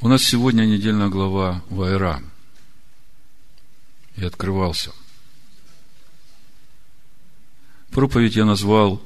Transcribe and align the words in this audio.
У 0.00 0.06
нас 0.06 0.22
сегодня 0.22 0.62
недельная 0.62 1.08
глава 1.08 1.64
Вайра. 1.70 2.22
И 4.14 4.24
открывался. 4.24 4.92
Проповедь 7.90 8.36
я 8.36 8.44
назвал 8.44 9.02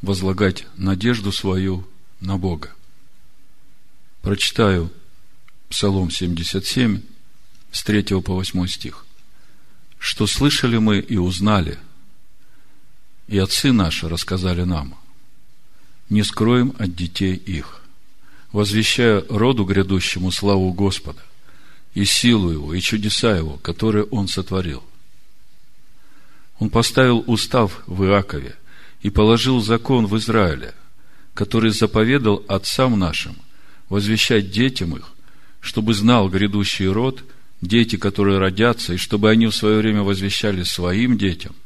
«Возлагать 0.00 0.66
надежду 0.76 1.30
свою 1.30 1.86
на 2.20 2.38
Бога». 2.38 2.72
Прочитаю 4.22 4.90
Псалом 5.68 6.10
77, 6.10 7.02
с 7.70 7.84
3 7.84 8.22
по 8.22 8.32
8 8.32 8.66
стих. 8.66 9.04
«Что 9.98 10.26
слышали 10.26 10.78
мы 10.78 11.00
и 11.00 11.18
узнали, 11.18 11.78
и 13.28 13.36
отцы 13.36 13.72
наши 13.72 14.08
рассказали 14.08 14.62
нам, 14.62 14.98
не 16.08 16.22
скроем 16.22 16.74
от 16.78 16.94
детей 16.94 17.34
их, 17.34 17.83
возвещая 18.54 19.24
роду 19.28 19.64
грядущему 19.64 20.30
славу 20.30 20.72
Господа, 20.72 21.20
и 21.92 22.04
силу 22.04 22.52
Его, 22.52 22.72
и 22.72 22.80
чудеса 22.80 23.36
Его, 23.36 23.56
которые 23.56 24.04
Он 24.04 24.28
сотворил. 24.28 24.84
Он 26.60 26.70
поставил 26.70 27.24
устав 27.26 27.82
в 27.88 28.04
Иакове 28.04 28.54
и 29.02 29.10
положил 29.10 29.60
закон 29.60 30.06
в 30.06 30.16
Израиле, 30.18 30.72
который 31.34 31.70
заповедал 31.70 32.44
отцам 32.46 32.96
нашим 32.96 33.34
возвещать 33.88 34.52
детям 34.52 34.96
их, 34.96 35.10
чтобы 35.58 35.92
знал 35.92 36.28
грядущий 36.28 36.86
род, 36.86 37.24
дети, 37.60 37.96
которые 37.96 38.38
родятся, 38.38 38.94
и 38.94 38.98
чтобы 38.98 39.30
они 39.30 39.48
в 39.48 39.54
свое 39.54 39.78
время 39.78 40.04
возвещали 40.04 40.62
своим 40.62 41.18
детям, 41.18 41.56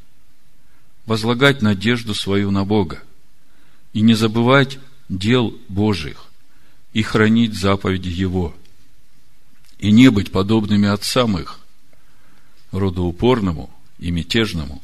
возлагать 1.05 1.61
надежду 1.61 2.15
свою 2.15 2.51
на 2.51 2.65
Бога 2.65 3.03
и 3.93 4.01
не 4.01 4.15
забывать 4.15 4.79
дел 5.11 5.55
Божьих 5.69 6.28
и 6.99 7.03
хранить 7.03 7.55
заповеди 7.55 8.09
Его, 8.09 8.57
и 9.79 9.93
не 9.93 10.11
быть 10.11 10.33
подобными 10.33 10.89
отцам 10.89 11.39
их, 11.39 11.61
родоупорному 12.73 13.71
и 14.01 14.11
мятежному, 14.11 14.83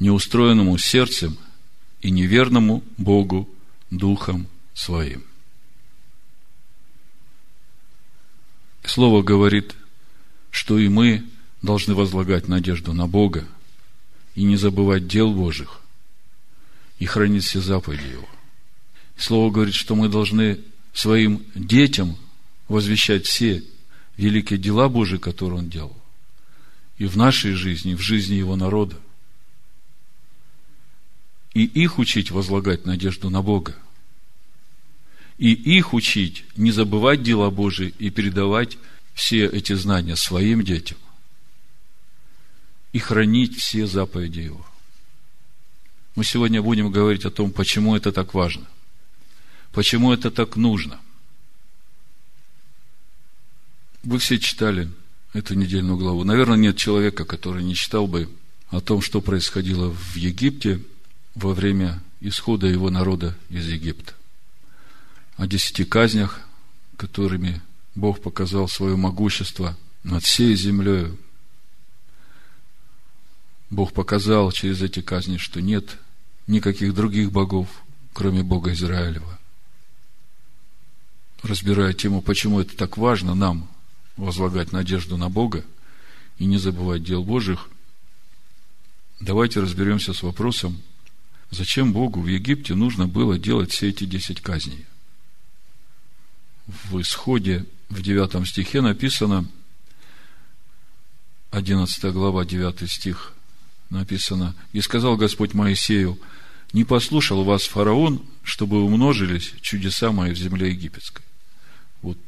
неустроенному 0.00 0.78
сердцем 0.78 1.36
и 2.00 2.10
неверному 2.10 2.82
Богу 2.96 3.50
Духом 3.90 4.46
Своим. 4.72 5.24
Слово 8.82 9.22
говорит, 9.22 9.74
что 10.50 10.78
и 10.78 10.88
мы 10.88 11.22
должны 11.60 11.94
возлагать 11.94 12.48
надежду 12.48 12.94
на 12.94 13.06
Бога 13.06 13.46
и 14.34 14.44
не 14.44 14.56
забывать 14.56 15.06
дел 15.06 15.34
Божьих 15.34 15.82
и 16.98 17.04
хранить 17.04 17.44
все 17.44 17.60
заповеди 17.60 18.12
Его. 18.12 18.28
Слово 19.18 19.50
говорит, 19.50 19.74
что 19.74 19.94
мы 19.94 20.08
должны 20.08 20.58
своим 20.92 21.44
детям 21.54 22.16
возвещать 22.68 23.26
все 23.26 23.62
великие 24.16 24.58
дела 24.58 24.88
Божии, 24.88 25.16
которые 25.16 25.60
Он 25.60 25.68
делал. 25.68 25.96
И 26.98 27.06
в 27.06 27.16
нашей 27.16 27.52
жизни, 27.52 27.92
и 27.92 27.96
в 27.96 28.00
жизни 28.00 28.34
Его 28.34 28.56
народа. 28.56 28.96
И 31.54 31.64
их 31.64 31.98
учить 31.98 32.30
возлагать 32.30 32.86
надежду 32.86 33.30
на 33.30 33.42
Бога– 33.42 33.76
и 35.42 35.52
их 35.54 35.92
учить, 35.92 36.44
не 36.56 36.70
забывать 36.70 37.24
дела 37.24 37.50
Божии 37.50 37.92
и 37.98 38.10
передавать 38.10 38.78
все 39.12 39.44
эти 39.46 39.72
знания 39.72 40.14
своим 40.14 40.62
детям 40.62 40.98
и 42.92 43.00
хранить 43.00 43.58
все 43.58 43.88
заповеди 43.88 44.38
Его. 44.38 44.64
Мы 46.14 46.22
сегодня 46.22 46.62
будем 46.62 46.92
говорить 46.92 47.24
о 47.24 47.30
том, 47.32 47.50
почему 47.50 47.96
это 47.96 48.12
так 48.12 48.34
важно, 48.34 48.68
почему 49.72 50.12
это 50.12 50.30
так 50.30 50.56
нужно. 50.56 51.00
Вы 54.02 54.18
все 54.18 54.38
читали 54.38 54.90
эту 55.32 55.54
недельную 55.54 55.96
главу. 55.96 56.24
Наверное, 56.24 56.56
нет 56.56 56.76
человека, 56.76 57.24
который 57.24 57.62
не 57.62 57.74
читал 57.74 58.06
бы 58.06 58.28
о 58.70 58.80
том, 58.80 59.00
что 59.00 59.20
происходило 59.20 59.90
в 59.90 60.16
Египте 60.16 60.80
во 61.34 61.54
время 61.54 62.02
исхода 62.20 62.66
его 62.66 62.90
народа 62.90 63.36
из 63.48 63.66
Египта 63.66 64.14
о 65.36 65.46
десяти 65.46 65.84
казнях, 65.84 66.40
которыми 66.96 67.60
Бог 67.94 68.20
показал 68.20 68.68
свое 68.68 68.96
могущество 68.96 69.76
над 70.04 70.22
всей 70.22 70.54
землей. 70.54 71.18
Бог 73.70 73.92
показал 73.92 74.52
через 74.52 74.82
эти 74.82 75.00
казни, 75.00 75.38
что 75.38 75.60
нет 75.60 75.98
никаких 76.46 76.94
других 76.94 77.32
богов, 77.32 77.68
кроме 78.12 78.42
Бога 78.42 78.72
Израилева. 78.72 79.38
Разбирая 81.42 81.92
тему, 81.92 82.22
почему 82.22 82.60
это 82.60 82.76
так 82.76 82.96
важно 82.96 83.34
нам 83.34 83.68
возлагать 84.16 84.72
надежду 84.72 85.16
на 85.16 85.28
Бога 85.28 85.64
и 86.38 86.44
не 86.44 86.58
забывать 86.58 87.02
дел 87.02 87.24
Божьих, 87.24 87.68
давайте 89.20 89.60
разберемся 89.60 90.12
с 90.12 90.22
вопросом, 90.22 90.80
зачем 91.50 91.92
Богу 91.92 92.20
в 92.20 92.26
Египте 92.26 92.74
нужно 92.74 93.08
было 93.08 93.38
делать 93.38 93.72
все 93.72 93.88
эти 93.88 94.04
десять 94.04 94.40
казней 94.40 94.86
в 96.66 97.00
исходе 97.00 97.66
в 97.88 98.02
9 98.02 98.48
стихе 98.48 98.80
написано, 98.80 99.46
11 101.50 102.04
глава, 102.12 102.44
9 102.44 102.90
стих 102.90 103.34
написано, 103.90 104.54
«И 104.72 104.80
сказал 104.80 105.16
Господь 105.16 105.54
Моисею, 105.54 106.18
не 106.72 106.84
послушал 106.84 107.44
вас 107.44 107.64
фараон, 107.64 108.24
чтобы 108.42 108.82
умножились 108.82 109.52
чудеса 109.60 110.12
мои 110.12 110.32
в 110.32 110.38
земле 110.38 110.70
египетской». 110.70 111.22
Вот 112.02 112.18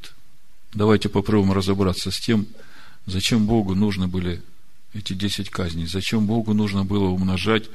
давайте 0.73 1.09
попробуем 1.09 1.53
разобраться 1.53 2.11
с 2.11 2.19
тем, 2.19 2.47
зачем 3.07 3.47
Богу 3.47 3.75
нужны 3.75 4.07
были 4.07 4.43
эти 4.95 5.13
десять 5.13 5.51
казней, 5.51 5.87
зачем 5.87 6.27
Богу 6.27 6.55
нужно 6.55 6.85
было 6.85 7.09
умножать 7.09 7.69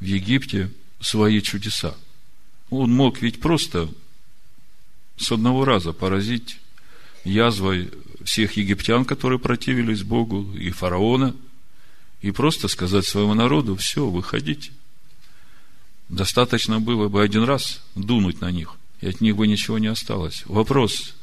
в 0.00 0.04
Египте 0.04 0.70
свои 1.00 1.40
чудеса. 1.40 1.94
Он 2.70 2.92
мог 2.92 3.22
ведь 3.22 3.40
просто 3.40 3.88
с 5.16 5.32
одного 5.32 5.64
раза 5.64 5.92
поразить 5.92 6.58
язвой 7.24 7.90
всех 8.24 8.56
египтян, 8.56 9.04
которые 9.04 9.38
противились 9.38 10.02
Богу, 10.02 10.54
и 10.54 10.70
фараона, 10.70 11.34
и 12.20 12.30
просто 12.30 12.68
сказать 12.68 13.06
своему 13.06 13.34
народу, 13.34 13.74
все, 13.76 14.06
выходите. 14.06 14.70
Достаточно 16.08 16.80
было 16.80 17.08
бы 17.08 17.22
один 17.22 17.44
раз 17.44 17.82
дунуть 17.94 18.40
на 18.40 18.50
них, 18.50 18.76
и 19.00 19.08
от 19.08 19.20
них 19.20 19.36
бы 19.36 19.46
ничего 19.46 19.78
не 19.78 19.86
осталось. 19.86 20.42
Вопрос, 20.46 21.14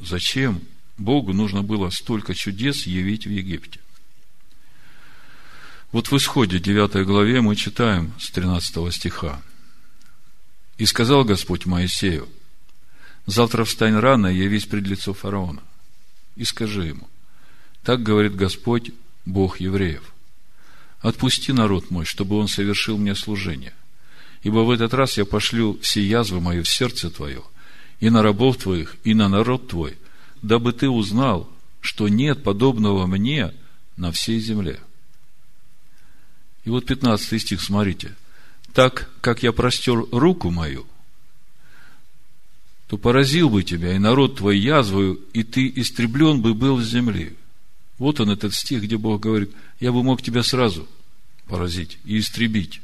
зачем 0.00 0.60
Богу 0.98 1.32
нужно 1.32 1.62
было 1.62 1.90
столько 1.90 2.34
чудес 2.34 2.86
явить 2.86 3.26
в 3.26 3.30
Египте? 3.30 3.80
Вот 5.92 6.10
в 6.10 6.16
исходе 6.16 6.58
9 6.58 7.04
главе 7.06 7.40
мы 7.40 7.56
читаем 7.56 8.12
с 8.18 8.30
13 8.30 8.94
стиха. 8.94 9.42
«И 10.78 10.86
сказал 10.86 11.24
Господь 11.24 11.66
Моисею, 11.66 12.28
Завтра 13.26 13.64
встань 13.64 13.94
рано 13.94 14.26
и 14.26 14.36
явись 14.36 14.66
пред 14.66 14.86
лицо 14.88 15.14
фараона. 15.14 15.62
И 16.36 16.44
скажи 16.44 16.86
ему, 16.86 17.08
так 17.82 18.02
говорит 18.02 18.34
Господь, 18.34 18.90
Бог 19.24 19.60
евреев. 19.60 20.12
Отпусти 21.00 21.52
народ 21.52 21.90
мой, 21.90 22.04
чтобы 22.04 22.36
он 22.36 22.48
совершил 22.48 22.98
мне 22.98 23.14
служение. 23.14 23.74
Ибо 24.42 24.64
в 24.64 24.70
этот 24.70 24.94
раз 24.94 25.16
я 25.16 25.24
пошлю 25.24 25.78
все 25.80 26.02
язвы 26.02 26.40
мои 26.40 26.60
в 26.60 26.68
сердце 26.68 27.10
твое, 27.10 27.42
и 28.00 28.10
на 28.10 28.22
рабов 28.22 28.56
твоих, 28.56 28.96
и 29.04 29.14
на 29.14 29.28
народ 29.28 29.68
твой, 29.68 29.96
дабы 30.42 30.72
ты 30.72 30.88
узнал, 30.88 31.48
что 31.80 32.08
нет 32.08 32.42
подобного 32.42 33.06
мне 33.06 33.54
на 33.96 34.10
всей 34.10 34.40
земле. 34.40 34.80
И 36.64 36.70
вот 36.70 36.86
15 36.86 37.40
стих, 37.40 37.60
смотрите. 37.60 38.16
Так, 38.74 39.10
как 39.20 39.42
я 39.42 39.52
простер 39.52 40.04
руку 40.10 40.50
мою– 40.50 40.86
то 42.90 42.98
поразил 42.98 43.48
бы 43.48 43.62
тебя 43.62 43.94
и 43.94 43.98
народ 43.98 44.38
твой 44.38 44.58
язвою, 44.58 45.20
и 45.32 45.44
ты 45.44 45.72
истреблен 45.76 46.42
бы 46.42 46.54
был 46.54 46.80
с 46.80 46.88
земли. 46.88 47.36
Вот 47.98 48.18
он, 48.18 48.30
этот 48.30 48.52
стих, 48.52 48.82
где 48.82 48.96
Бог 48.96 49.20
говорит, 49.20 49.52
я 49.78 49.92
бы 49.92 50.02
мог 50.02 50.22
тебя 50.22 50.42
сразу 50.42 50.88
поразить 51.46 51.98
и 52.04 52.18
истребить. 52.18 52.80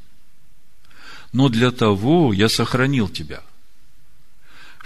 Но 1.33 1.49
для 1.49 1.73
того 1.73 2.33
я 2.33 2.49
сохранил 2.49 3.09
тебя, 3.09 3.43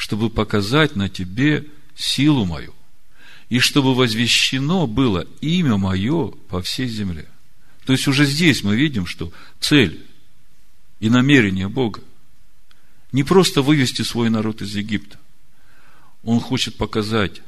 чтобы 0.01 0.31
показать 0.31 0.97
на 0.97 1.11
тебе 1.11 1.67
силу 1.95 2.47
мою, 2.47 2.73
и 3.51 3.59
чтобы 3.59 3.95
возвещено 3.95 4.87
было 4.87 5.27
имя 5.43 5.77
мое 5.77 6.29
по 6.49 6.63
всей 6.63 6.89
земле. 6.89 7.29
То 7.85 7.93
есть 7.93 8.09
уже 8.09 8.25
здесь 8.25 8.65
мы 8.65 8.77
видим, 8.77 9.05
что 9.05 9.31
цель 9.61 10.03
и 11.01 11.11
намерение 11.11 11.69
Бога 11.69 12.01
не 13.13 13.25
просто 13.25 13.61
вывести 13.61 14.01
свой 14.01 14.31
народ 14.31 14.63
из 14.63 14.75
Египта. 14.75 15.19
Он 16.25 16.41
хочет 16.41 16.79
показать 16.79 17.43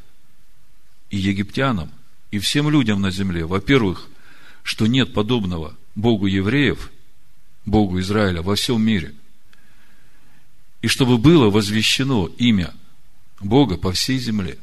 и 1.08 1.16
египтянам, 1.16 1.90
и 2.30 2.38
всем 2.38 2.68
людям 2.68 3.00
на 3.00 3.10
земле, 3.10 3.46
во-первых, 3.46 4.10
что 4.62 4.86
нет 4.86 5.14
подобного 5.14 5.74
Богу 5.94 6.26
евреев, 6.26 6.90
Богу 7.64 7.98
Израиля 8.00 8.42
во 8.42 8.56
всем 8.56 8.82
мире. 8.82 9.14
И 10.82 10.88
чтобы 10.88 11.16
было 11.16 11.48
возвещено 11.48 12.26
имя 12.38 12.74
Бога 13.40 13.78
по 13.78 13.92
всей 13.92 14.18
земле. 14.18 14.58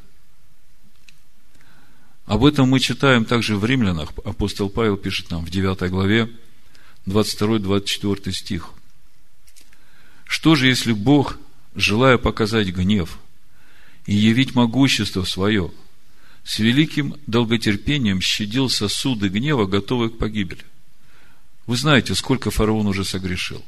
Об 2.25 2.45
этом 2.45 2.69
мы 2.69 2.79
читаем 2.79 3.25
также 3.25 3.55
в 3.55 3.65
Римлянах. 3.65 4.11
Апостол 4.23 4.69
Павел 4.69 4.97
пишет 4.97 5.31
нам 5.31 5.45
в 5.45 5.49
9 5.49 5.89
главе, 5.89 6.29
22-24 7.07 8.31
стих. 8.33 8.69
Что 10.25 10.55
же, 10.55 10.67
если 10.67 10.91
Бог, 10.91 11.39
желая 11.73 12.17
показать 12.17 12.67
гнев 12.67 13.17
и 14.05 14.13
явить 14.13 14.53
могущество 14.53 15.23
свое, 15.23 15.71
с 16.43 16.59
великим 16.59 17.15
долготерпением 17.25 18.21
щадил 18.21 18.69
сосуды 18.69 19.29
гнева, 19.29 19.65
готовые 19.65 20.11
к 20.11 20.17
погибели? 20.17 20.65
Вы 21.65 21.77
знаете, 21.77 22.13
сколько 22.13 22.51
фараон 22.51 22.87
уже 22.87 23.05
согрешил, 23.05 23.63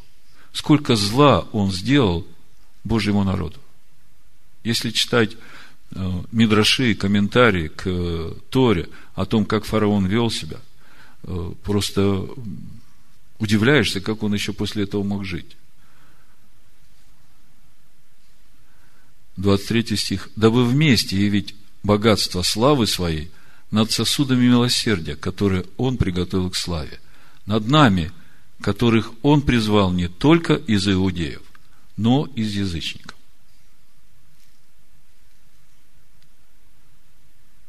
сколько 0.51 0.95
зла 0.95 1.48
он 1.51 1.71
сделал 1.71 2.27
Божьему 2.83 3.24
народу. 3.24 3.60
Если 4.63 4.92
читать 4.92 5.38
э, 5.92 6.12
мидраши, 6.31 6.95
комментарии 6.95 7.68
к 7.68 7.83
э, 7.86 8.33
Торе 8.50 8.89
о 9.16 9.25
том, 9.25 9.45
как 9.45 9.66
фараон 9.66 10.06
вел 10.06 10.30
себя, 10.30 10.57
э, 11.24 11.54
просто 11.63 12.28
удивляешься, 13.39 14.01
как 14.01 14.24
он 14.24 14.33
еще 14.33 14.54
после 14.54 14.83
этого 14.83 15.04
мог 15.04 15.25
жить. 15.25 15.57
23 19.38 19.98
стих. 19.98 20.30
«Дабы 20.36 20.66
вместе 20.66 21.18
явить 21.18 21.56
богатство 21.84 22.42
славы 22.42 22.88
своей 22.88 23.31
над 23.72 23.92
сосудами 23.92 24.45
милосердия, 24.45 25.16
которые 25.16 25.66
Он 25.77 25.98
приготовил 25.98 26.50
к 26.50 26.56
славе, 26.56 27.00
над 27.45 27.68
нами, 27.68 28.12
которых 28.62 29.12
Он 29.22 29.42
призвал 29.42 29.92
не 29.92 30.07
только 30.07 30.54
из 30.54 30.88
иудеев, 30.88 31.42
но 31.97 32.25
из 32.35 32.53
язычников». 32.55 33.17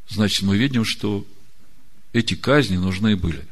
Значит, 0.08 0.42
мы 0.42 0.56
видим, 0.56 0.84
что 0.84 1.26
эти 2.12 2.34
казни 2.34 2.76
нужны 2.76 3.16
были. 3.16 3.46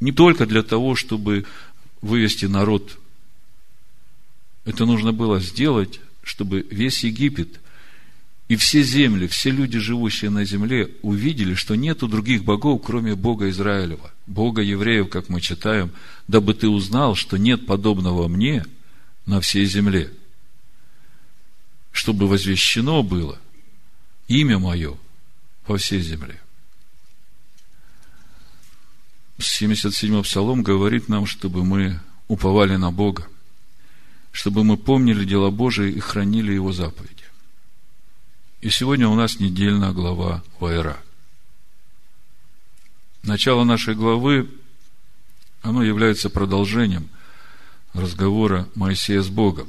Не 0.00 0.12
только 0.12 0.46
для 0.46 0.62
того, 0.62 0.94
чтобы 0.94 1.44
вывести 2.00 2.46
народ. 2.46 2.98
Это 4.64 4.86
нужно 4.86 5.12
было 5.12 5.40
сделать 5.40 6.00
чтобы 6.22 6.66
весь 6.70 7.04
Египет 7.04 7.60
и 8.48 8.56
все 8.56 8.82
земли, 8.82 9.26
все 9.26 9.50
люди, 9.50 9.78
живущие 9.78 10.30
на 10.30 10.44
земле, 10.44 10.90
увидели, 11.02 11.54
что 11.54 11.74
нету 11.74 12.06
других 12.06 12.44
богов, 12.44 12.82
кроме 12.84 13.14
Бога 13.14 13.48
Израилева, 13.50 14.12
Бога 14.26 14.62
евреев, 14.62 15.08
как 15.08 15.28
мы 15.28 15.40
читаем, 15.40 15.90
дабы 16.28 16.54
ты 16.54 16.68
узнал, 16.68 17.14
что 17.14 17.36
нет 17.36 17.66
подобного 17.66 18.28
мне 18.28 18.64
на 19.26 19.40
всей 19.40 19.64
земле, 19.66 20.12
чтобы 21.92 22.26
возвещено 22.26 23.02
было 23.02 23.38
имя 24.28 24.58
мое 24.58 24.96
во 25.66 25.76
всей 25.76 26.00
земле. 26.00 26.40
77-й 29.38 30.22
псалом 30.22 30.62
говорит 30.62 31.08
нам, 31.08 31.26
чтобы 31.26 31.64
мы 31.64 32.00
уповали 32.28 32.76
на 32.76 32.92
Бога 32.92 33.28
чтобы 34.32 34.64
мы 34.64 34.78
помнили 34.78 35.24
дела 35.24 35.50
Божии 35.50 35.92
и 35.92 36.00
хранили 36.00 36.52
Его 36.52 36.72
заповеди. 36.72 37.24
И 38.62 38.70
сегодня 38.70 39.08
у 39.08 39.14
нас 39.14 39.38
недельная 39.38 39.92
глава 39.92 40.42
Вайра. 40.58 40.98
Начало 43.22 43.64
нашей 43.64 43.94
главы, 43.94 44.50
оно 45.60 45.84
является 45.84 46.30
продолжением 46.30 47.08
разговора 47.94 48.68
Моисея 48.74 49.22
с 49.22 49.28
Богом, 49.28 49.68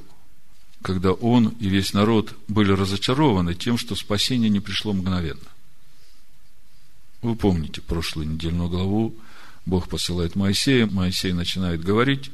когда 0.82 1.12
он 1.12 1.50
и 1.60 1.68
весь 1.68 1.94
народ 1.94 2.36
были 2.48 2.72
разочарованы 2.72 3.56
тем, 3.56 3.78
что 3.78 3.96
спасение 3.96 4.50
не 4.50 4.60
пришло 4.60 4.94
мгновенно. 4.94 5.40
Вы 7.22 7.36
помните 7.36 7.82
прошлую 7.82 8.30
недельную 8.30 8.70
главу, 8.70 9.16
Бог 9.66 9.88
посылает 9.88 10.36
Моисея, 10.36 10.88
Моисей 10.88 11.32
начинает 11.32 11.84
говорить, 11.84 12.32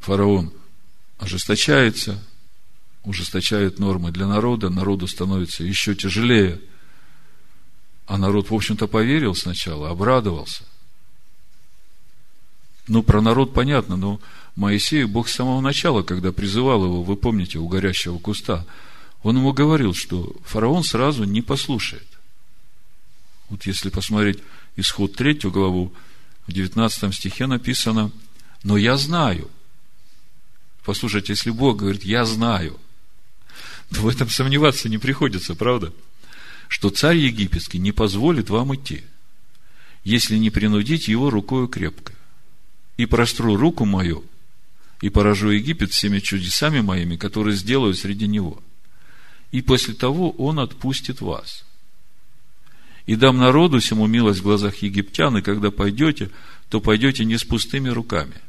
фараон 0.00 0.52
ожесточается, 1.18 2.22
ужесточает 3.04 3.78
нормы 3.78 4.10
для 4.10 4.26
народа, 4.26 4.68
народу 4.68 5.06
становится 5.06 5.64
еще 5.64 5.94
тяжелее. 5.94 6.60
А 8.06 8.18
народ, 8.18 8.50
в 8.50 8.54
общем-то, 8.54 8.86
поверил 8.86 9.34
сначала, 9.34 9.90
обрадовался. 9.90 10.64
Ну, 12.86 13.02
про 13.02 13.20
народ 13.20 13.52
понятно, 13.52 13.96
но 13.96 14.20
Моисею 14.58 15.08
Бог 15.08 15.28
с 15.28 15.34
самого 15.34 15.60
начала, 15.60 16.02
когда 16.02 16.32
призывал 16.32 16.84
его, 16.84 17.02
вы 17.02 17.16
помните, 17.16 17.58
у 17.58 17.68
горящего 17.68 18.18
куста, 18.18 18.66
он 19.22 19.36
ему 19.36 19.52
говорил, 19.52 19.94
что 19.94 20.36
фараон 20.44 20.82
сразу 20.82 21.24
не 21.24 21.42
послушает. 21.42 22.06
Вот 23.48 23.66
если 23.66 23.88
посмотреть 23.88 24.40
исход 24.76 25.14
третью 25.14 25.52
главу, 25.52 25.92
в 26.46 26.52
19 26.52 27.14
стихе 27.14 27.46
написано, 27.46 28.10
но 28.64 28.76
я 28.76 28.96
знаю, 28.96 29.48
Послушайте, 30.88 31.34
если 31.34 31.50
Бог 31.50 31.76
говорит, 31.76 32.02
я 32.04 32.24
знаю, 32.24 32.80
то 33.90 34.00
в 34.00 34.08
этом 34.08 34.30
сомневаться 34.30 34.88
не 34.88 34.96
приходится, 34.96 35.54
правда? 35.54 35.92
Что 36.66 36.88
царь 36.88 37.18
египетский 37.18 37.78
не 37.78 37.92
позволит 37.92 38.48
вам 38.48 38.74
идти, 38.74 39.02
если 40.02 40.38
не 40.38 40.48
принудить 40.48 41.06
его 41.08 41.28
рукою 41.28 41.68
крепко. 41.68 42.14
И 42.96 43.04
простру 43.04 43.54
руку 43.58 43.84
мою, 43.84 44.24
и 45.00 45.08
поражу 45.10 45.50
Египет 45.50 45.92
всеми 45.92 46.18
чудесами 46.18 46.80
моими, 46.80 47.16
которые 47.16 47.56
сделаю 47.56 47.94
среди 47.94 48.26
него. 48.26 48.62
И 49.52 49.62
после 49.62 49.94
того 49.94 50.30
он 50.32 50.58
отпустит 50.58 51.20
вас. 51.20 51.64
И 53.06 53.16
дам 53.16 53.38
народу 53.38 53.78
всему 53.80 54.06
милость 54.06 54.40
в 54.40 54.42
глазах 54.42 54.76
египтян, 54.82 55.38
и 55.38 55.42
когда 55.42 55.70
пойдете, 55.70 56.30
то 56.68 56.80
пойдете 56.80 57.24
не 57.24 57.38
с 57.38 57.44
пустыми 57.44 57.88
руками– 57.88 58.34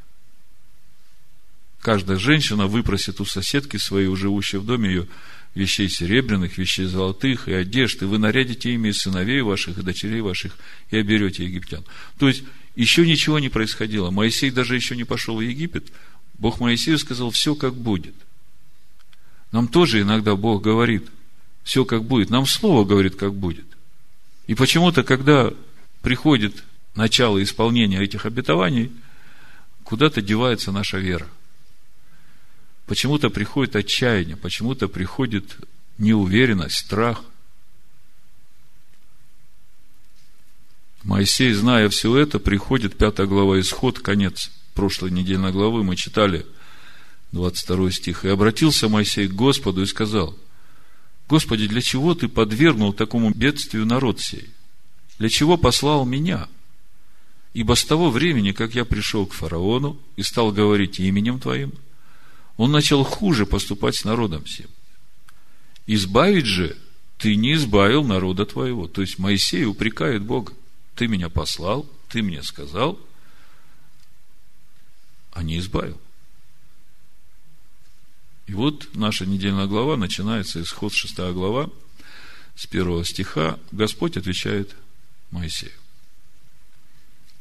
Каждая 1.81 2.17
женщина 2.17 2.67
выпросит 2.67 3.21
у 3.21 3.25
соседки 3.25 3.77
своей, 3.77 4.13
живущей 4.15 4.59
в 4.59 4.65
доме 4.65 4.89
ее, 4.89 5.07
вещей 5.55 5.89
серебряных, 5.89 6.57
вещей 6.57 6.85
золотых 6.85 7.47
и 7.47 7.53
одежд, 7.53 8.01
и 8.01 8.05
вы 8.05 8.17
нарядите 8.17 8.73
ими 8.73 8.91
сыновей 8.91 9.41
ваших, 9.41 9.77
и 9.77 9.81
дочерей 9.81 10.21
ваших, 10.21 10.57
и 10.91 10.97
оберете 10.97 11.45
египтян. 11.45 11.83
То 12.17 12.27
есть, 12.27 12.43
еще 12.75 13.05
ничего 13.07 13.39
не 13.39 13.49
происходило. 13.49 14.11
Моисей 14.11 14.51
даже 14.51 14.75
еще 14.75 14.95
не 14.95 15.05
пошел 15.05 15.37
в 15.37 15.41
Египет. 15.41 15.87
Бог 16.39 16.61
Моисею 16.61 16.97
сказал, 16.97 17.31
все 17.31 17.53
как 17.53 17.75
будет. 17.75 18.15
Нам 19.51 19.67
тоже 19.67 20.01
иногда 20.01 20.35
Бог 20.35 20.63
говорит, 20.63 21.09
все 21.63 21.85
как 21.85 22.05
будет. 22.05 22.29
Нам 22.29 22.45
Слово 22.45 22.85
говорит, 22.85 23.15
как 23.15 23.33
будет. 23.33 23.65
И 24.47 24.55
почему-то, 24.55 25.03
когда 25.03 25.51
приходит 26.01 26.63
начало 26.95 27.43
исполнения 27.43 28.01
этих 28.01 28.25
обетований, 28.25 28.91
куда-то 29.83 30.21
девается 30.21 30.71
наша 30.71 30.97
вера. 30.97 31.27
Почему-то 32.85 33.29
приходит 33.29 33.75
отчаяние, 33.75 34.37
почему-то 34.37 34.87
приходит 34.87 35.57
неуверенность, 35.97 36.77
страх. 36.77 37.23
Моисей, 41.03 41.53
зная 41.53 41.89
все 41.89 42.15
это, 42.17 42.39
приходит, 42.39 42.97
пятая 42.97 43.27
глава 43.27 43.59
Исход, 43.59 43.99
конец 43.99 44.51
прошлой 44.79 45.11
недельной 45.11 45.51
главы, 45.51 45.83
мы 45.83 45.95
читали 45.95 46.45
22 47.31 47.91
стих. 47.91 48.25
«И 48.25 48.29
обратился 48.29 48.89
Моисей 48.89 49.27
к 49.27 49.33
Господу 49.33 49.81
и 49.81 49.85
сказал, 49.85 50.37
Господи, 51.27 51.67
для 51.67 51.81
чего 51.81 52.15
ты 52.15 52.27
подвергнул 52.27 52.93
такому 52.93 53.31
бедствию 53.31 53.85
народ 53.85 54.19
сей? 54.19 54.49
Для 55.19 55.29
чего 55.29 55.57
послал 55.57 56.05
меня? 56.05 56.47
Ибо 57.53 57.75
с 57.75 57.83
того 57.83 58.09
времени, 58.09 58.51
как 58.51 58.73
я 58.73 58.85
пришел 58.85 59.25
к 59.25 59.33
фараону 59.33 59.99
и 60.15 60.23
стал 60.23 60.51
говорить 60.51 60.99
именем 60.99 61.39
Твоим– 61.39 61.73
он 62.59 62.73
начал 62.73 63.05
хуже 63.05 63.45
поступать 63.45 63.95
с 63.95 64.03
народом 64.03 64.43
всем. 64.43 64.67
Избавить 65.87 66.45
же 66.45 66.75
ты 67.17 67.37
не 67.37 67.53
избавил 67.53 68.03
народа 68.03 68.45
твоего. 68.45 68.89
То 68.89 68.99
есть 68.99 69.17
Моисей 69.17 69.63
упрекает 69.63 70.23
Бога. 70.23 70.51
Ты 70.95 71.07
меня 71.07 71.29
послал, 71.29 71.85
ты 72.09 72.21
мне 72.21 72.43
сказал, 72.43 72.99
а 75.39 75.43
не 75.43 75.57
избавил. 75.59 75.99
И 78.45 78.53
вот 78.53 78.89
наша 78.93 79.25
недельная 79.25 79.67
глава 79.67 79.95
начинается, 79.95 80.61
исход 80.61 80.91
6 80.91 81.15
глава, 81.31 81.69
с 82.57 82.67
первого 82.67 83.05
стиха. 83.05 83.57
Господь 83.71 84.17
отвечает 84.17 84.75
Моисею. 85.31 85.71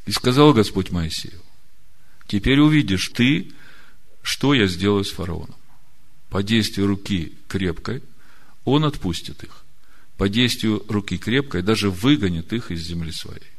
И 0.07 0.13
сказал 0.13 0.53
Господь 0.53 0.93
Моисею, 0.93 1.43
теперь 2.29 2.61
увидишь 2.61 3.09
ты 3.09 3.51
что 4.23 4.55
я 4.55 4.69
сделаю 4.69 5.05
с 5.05 5.11
фараоном? 5.11 5.57
По 6.31 6.45
действию 6.45 6.87
руки 6.87 7.33
крепкой 7.49 8.03
он 8.65 8.85
отпустит 8.85 9.43
их. 9.43 9.65
По 10.17 10.29
действию 10.29 10.85
руки 10.89 11.19
крепкой 11.19 11.63
даже 11.63 11.91
выгонит 11.91 12.53
их 12.53 12.71
из 12.71 12.87
земли 12.87 13.11
своей. 13.11 13.51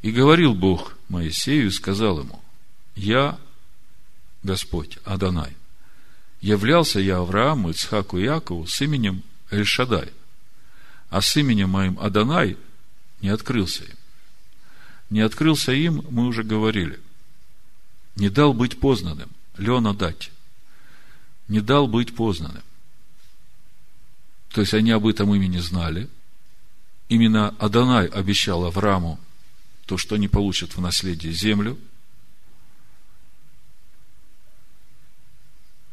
И 0.00 0.10
говорил 0.10 0.54
Бог 0.54 0.96
Моисею 1.08 1.66
и 1.66 1.70
сказал 1.70 2.20
ему, 2.20 2.42
я 2.94 3.38
Господь, 4.42 4.98
Адонай, 5.04 5.56
являлся 6.40 7.00
я 7.00 7.18
Аврааму, 7.18 7.70
Ицхаку 7.70 8.18
и 8.18 8.24
Якову 8.24 8.66
с 8.66 8.80
именем 8.80 9.22
Эльшадай, 9.50 10.12
а 11.10 11.20
с 11.20 11.36
именем 11.36 11.70
моим 11.70 11.98
Адонай 12.00 12.56
не 13.20 13.28
открылся 13.28 13.84
им. 13.84 13.96
Не 15.10 15.20
открылся 15.20 15.72
им, 15.72 16.04
мы 16.10 16.26
уже 16.26 16.44
говорили. 16.44 17.00
Не 18.16 18.28
дал 18.28 18.54
быть 18.54 18.78
познанным. 18.78 19.28
Леона 19.56 19.92
дать. 19.92 20.30
Не 21.48 21.60
дал 21.60 21.88
быть 21.88 22.14
познанным. 22.14 22.62
То 24.50 24.60
есть 24.60 24.72
они 24.72 24.92
об 24.92 25.06
этом 25.06 25.34
имени 25.34 25.58
знали. 25.58 26.08
Именно 27.08 27.48
Адонай 27.58 28.06
обещал 28.06 28.64
Аврааму 28.64 29.18
то, 29.86 29.98
что 29.98 30.14
они 30.14 30.28
получат 30.28 30.76
в 30.76 30.80
наследие 30.80 31.32
землю. 31.32 31.76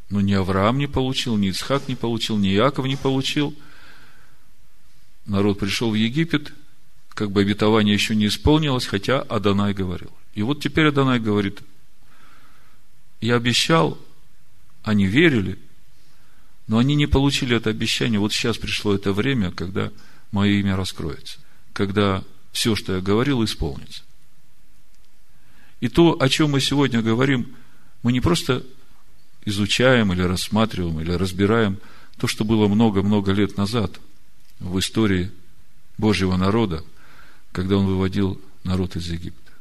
Но 0.09 0.21
ни 0.21 0.33
Авраам 0.33 0.77
не 0.77 0.87
получил, 0.87 1.35
ни 1.37 1.49
Ицхак 1.49 1.87
не 1.87 1.95
получил, 1.95 2.37
ни 2.37 2.53
Иаков 2.53 2.85
не 2.85 2.95
получил. 2.95 3.53
Народ 5.25 5.59
пришел 5.59 5.91
в 5.91 5.95
Египет, 5.95 6.53
как 7.09 7.31
бы 7.31 7.41
обетование 7.41 7.93
еще 7.93 8.15
не 8.15 8.27
исполнилось, 8.27 8.85
хотя 8.85 9.21
Адонай 9.21 9.73
говорил. 9.73 10.11
И 10.33 10.43
вот 10.43 10.61
теперь 10.61 10.87
Адонай 10.87 11.19
говорит, 11.19 11.61
я 13.19 13.35
обещал, 13.35 13.97
они 14.83 15.07
верили, 15.07 15.59
но 16.67 16.77
они 16.77 16.95
не 16.95 17.07
получили 17.07 17.57
это 17.57 17.69
обещание. 17.69 18.19
Вот 18.19 18.31
сейчас 18.31 18.57
пришло 18.57 18.93
это 18.93 19.11
время, 19.11 19.51
когда 19.51 19.91
мое 20.31 20.51
имя 20.59 20.77
раскроется, 20.77 21.39
когда 21.73 22.23
все, 22.51 22.75
что 22.75 22.95
я 22.95 23.01
говорил, 23.01 23.43
исполнится. 23.43 24.03
И 25.79 25.89
то, 25.89 26.17
о 26.19 26.29
чем 26.29 26.51
мы 26.51 26.61
сегодня 26.61 27.01
говорим, 27.01 27.55
мы 28.03 28.11
не 28.11 28.21
просто 28.21 28.63
изучаем 29.45 30.13
или 30.13 30.21
рассматриваем, 30.21 30.99
или 30.99 31.11
разбираем 31.11 31.79
то, 32.17 32.27
что 32.27 32.43
было 32.43 32.67
много-много 32.67 33.31
лет 33.31 33.57
назад 33.57 33.99
в 34.59 34.77
истории 34.79 35.31
Божьего 35.97 36.35
народа, 36.35 36.83
когда 37.51 37.77
он 37.77 37.85
выводил 37.85 38.41
народ 38.63 38.95
из 38.95 39.07
Египта. 39.07 39.51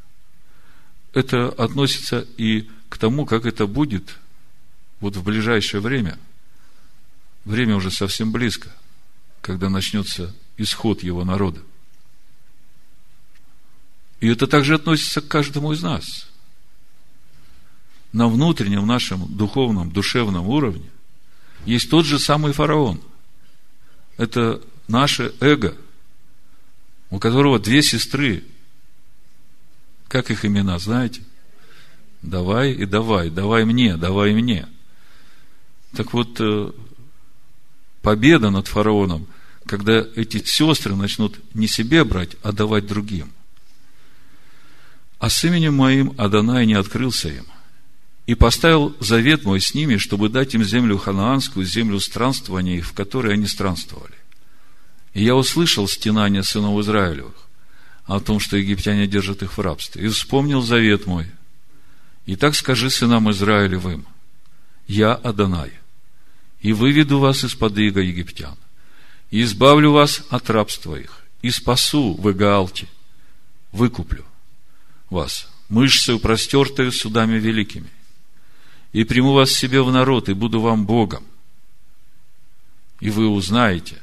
Это 1.12 1.48
относится 1.48 2.26
и 2.36 2.68
к 2.88 2.98
тому, 2.98 3.26
как 3.26 3.46
это 3.46 3.66
будет 3.66 4.16
вот 5.00 5.16
в 5.16 5.22
ближайшее 5.22 5.80
время. 5.80 6.18
Время 7.44 7.76
уже 7.76 7.90
совсем 7.90 8.32
близко, 8.32 8.70
когда 9.40 9.68
начнется 9.70 10.34
исход 10.56 11.02
его 11.02 11.24
народа. 11.24 11.60
И 14.20 14.28
это 14.28 14.46
также 14.46 14.74
относится 14.74 15.20
к 15.20 15.28
каждому 15.28 15.72
из 15.72 15.82
нас. 15.82 16.28
На 18.16 18.28
внутреннем 18.28 18.86
нашем 18.86 19.26
духовном, 19.36 19.90
душевном 19.90 20.48
уровне 20.48 20.88
есть 21.66 21.90
тот 21.90 22.06
же 22.06 22.18
самый 22.18 22.54
фараон. 22.54 22.98
Это 24.16 24.62
наше 24.88 25.34
эго, 25.40 25.76
у 27.10 27.18
которого 27.18 27.58
две 27.58 27.82
сестры. 27.82 28.42
Как 30.08 30.30
их 30.30 30.46
имена, 30.46 30.78
знаете? 30.78 31.24
Давай 32.22 32.72
и 32.72 32.86
давай, 32.86 33.28
давай 33.28 33.66
мне, 33.66 33.98
давай 33.98 34.32
мне. 34.32 34.66
Так 35.92 36.14
вот, 36.14 36.40
э, 36.40 36.72
победа 38.00 38.48
над 38.48 38.66
фараоном, 38.66 39.26
когда 39.66 39.98
эти 39.98 40.42
сестры 40.42 40.96
начнут 40.96 41.38
не 41.52 41.68
себе 41.68 42.02
брать, 42.02 42.30
а 42.42 42.52
давать 42.52 42.86
другим. 42.86 43.30
А 45.18 45.28
с 45.28 45.44
именем 45.44 45.74
моим 45.74 46.14
Адонай 46.16 46.64
не 46.64 46.72
открылся 46.72 47.28
им. 47.28 47.44
И 48.26 48.34
поставил 48.34 48.96
завет 48.98 49.44
мой 49.44 49.60
с 49.60 49.72
ними, 49.72 49.96
чтобы 49.98 50.28
дать 50.28 50.54
им 50.54 50.64
землю 50.64 50.98
ханаанскую, 50.98 51.64
землю 51.64 52.00
странствования 52.00 52.82
в 52.82 52.92
которой 52.92 53.34
они 53.34 53.46
странствовали. 53.46 54.14
И 55.14 55.24
я 55.24 55.36
услышал 55.36 55.86
стенание 55.88 56.42
сынов 56.42 56.78
Израилевых 56.80 57.34
о 58.04 58.20
том, 58.20 58.40
что 58.40 58.56
египтяне 58.56 59.06
держат 59.06 59.42
их 59.42 59.56
в 59.56 59.60
рабстве. 59.60 60.04
И 60.04 60.08
вспомнил 60.08 60.60
завет 60.60 61.06
мой. 61.06 61.26
И 62.26 62.34
так 62.34 62.54
скажи 62.54 62.90
сынам 62.90 63.30
Израилевым, 63.30 64.06
я 64.88 65.14
Адонай, 65.14 65.72
и 66.60 66.72
выведу 66.72 67.20
вас 67.20 67.44
из-под 67.44 67.78
иго 67.78 68.00
египтян, 68.00 68.56
и 69.30 69.42
избавлю 69.42 69.92
вас 69.92 70.22
от 70.30 70.50
рабства 70.50 70.96
их, 70.96 71.22
и 71.42 71.50
спасу 71.50 72.14
в 72.14 72.30
Игаалте, 72.30 72.88
выкуплю 73.70 74.24
вас, 75.10 75.48
мышцею 75.68 76.18
простертою 76.18 76.90
судами 76.90 77.38
великими, 77.38 77.90
и 78.96 79.04
приму 79.04 79.34
вас 79.34 79.50
себе 79.50 79.82
в 79.82 79.92
народ, 79.92 80.30
и 80.30 80.32
буду 80.32 80.58
вам 80.58 80.86
Богом. 80.86 81.22
И 82.98 83.10
вы 83.10 83.28
узнаете, 83.28 84.00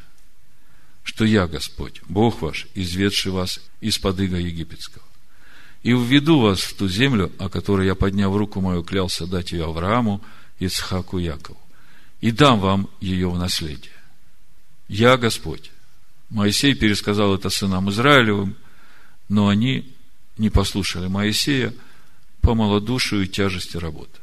что 1.04 1.26
я 1.26 1.48
Господь, 1.48 2.04
Бог 2.08 2.44
ваш, 2.44 2.68
изведший 2.76 3.32
вас 3.32 3.60
из-под 3.82 4.20
иго 4.20 4.38
египетского. 4.38 5.04
И 5.82 5.94
введу 5.94 6.40
вас 6.40 6.60
в 6.60 6.78
ту 6.78 6.88
землю, 6.88 7.32
о 7.40 7.50
которой 7.50 7.88
я, 7.88 7.96
подняв 7.96 8.36
руку 8.36 8.62
мою, 8.62 8.84
клялся 8.84 9.26
дать 9.26 9.52
ее 9.52 9.66
Аврааму, 9.66 10.22
Ицхаку, 10.60 11.18
Якову. 11.18 11.58
И 12.22 12.30
дам 12.30 12.60
вам 12.60 12.88
ее 13.02 13.32
в 13.32 13.38
наследие. 13.40 13.98
Я 14.88 15.18
Господь. 15.18 15.72
Моисей 16.30 16.76
пересказал 16.76 17.34
это 17.34 17.50
сынам 17.50 17.90
Израилевым, 17.90 18.56
но 19.28 19.48
они 19.48 19.92
не 20.38 20.52
послушали 20.52 21.08
Моисея 21.08 21.74
по 22.42 22.54
малодушию 22.54 23.24
и 23.24 23.28
тяжести 23.28 23.78
работы. 23.78 24.20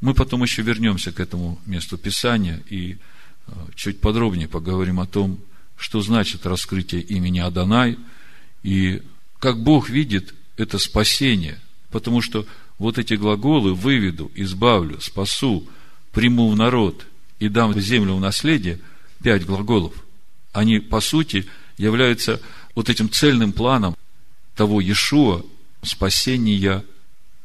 Мы 0.00 0.14
потом 0.14 0.42
еще 0.42 0.62
вернемся 0.62 1.12
к 1.12 1.20
этому 1.20 1.58
месту 1.66 1.96
Писания 1.96 2.62
и 2.68 2.98
э, 3.46 3.52
чуть 3.74 4.00
подробнее 4.00 4.48
поговорим 4.48 5.00
о 5.00 5.06
том, 5.06 5.38
что 5.76 6.00
значит 6.00 6.46
раскрытие 6.46 7.02
имени 7.02 7.38
Адонай 7.38 7.98
и 8.62 9.02
как 9.38 9.62
Бог 9.62 9.88
видит 9.88 10.34
это 10.56 10.78
спасение, 10.78 11.58
потому 11.90 12.20
что 12.20 12.46
вот 12.78 12.98
эти 12.98 13.14
глаголы 13.14 13.74
«выведу», 13.74 14.30
«избавлю», 14.34 15.00
«спасу», 15.00 15.66
«приму 16.12 16.50
в 16.50 16.56
народ» 16.56 17.06
и 17.38 17.48
«дам 17.48 17.78
землю 17.78 18.14
в 18.14 18.20
наследие»– 18.20 18.80
пять 19.22 19.46
глаголов. 19.46 19.94
Они, 20.52 20.78
по 20.78 21.00
сути, 21.00 21.46
являются 21.78 22.40
вот 22.74 22.88
этим 22.88 23.10
цельным 23.10 23.52
планом 23.52 23.96
того 24.54 24.80
Иешуа, 24.80 25.42
спасения, 25.82 26.84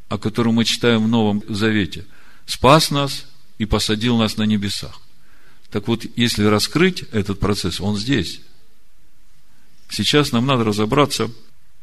о 0.09 0.17
котором 0.17 0.55
мы 0.55 0.65
читаем 0.65 1.03
в 1.03 1.07
Новом 1.07 1.43
Завете. 1.47 2.05
Спас 2.51 2.91
нас 2.91 3.27
и 3.59 3.65
посадил 3.65 4.17
нас 4.17 4.35
на 4.35 4.43
небесах. 4.43 4.99
Так 5.69 5.87
вот, 5.87 6.05
если 6.17 6.43
раскрыть 6.43 7.03
этот 7.13 7.39
процесс, 7.39 7.79
он 7.79 7.95
здесь. 7.95 8.41
Сейчас 9.87 10.33
нам 10.33 10.45
надо 10.47 10.65
разобраться 10.65 11.31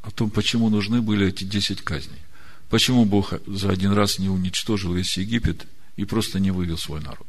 о 0.03 0.11
том, 0.11 0.29
почему 0.29 0.69
нужны 0.69 1.01
были 1.01 1.27
эти 1.27 1.45
десять 1.45 1.81
казней. 1.81 2.19
Почему 2.69 3.07
Бог 3.07 3.33
за 3.47 3.71
один 3.71 3.93
раз 3.93 4.19
не 4.19 4.29
уничтожил 4.29 4.93
весь 4.93 5.17
Египет 5.17 5.67
и 5.97 6.05
просто 6.05 6.39
не 6.39 6.51
вывел 6.51 6.77
свой 6.77 7.01
народ. 7.01 7.27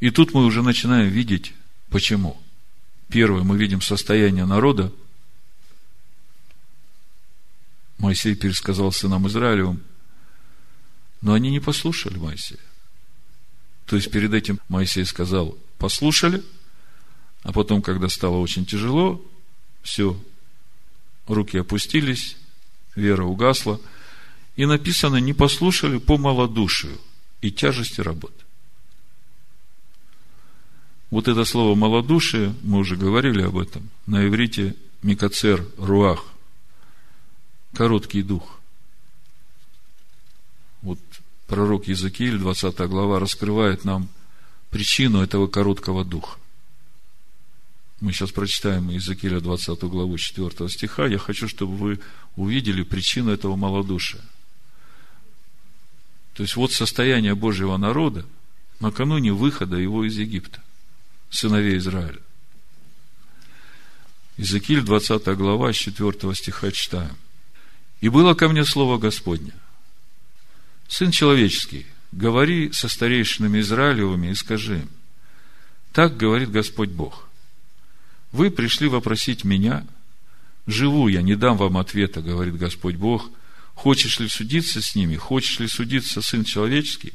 И 0.00 0.10
тут 0.10 0.34
мы 0.34 0.44
уже 0.44 0.64
начинаем 0.64 1.08
видеть, 1.08 1.52
почему. 1.88 2.36
Первое, 3.10 3.44
мы 3.44 3.56
видим 3.56 3.80
состояние 3.80 4.44
народа, 4.44 4.92
Моисей 7.98 8.34
пересказал 8.34 8.90
сынам 8.90 9.28
Израилевым, 9.28 9.80
но 11.22 11.32
они 11.32 11.50
не 11.50 11.60
послушали 11.60 12.18
Моисея. 12.18 12.60
То 13.86 13.96
есть 13.96 14.10
перед 14.10 14.34
этим 14.34 14.60
Моисей 14.68 15.06
сказал, 15.06 15.56
послушали, 15.78 16.42
а 17.42 17.52
потом, 17.52 17.80
когда 17.80 18.08
стало 18.08 18.36
очень 18.36 18.66
тяжело, 18.66 19.24
все, 19.82 20.20
руки 21.26 21.56
опустились, 21.58 22.36
вера 22.94 23.24
угасла, 23.24 23.80
и 24.56 24.66
написано, 24.66 25.16
не 25.16 25.32
послушали 25.32 25.98
по 25.98 26.18
малодушию 26.18 26.98
и 27.40 27.50
тяжести 27.50 28.00
работы. 28.00 28.34
Вот 31.10 31.28
это 31.28 31.44
слово 31.44 31.74
малодушие, 31.74 32.54
мы 32.62 32.78
уже 32.78 32.96
говорили 32.96 33.42
об 33.42 33.58
этом, 33.58 33.90
на 34.06 34.26
иврите 34.26 34.74
микацер 35.02 35.66
руах, 35.76 36.24
короткий 37.74 38.22
дух. 38.22 38.61
Пророк 41.52 41.86
Иезекииль, 41.86 42.38
20 42.38 42.78
глава, 42.88 43.20
раскрывает 43.20 43.84
нам 43.84 44.08
причину 44.70 45.20
этого 45.20 45.48
короткого 45.48 46.02
духа. 46.02 46.38
Мы 48.00 48.14
сейчас 48.14 48.30
прочитаем 48.30 48.88
Иезекииля 48.88 49.38
20 49.38 49.82
главу 49.82 50.16
4 50.16 50.70
стиха. 50.70 51.06
Я 51.06 51.18
хочу, 51.18 51.48
чтобы 51.48 51.76
вы 51.76 52.00
увидели 52.36 52.82
причину 52.82 53.32
этого 53.32 53.54
малодушия. 53.56 54.22
То 56.32 56.42
есть, 56.42 56.56
вот 56.56 56.72
состояние 56.72 57.34
Божьего 57.34 57.76
народа 57.76 58.24
накануне 58.80 59.34
выхода 59.34 59.76
его 59.76 60.06
из 60.06 60.16
Египта, 60.16 60.62
сыновей 61.28 61.76
Израиля. 61.76 62.20
Иезекииль, 64.38 64.80
20 64.80 65.22
глава, 65.36 65.74
4 65.74 66.34
стиха 66.34 66.72
читаем. 66.72 67.18
И 68.00 68.08
было 68.08 68.32
ко 68.32 68.48
мне 68.48 68.64
слово 68.64 68.96
Господне. 68.96 69.52
Сын 70.92 71.10
человеческий, 71.10 71.86
говори 72.12 72.70
со 72.72 72.86
старейшинами 72.86 73.60
Израилевыми 73.60 74.26
и 74.26 74.34
скажи 74.34 74.80
им, 74.80 74.90
так 75.90 76.18
говорит 76.18 76.50
Господь 76.50 76.90
Бог. 76.90 77.30
Вы 78.30 78.50
пришли 78.50 78.88
вопросить 78.88 79.42
меня, 79.42 79.86
Живу 80.66 81.08
я, 81.08 81.22
не 81.22 81.34
дам 81.34 81.56
вам 81.56 81.78
ответа, 81.78 82.20
говорит 82.20 82.58
Господь 82.58 82.96
Бог. 82.96 83.30
Хочешь 83.74 84.20
ли 84.20 84.28
судиться 84.28 84.82
с 84.82 84.94
ними? 84.94 85.16
Хочешь 85.16 85.60
ли 85.60 85.66
судиться 85.66 86.20
Сын 86.20 86.44
Человеческий? 86.44 87.14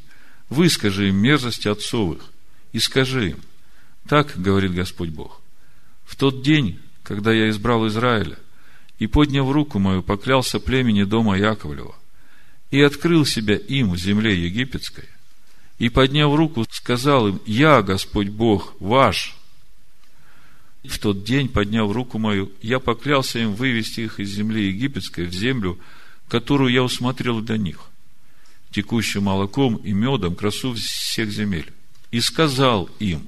Выскажи 0.49 1.09
им 1.09 1.17
мерзости 1.17 1.67
отцовых 1.67 2.31
и 2.73 2.79
скажи 2.79 3.29
им. 3.29 3.39
Так 4.07 4.41
говорит 4.41 4.73
Господь 4.73 5.09
Бог. 5.09 5.39
В 6.03 6.15
тот 6.15 6.41
день, 6.41 6.79
когда 7.03 7.31
я 7.31 7.49
избрал 7.51 7.87
Израиля, 7.87 8.39
и, 8.97 9.05
подняв 9.05 9.51
руку 9.51 9.77
мою, 9.77 10.01
поклялся 10.01 10.59
племени 10.59 11.03
дома 11.03 11.37
Яковлева, 11.37 11.95
и 12.71 12.81
открыл 12.81 13.25
себя 13.25 13.55
им 13.55 13.91
в 13.91 13.97
земле 13.97 14.43
египетской, 14.43 15.05
и, 15.79 15.89
подняв 15.89 16.35
руку, 16.35 16.65
сказал 16.69 17.27
им, 17.27 17.41
«Я, 17.45 17.81
Господь 17.81 18.29
Бог, 18.29 18.75
ваш». 18.79 19.37
В 20.83 20.99
тот 20.99 21.23
день, 21.23 21.49
подняв 21.49 21.91
руку 21.91 22.17
мою, 22.17 22.51
я 22.61 22.79
поклялся 22.79 23.39
им 23.39 23.53
вывести 23.53 24.01
их 24.01 24.19
из 24.19 24.29
земли 24.29 24.67
египетской 24.67 25.25
в 25.25 25.33
землю, 25.33 25.77
которую 26.27 26.71
я 26.71 26.83
усмотрел 26.83 27.41
для 27.41 27.57
них, 27.57 27.79
текущим 28.71 29.23
молоком 29.23 29.75
и 29.77 29.91
медом, 29.91 30.35
красу 30.35 30.73
всех 30.73 31.31
земель. 31.31 31.71
И 32.11 32.21
сказал 32.21 32.89
им, 32.99 33.27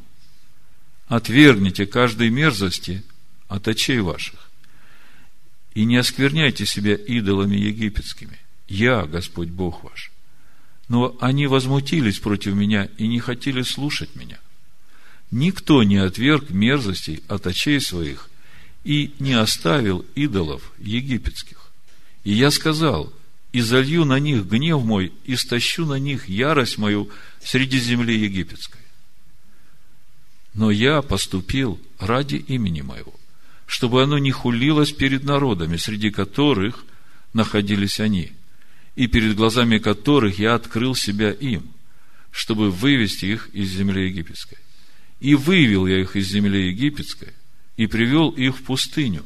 «Отвергните 1.08 1.86
каждой 1.86 2.30
мерзости 2.30 3.04
от 3.48 3.68
очей 3.68 4.00
ваших, 4.00 4.50
и 5.74 5.84
не 5.86 5.98
оскверняйте 5.98 6.66
себя 6.66 6.96
идолами 6.96 7.58
египетскими. 7.58 8.40
Я, 8.70 9.06
Господь 9.06 9.50
Бог 9.50 9.84
ваш». 9.84 10.12
Но 10.88 11.16
они 11.20 11.48
возмутились 11.48 12.20
против 12.20 12.54
меня 12.56 12.90
и 12.98 13.08
не 13.08 13.20
хотели 13.20 13.62
слушать 13.62 14.16
меня. 14.16 14.40
Никто 15.32 15.84
не 15.84 15.98
отверг 15.98 16.50
мерзостей 16.50 17.24
от 17.28 17.46
очей 17.46 17.80
своих 17.80 18.30
и 18.84 19.14
не 19.20 19.34
оставил 19.34 20.04
идолов 20.16 20.72
египетских. 20.80 21.72
И 22.24 22.34
я 22.34 22.50
сказал, 22.50 23.14
и 23.52 23.62
залью 23.62 24.06
на 24.06 24.20
них 24.20 24.46
гнев 24.46 24.84
мой, 24.84 25.14
и 25.26 25.36
стащу 25.36 25.86
на 25.86 26.00
них 26.00 26.28
ярость 26.28 26.80
мою 26.80 27.10
среди 27.44 27.80
земли 27.80 28.18
египетской. 28.18 28.82
Но 30.56 30.72
я 30.72 31.04
поступил 31.04 31.80
ради 32.00 32.36
имени 32.36 32.82
моего, 32.82 33.14
чтобы 33.68 34.02
оно 34.02 34.18
не 34.18 34.32
хулилось 34.32 34.92
перед 34.92 35.24
народами, 35.24 35.78
среди 35.78 36.10
которых 36.10 36.84
находились 37.34 38.00
они– 38.00 38.32
и 39.00 39.08
перед 39.08 39.38
глазами 39.38 39.78
которых 39.78 40.40
я 40.40 40.56
открыл 40.56 40.94
себя 40.94 41.32
им, 41.32 41.72
чтобы 42.32 42.70
вывести 42.70 43.28
их 43.28 43.50
из 43.54 43.70
земли 43.70 44.10
египетской. 44.10 44.58
И 45.22 45.36
вывел 45.36 45.88
я 45.88 46.02
их 46.02 46.18
из 46.18 46.28
земли 46.28 46.68
египетской, 46.68 47.32
и 47.78 47.88
привел 47.88 48.30
их 48.32 48.58
в 48.58 48.64
пустыню, 48.64 49.24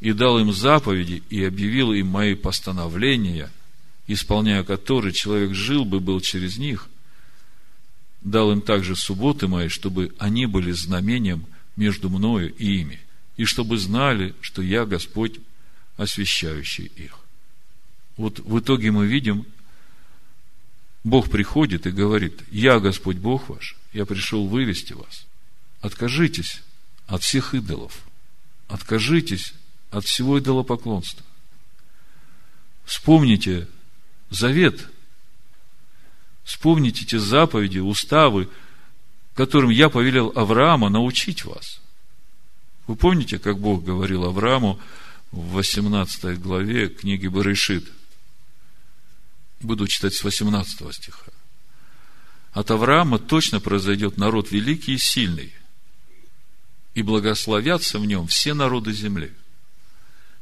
и 0.00 0.10
дал 0.12 0.40
им 0.40 0.52
заповеди, 0.52 1.22
и 1.30 1.44
объявил 1.44 1.92
им 1.92 2.08
мои 2.08 2.34
постановления, 2.34 3.52
исполняя 4.08 4.64
которые 4.64 5.12
человек 5.12 5.54
жил 5.54 5.84
бы, 5.84 6.00
был 6.00 6.20
через 6.20 6.58
них, 6.58 6.88
дал 8.20 8.50
им 8.50 8.62
также 8.62 8.96
субботы 8.96 9.46
мои, 9.46 9.68
чтобы 9.68 10.12
они 10.18 10.46
были 10.46 10.72
знамением 10.72 11.46
между 11.76 12.10
мною 12.10 12.52
и 12.52 12.80
ими, 12.80 12.98
и 13.36 13.44
чтобы 13.44 13.78
знали, 13.78 14.34
что 14.40 14.60
я 14.60 14.86
Господь, 14.86 15.38
освящающий 15.96 16.86
их. 16.96 17.21
Вот 18.16 18.40
в 18.40 18.58
итоге 18.58 18.90
мы 18.90 19.06
видим, 19.06 19.46
Бог 21.04 21.30
приходит 21.30 21.86
и 21.86 21.90
говорит, 21.90 22.42
я 22.50 22.78
Господь 22.78 23.16
Бог 23.16 23.48
ваш, 23.48 23.76
я 23.92 24.06
пришел 24.06 24.46
вывести 24.46 24.92
вас. 24.92 25.26
Откажитесь 25.80 26.62
от 27.06 27.22
всех 27.22 27.54
идолов. 27.54 28.02
Откажитесь 28.68 29.54
от 29.90 30.04
всего 30.04 30.38
идолопоклонства. 30.38 31.24
Вспомните 32.84 33.66
завет. 34.30 34.88
Вспомните 36.44 37.04
те 37.04 37.18
заповеди, 37.18 37.78
уставы, 37.78 38.48
которым 39.34 39.70
я 39.70 39.88
повелел 39.88 40.32
Авраама 40.34 40.88
научить 40.88 41.44
вас. 41.44 41.80
Вы 42.86 42.96
помните, 42.96 43.38
как 43.38 43.58
Бог 43.58 43.84
говорил 43.84 44.24
Аврааму 44.24 44.78
в 45.30 45.52
18 45.52 46.40
главе 46.40 46.88
книги 46.88 47.26
Барышит– 47.26 47.90
Буду 49.62 49.86
читать 49.86 50.14
с 50.14 50.24
18 50.24 50.94
стиха. 50.94 51.30
От 52.52 52.70
Авраама 52.70 53.18
точно 53.18 53.60
произойдет 53.60 54.18
народ 54.18 54.50
великий 54.50 54.94
и 54.94 54.98
сильный, 54.98 55.54
и 56.94 57.02
благословятся 57.02 57.98
в 57.98 58.04
нем 58.04 58.26
все 58.26 58.54
народы 58.54 58.92
земли. 58.92 59.32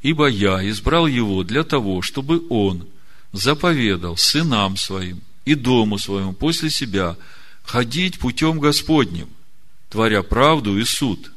Ибо 0.02 0.26
я 0.26 0.68
избрал 0.70 1.06
его 1.06 1.44
для 1.44 1.62
того, 1.62 2.00
чтобы 2.02 2.42
он 2.48 2.88
заповедал 3.33 4.16
сынам 4.16 4.76
своим 4.76 5.20
и 5.44 5.54
дому 5.54 5.98
своему 5.98 6.33
после 6.33 6.70
себя 6.70 7.16
ходить 7.62 8.18
путем 8.18 8.59
Господним, 8.59 9.28
творя 9.90 10.22
правду 10.22 10.78
и 10.78 10.85
суд. 10.85 11.30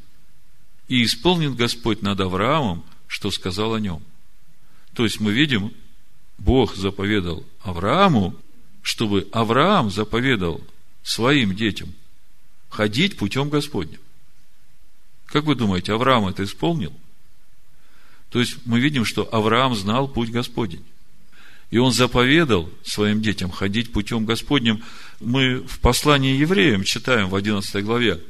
И 0.88 1.04
исполнит 1.04 1.56
Господь 1.56 2.02
над 2.02 2.20
Авраамом, 2.20 2.84
что 3.08 3.30
сказал 3.30 3.74
о 3.74 3.80
нем. 3.80 4.02
То 4.94 5.04
есть 5.04 5.20
мы 5.20 5.32
видим, 5.32 5.74
Бог 6.38 6.76
заповедал 6.76 7.46
Аврааму, 7.62 8.36
чтобы 8.82 9.28
Авраам 9.32 9.90
заповедал 9.90 10.62
своим 11.04 11.56
детям 11.56 11.94
ходить 12.70 13.18
путем 13.18 13.50
Господним. 13.50 14.00
Как 15.28 15.46
вы 15.46 15.56
думаете, 15.56 15.94
Авраам 15.94 16.28
это 16.28 16.44
исполнил? 16.44 16.94
То 18.30 18.40
есть 18.40 18.58
мы 18.66 18.80
видим, 18.80 19.06
что 19.06 19.28
Авраам 19.32 19.76
знал 19.76 20.08
путь 20.08 20.32
Господень. 20.32 20.84
И 21.70 21.78
он 21.78 21.92
заповедал 21.92 22.70
своим 22.84 23.22
детям 23.22 23.50
ходить 23.50 23.92
путем 23.92 24.26
Господним. 24.26 24.84
Мы 25.20 25.60
в 25.60 25.80
послании 25.80 26.38
евреям 26.38 26.84
читаем 26.84 27.30
в 27.30 27.36
11 27.36 27.84
главе, 27.84 28.22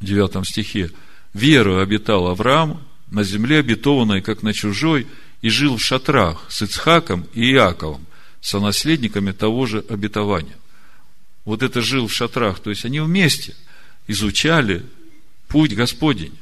9 0.00 0.46
стихе. 0.46 0.90
«Веру 1.34 1.78
обитал 1.78 2.26
Авраам 2.26 2.82
на 3.10 3.22
земле 3.22 3.58
обетованной, 3.58 4.22
как 4.22 4.42
на 4.42 4.52
чужой, 4.52 5.06
и 5.42 5.48
жил 5.48 5.76
в 5.76 5.82
шатрах 5.82 6.44
с 6.48 6.62
Ицхаком 6.62 7.26
и 7.34 7.52
Иаковом, 7.52 8.06
сонаследниками 8.40 9.32
того 9.32 9.66
же 9.66 9.84
обетования. 9.88 10.56
Вот 11.44 11.62
это 11.62 11.82
жил 11.82 12.06
в 12.06 12.12
шатрах, 12.12 12.60
то 12.60 12.70
есть 12.70 12.84
они 12.84 13.00
вместе 13.00 13.54
изучали 14.06 14.86
путь 15.48 15.74
Господень. 15.74 16.38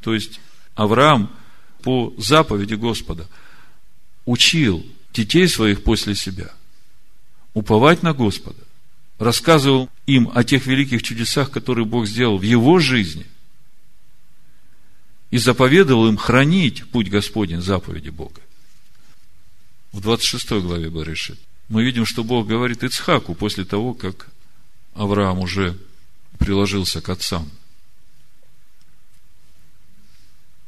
То 0.00 0.14
есть 0.14 0.40
Авраам 0.74 1.30
по 1.82 2.14
заповеди 2.16 2.74
Господа 2.74 3.26
учил 4.24 4.84
детей 5.12 5.46
своих 5.46 5.82
после 5.84 6.14
себя 6.14 6.50
уповать 7.52 8.02
на 8.02 8.14
Господа, 8.14 8.62
рассказывал 9.18 9.90
им 10.06 10.30
о 10.34 10.44
тех 10.44 10.66
великих 10.66 11.02
чудесах, 11.02 11.50
которые 11.50 11.84
Бог 11.84 12.06
сделал 12.06 12.38
в 12.38 12.42
его 12.42 12.78
жизни– 12.78 13.26
и 15.30 15.38
заповедовал 15.38 16.08
им 16.08 16.16
хранить 16.16 16.88
путь 16.90 17.08
Господень, 17.08 17.62
заповеди 17.62 18.10
Бога. 18.10 18.40
В 19.92 20.00
26 20.00 20.50
главе 20.62 20.90
Барышит 20.90 21.38
мы 21.68 21.84
видим, 21.84 22.04
что 22.04 22.24
Бог 22.24 22.48
говорит 22.48 22.82
Ицхаку 22.82 23.34
после 23.34 23.64
того, 23.64 23.94
как 23.94 24.28
Авраам 24.94 25.38
уже 25.38 25.78
приложился 26.38 27.00
к 27.00 27.08
отцам. 27.08 27.48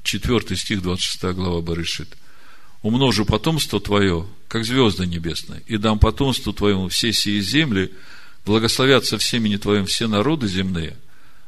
Четвертый 0.02 0.56
стих, 0.56 0.82
26 0.82 1.34
глава 1.34 1.60
Барышит. 1.60 2.16
«Умножу 2.82 3.24
потомство 3.24 3.80
твое, 3.80 4.26
как 4.48 4.64
звезды 4.64 5.06
небесные, 5.06 5.62
и 5.66 5.76
дам 5.76 5.98
потомству 5.98 6.52
твоему 6.52 6.88
все 6.88 7.12
сии 7.12 7.40
земли, 7.40 7.92
благословятся 8.44 9.18
в 9.18 9.22
семени 9.22 9.56
твоем 9.56 9.86
все 9.86 10.08
народы 10.08 10.48
земные, 10.48 10.96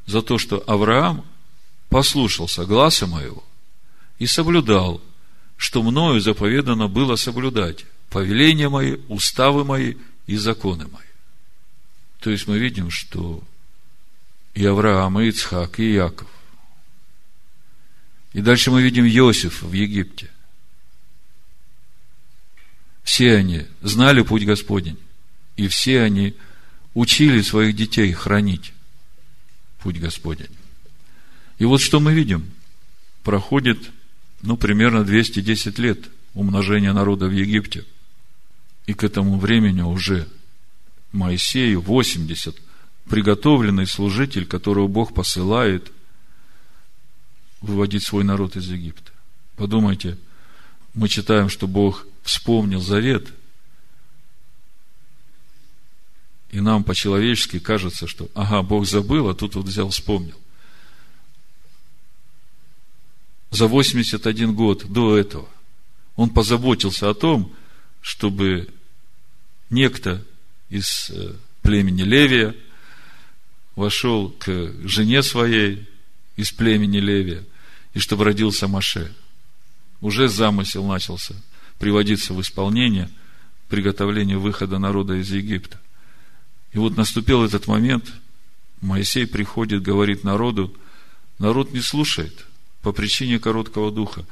за 0.06 0.22
то, 0.22 0.38
что 0.38 0.62
Авраам 0.66 1.24
послушался 1.94 2.64
гласа 2.64 3.06
моего 3.06 3.44
и 4.18 4.26
соблюдал, 4.26 5.00
что 5.56 5.80
мною 5.80 6.20
заповедано 6.20 6.88
было 6.88 7.14
соблюдать 7.14 7.84
повеления 8.10 8.68
мои, 8.68 8.96
уставы 9.06 9.64
мои 9.64 9.94
и 10.26 10.36
законы 10.36 10.88
мои. 10.88 11.06
То 12.18 12.30
есть 12.30 12.48
мы 12.48 12.58
видим, 12.58 12.90
что 12.90 13.44
и 14.54 14.66
Авраам, 14.66 15.20
и 15.20 15.28
Ицхак, 15.28 15.78
и 15.78 15.92
Яков. 15.92 16.28
И 18.32 18.40
дальше 18.40 18.72
мы 18.72 18.82
видим 18.82 19.06
Иосиф 19.06 19.62
в 19.62 19.72
Египте. 19.72 20.32
Все 23.04 23.36
они 23.36 23.66
знали 23.82 24.22
путь 24.22 24.44
Господень, 24.44 24.98
и 25.54 25.68
все 25.68 26.02
они 26.02 26.34
учили 26.92 27.40
своих 27.40 27.76
детей 27.76 28.12
хранить 28.12 28.72
путь 29.78 30.00
Господень. 30.00 30.50
И 31.58 31.64
вот 31.64 31.80
что 31.80 32.00
мы 32.00 32.12
видим. 32.14 32.50
Проходит, 33.22 33.90
ну, 34.42 34.56
примерно 34.56 35.04
210 35.04 35.78
лет 35.78 36.10
умножения 36.34 36.92
народа 36.92 37.26
в 37.26 37.32
Египте. 37.32 37.84
И 38.86 38.92
к 38.92 39.04
этому 39.04 39.38
времени 39.38 39.80
уже 39.80 40.28
Моисею 41.12 41.80
80, 41.80 42.56
приготовленный 43.08 43.86
служитель, 43.86 44.46
которого 44.46 44.88
Бог 44.88 45.14
посылает 45.14 45.90
выводить 47.60 48.04
свой 48.04 48.24
народ 48.24 48.56
из 48.56 48.68
Египта. 48.68 49.12
Подумайте, 49.56 50.18
мы 50.92 51.08
читаем, 51.08 51.48
что 51.48 51.66
Бог 51.66 52.06
вспомнил 52.22 52.80
завет, 52.80 53.28
и 56.50 56.60
нам 56.60 56.84
по-человечески 56.84 57.58
кажется, 57.58 58.06
что, 58.06 58.28
ага, 58.34 58.62
Бог 58.62 58.86
забыл, 58.86 59.28
а 59.28 59.34
тут 59.34 59.54
вот 59.54 59.66
взял, 59.66 59.88
вспомнил. 59.88 60.36
За 63.54 63.68
81 63.68 64.52
год 64.52 64.84
до 64.90 65.16
этого 65.16 65.48
он 66.16 66.30
позаботился 66.30 67.08
о 67.08 67.14
том, 67.14 67.54
чтобы 68.00 68.68
некто 69.70 70.24
из 70.70 71.08
э, 71.10 71.34
племени 71.62 72.02
Левия 72.02 72.56
вошел 73.76 74.30
к 74.30 74.72
жене 74.82 75.22
своей 75.22 75.88
из 76.34 76.50
племени 76.50 76.98
Левия, 76.98 77.44
и 77.92 78.00
чтобы 78.00 78.24
родился 78.24 78.66
Маше. 78.66 79.14
Уже 80.00 80.26
замысел 80.26 80.84
начался 80.84 81.36
приводиться 81.78 82.34
в 82.34 82.40
исполнение 82.40 83.08
приготовление 83.68 84.36
выхода 84.36 84.80
народа 84.80 85.14
из 85.14 85.30
Египта. 85.30 85.80
И 86.72 86.78
вот 86.78 86.96
наступил 86.96 87.44
этот 87.44 87.68
момент, 87.68 88.12
Моисей 88.80 89.28
приходит, 89.28 89.80
говорит 89.80 90.24
народу, 90.24 90.76
народ 91.38 91.72
не 91.72 91.82
слушает 91.82 92.46
по 92.84 92.92
причине 92.92 93.40
короткого 93.40 93.90
духа. 93.90 94.26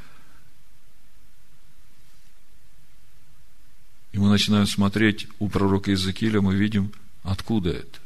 И 4.13 4.19
мы 4.19 4.29
начинаем 4.29 4.67
смотреть 4.67 5.27
у 5.39 5.49
пророка 5.49 5.91
Иезекииля, 5.91 6.43
мы 6.43 6.55
видим, 6.55 6.93
откуда 7.23 7.71
это. 7.71 7.99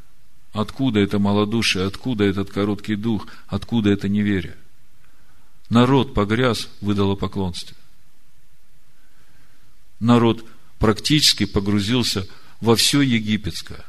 Откуда 0.53 1.01
это 1.01 1.19
малодушие, 1.19 1.85
откуда 1.85 2.25
этот 2.25 2.51
короткий 2.51 2.95
дух, 2.95 3.27
откуда 3.49 3.91
это 3.91 4.09
неверие. 4.09 4.57
Народ 5.69 6.15
погряз 6.15 6.69
в 6.81 6.93
идолопоклонстве. 6.93 7.77
Народ 9.99 10.45
практически 10.79 11.45
погрузился 11.45 12.29
во 12.61 12.77
все 12.77 13.01
египетское. 13.01 13.85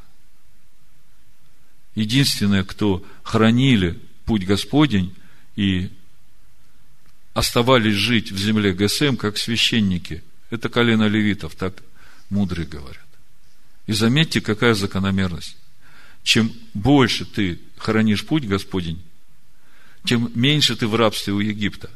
Единственное, 1.94 2.64
кто 2.64 3.04
хранили 3.22 4.00
путь 4.24 4.44
Господень 4.44 5.14
и 5.54 5.92
оставались 7.38 7.94
жить 7.94 8.32
в 8.32 8.38
земле 8.38 8.72
ГСМ, 8.72 9.14
как 9.14 9.38
священники, 9.38 10.24
это 10.50 10.68
колено 10.68 11.06
левитов, 11.06 11.54
так 11.54 11.84
мудрые 12.30 12.66
говорят. 12.66 13.06
И 13.86 13.92
заметьте, 13.92 14.40
какая 14.40 14.74
закономерность. 14.74 15.56
Чем 16.24 16.52
больше 16.74 17.24
ты 17.24 17.60
хранишь 17.76 18.26
путь 18.26 18.44
Господень, 18.44 19.00
тем 20.04 20.32
меньше 20.34 20.74
ты 20.74 20.88
в 20.88 20.96
рабстве 20.96 21.32
у 21.32 21.38
Египта. 21.38 21.90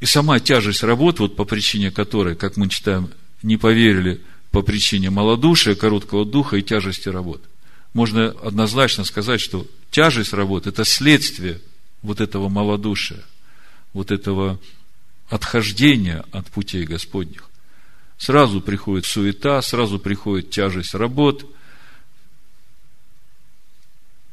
И 0.00 0.06
сама 0.06 0.40
тяжесть 0.40 0.82
работ, 0.82 1.18
вот 1.18 1.36
по 1.36 1.44
причине 1.44 1.90
которой, 1.90 2.34
как 2.34 2.56
мы 2.56 2.70
читаем, 2.70 3.10
не 3.42 3.58
поверили 3.58 4.22
по 4.52 4.62
причине 4.62 5.10
малодушия, 5.10 5.74
короткого 5.74 6.24
духа 6.24 6.56
и 6.56 6.62
тяжести 6.62 7.10
работ. 7.10 7.42
Можно 7.92 8.28
однозначно 8.30 9.04
сказать, 9.04 9.42
что 9.42 9.66
тяжесть 9.90 10.32
работ– 10.32 10.66
это 10.68 10.84
следствие 10.86 11.60
вот 12.00 12.22
этого 12.22 12.48
малодушия, 12.48 13.22
вот 13.92 14.10
этого 14.10 14.58
отхождения 15.28 16.24
от 16.32 16.46
путей 16.48 16.84
Господних. 16.84 17.48
Сразу 18.18 18.60
приходит 18.60 19.06
суета, 19.06 19.60
сразу 19.62 19.98
приходит 19.98 20.50
тяжесть 20.50 20.94
работ. 20.94 21.46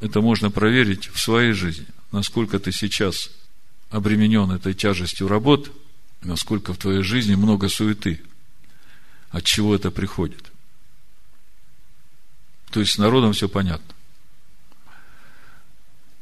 Это 0.02 0.22
можно 0.22 0.52
проверить 0.52 1.08
в 1.08 1.20
своей 1.20 1.54
жизни, 1.54 1.88
насколько 2.12 2.60
ты 2.60 2.72
сейчас 2.72 3.30
обременен 3.90 4.52
этой 4.52 4.74
тяжестью 4.74 5.28
работ, 5.28 5.72
насколько 6.22 6.74
в 6.74 6.78
твоей 6.78 7.04
жизни 7.04 7.36
много 7.36 7.70
суеты. 7.70 8.22
От 9.30 9.44
чего 9.44 9.76
это 9.76 9.92
приходит? 9.92 10.52
То 12.72 12.80
есть 12.80 12.94
с 12.94 12.98
народом 12.98 13.34
все 13.34 13.48
понятно. 13.48 13.94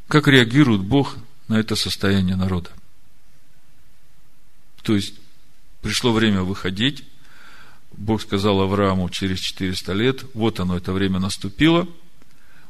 Как 0.07 0.27
реагирует 0.27 0.81
Бог 0.81 1.17
на 1.47 1.59
это 1.59 1.75
состояние 1.75 2.35
народа? 2.35 2.69
То 4.85 4.95
есть 4.95 5.15
пришло 5.81 6.13
время 6.13 6.43
выходить. 6.43 7.03
Бог 7.91 8.21
сказал 8.21 8.61
Аврааму 8.61 9.09
через 9.09 9.39
400 9.39 9.93
лет, 9.93 10.23
вот 10.33 10.59
оно, 10.59 10.77
это 10.77 10.93
время 10.93 11.19
наступило. 11.19 11.87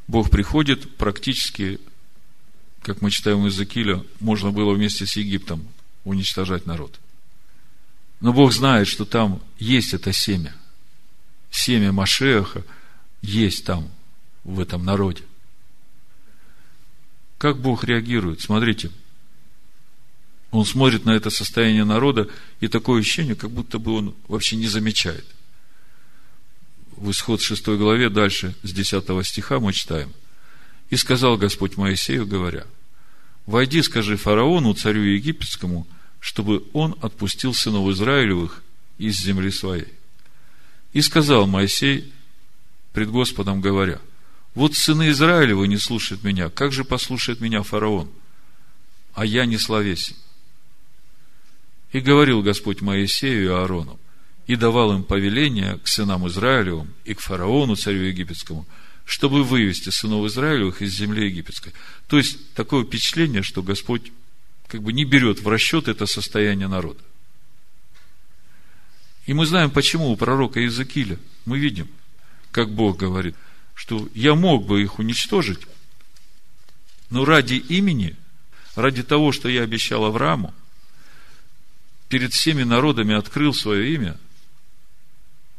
Бог 0.08 0.30
приходит 0.30 0.96
практически 0.96 1.80
как 2.86 3.02
мы 3.02 3.10
читаем 3.10 3.44
из 3.44 3.54
Иезекииля, 3.54 4.04
можно 4.20 4.52
было 4.52 4.72
вместе 4.72 5.06
с 5.06 5.16
Египтом 5.16 5.66
уничтожать 6.04 6.66
народ. 6.66 7.00
Но 8.20 8.32
Бог 8.32 8.52
знает, 8.52 8.86
что 8.86 9.04
там 9.04 9.42
есть 9.58 9.92
это 9.92 10.12
семя. 10.12 10.54
Семя 11.50 11.90
Машеха 11.90 12.62
есть 13.22 13.64
там, 13.64 13.90
в 14.44 14.60
этом 14.60 14.84
народе. 14.84 15.24
Как 17.38 17.58
Бог 17.60 17.82
реагирует? 17.82 18.40
Смотрите. 18.40 18.92
Он 20.50 20.64
смотрит 20.64 21.04
на 21.04 21.10
это 21.10 21.30
состояние 21.30 21.84
народа, 21.84 22.28
и 22.60 22.68
такое 22.68 23.00
ощущение, 23.00 23.34
как 23.34 23.50
будто 23.50 23.78
бы 23.78 23.92
он 23.92 24.14
вообще 24.28 24.56
не 24.56 24.66
замечает. 24.66 25.26
В 26.96 27.10
исход 27.10 27.42
6 27.42 27.66
главе, 27.68 28.08
дальше, 28.08 28.54
с 28.62 28.72
10 28.72 29.04
стиха 29.26 29.60
мы 29.60 29.72
читаем. 29.72 30.12
«И 30.88 30.96
сказал 30.96 31.36
Господь 31.36 31.76
Моисею, 31.76 32.26
говоря, 32.26 32.64
Войди, 33.46 33.80
скажи 33.82 34.16
фараону, 34.16 34.74
царю 34.74 35.02
египетскому, 35.02 35.86
чтобы 36.18 36.64
он 36.72 36.96
отпустил 37.00 37.54
сынов 37.54 37.88
Израилевых 37.90 38.62
из 38.98 39.18
земли 39.20 39.50
своей. 39.50 39.94
И 40.92 41.00
сказал 41.00 41.46
Моисей 41.46 42.12
пред 42.92 43.10
Господом, 43.10 43.60
говоря, 43.60 44.00
вот 44.54 44.74
сыны 44.74 45.10
Израилевы 45.10 45.68
не 45.68 45.76
слушают 45.76 46.24
меня, 46.24 46.50
как 46.50 46.72
же 46.72 46.82
послушает 46.84 47.40
меня 47.40 47.62
фараон? 47.62 48.10
А 49.14 49.24
я 49.24 49.46
не 49.46 49.58
словесен. 49.58 50.16
И 51.92 52.00
говорил 52.00 52.42
Господь 52.42 52.80
Моисею 52.80 53.44
и 53.44 53.48
Аарону, 53.48 53.98
и 54.46 54.56
давал 54.56 54.94
им 54.94 55.02
повеление 55.02 55.78
к 55.78 55.88
сынам 55.88 56.26
Израилевым 56.28 56.92
и 57.04 57.14
к 57.14 57.20
фараону, 57.20 57.76
царю 57.76 58.02
египетскому– 58.02 58.66
чтобы 59.06 59.44
вывести 59.44 59.88
сынов 59.90 60.26
Израилевых 60.26 60.82
из 60.82 60.92
земли 60.92 61.26
египетской. 61.26 61.72
То 62.08 62.18
есть, 62.18 62.52
такое 62.54 62.84
впечатление, 62.84 63.42
что 63.42 63.62
Господь 63.62 64.12
как 64.66 64.82
бы 64.82 64.92
не 64.92 65.04
берет 65.04 65.40
в 65.40 65.48
расчет 65.48 65.86
это 65.86 66.06
состояние 66.06 66.66
народа. 66.66 67.00
И 69.26 69.32
мы 69.32 69.46
знаем, 69.46 69.70
почему 69.70 70.10
у 70.10 70.16
пророка 70.16 70.60
Иезекииля. 70.60 71.18
Мы 71.44 71.58
видим, 71.58 71.88
как 72.50 72.72
Бог 72.72 72.98
говорит, 72.98 73.36
что 73.74 74.08
я 74.12 74.34
мог 74.34 74.66
бы 74.66 74.82
их 74.82 74.98
уничтожить, 74.98 75.60
но 77.08 77.24
ради 77.24 77.54
имени, 77.54 78.16
ради 78.74 79.04
того, 79.04 79.30
что 79.30 79.48
я 79.48 79.62
обещал 79.62 80.04
Аврааму, 80.04 80.52
перед 82.08 82.32
всеми 82.32 82.62
народами 82.62 83.14
открыл 83.14 83.52
свое 83.52 83.94
имя, 83.94 84.16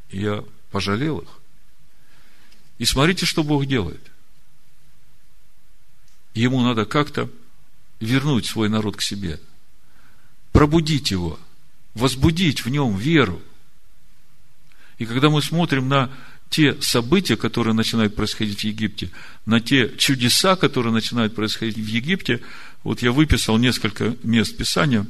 я 0.10 0.44
пожалел 0.72 1.20
их. 1.20 1.30
И 2.78 2.86
смотрите, 2.86 3.26
что 3.26 3.44
Бог 3.44 3.66
делает. 3.66 4.02
Ему 6.34 6.62
надо 6.62 6.86
как-то 6.86 7.30
вернуть 8.00 8.46
свой 8.46 8.70
народ 8.70 8.96
к 8.96 9.02
себе, 9.02 9.40
пробудить 10.52 11.12
его, 11.12 11.40
возбудить 11.96 12.64
в 12.64 12.70
нем 12.70 12.96
веру. 12.96 13.42
И 15.00 15.06
когда 15.06 15.30
мы 15.30 15.42
смотрим 15.42 15.90
на 15.90 16.12
те 16.50 16.80
события, 16.82 17.36
которые 17.36 17.74
начинают 17.74 18.16
происходить 18.16 18.62
в 18.62 18.64
Египте, 18.64 19.12
на 19.46 19.60
те 19.60 19.96
чудеса, 19.98 20.56
которые 20.56 20.94
начинают 20.94 21.36
происходить 21.36 21.78
в 21.78 21.88
Египте, 21.88 22.42
вот 22.84 23.02
я 23.02 23.12
выписал 23.12 23.58
несколько 23.58 24.16
мест 24.24 24.56
Писания, 24.56 25.06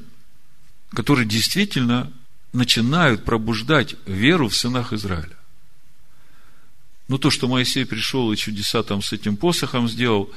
которые 0.97 1.27
действительно 1.27 2.11
начинают 2.53 3.23
пробуждать 3.23 3.95
веру 4.07 4.47
в 4.49 4.55
сынах 4.55 4.93
Израиля. 4.93 5.37
Ну, 7.07 7.19
то, 7.19 7.29
что 7.29 7.47
Моисей 7.47 7.85
пришел 7.85 8.31
и 8.31 8.35
чудеса 8.35 8.81
там 8.81 9.03
с 9.03 9.13
этим 9.13 9.37
посохом 9.37 9.87
сделал, 9.87 10.33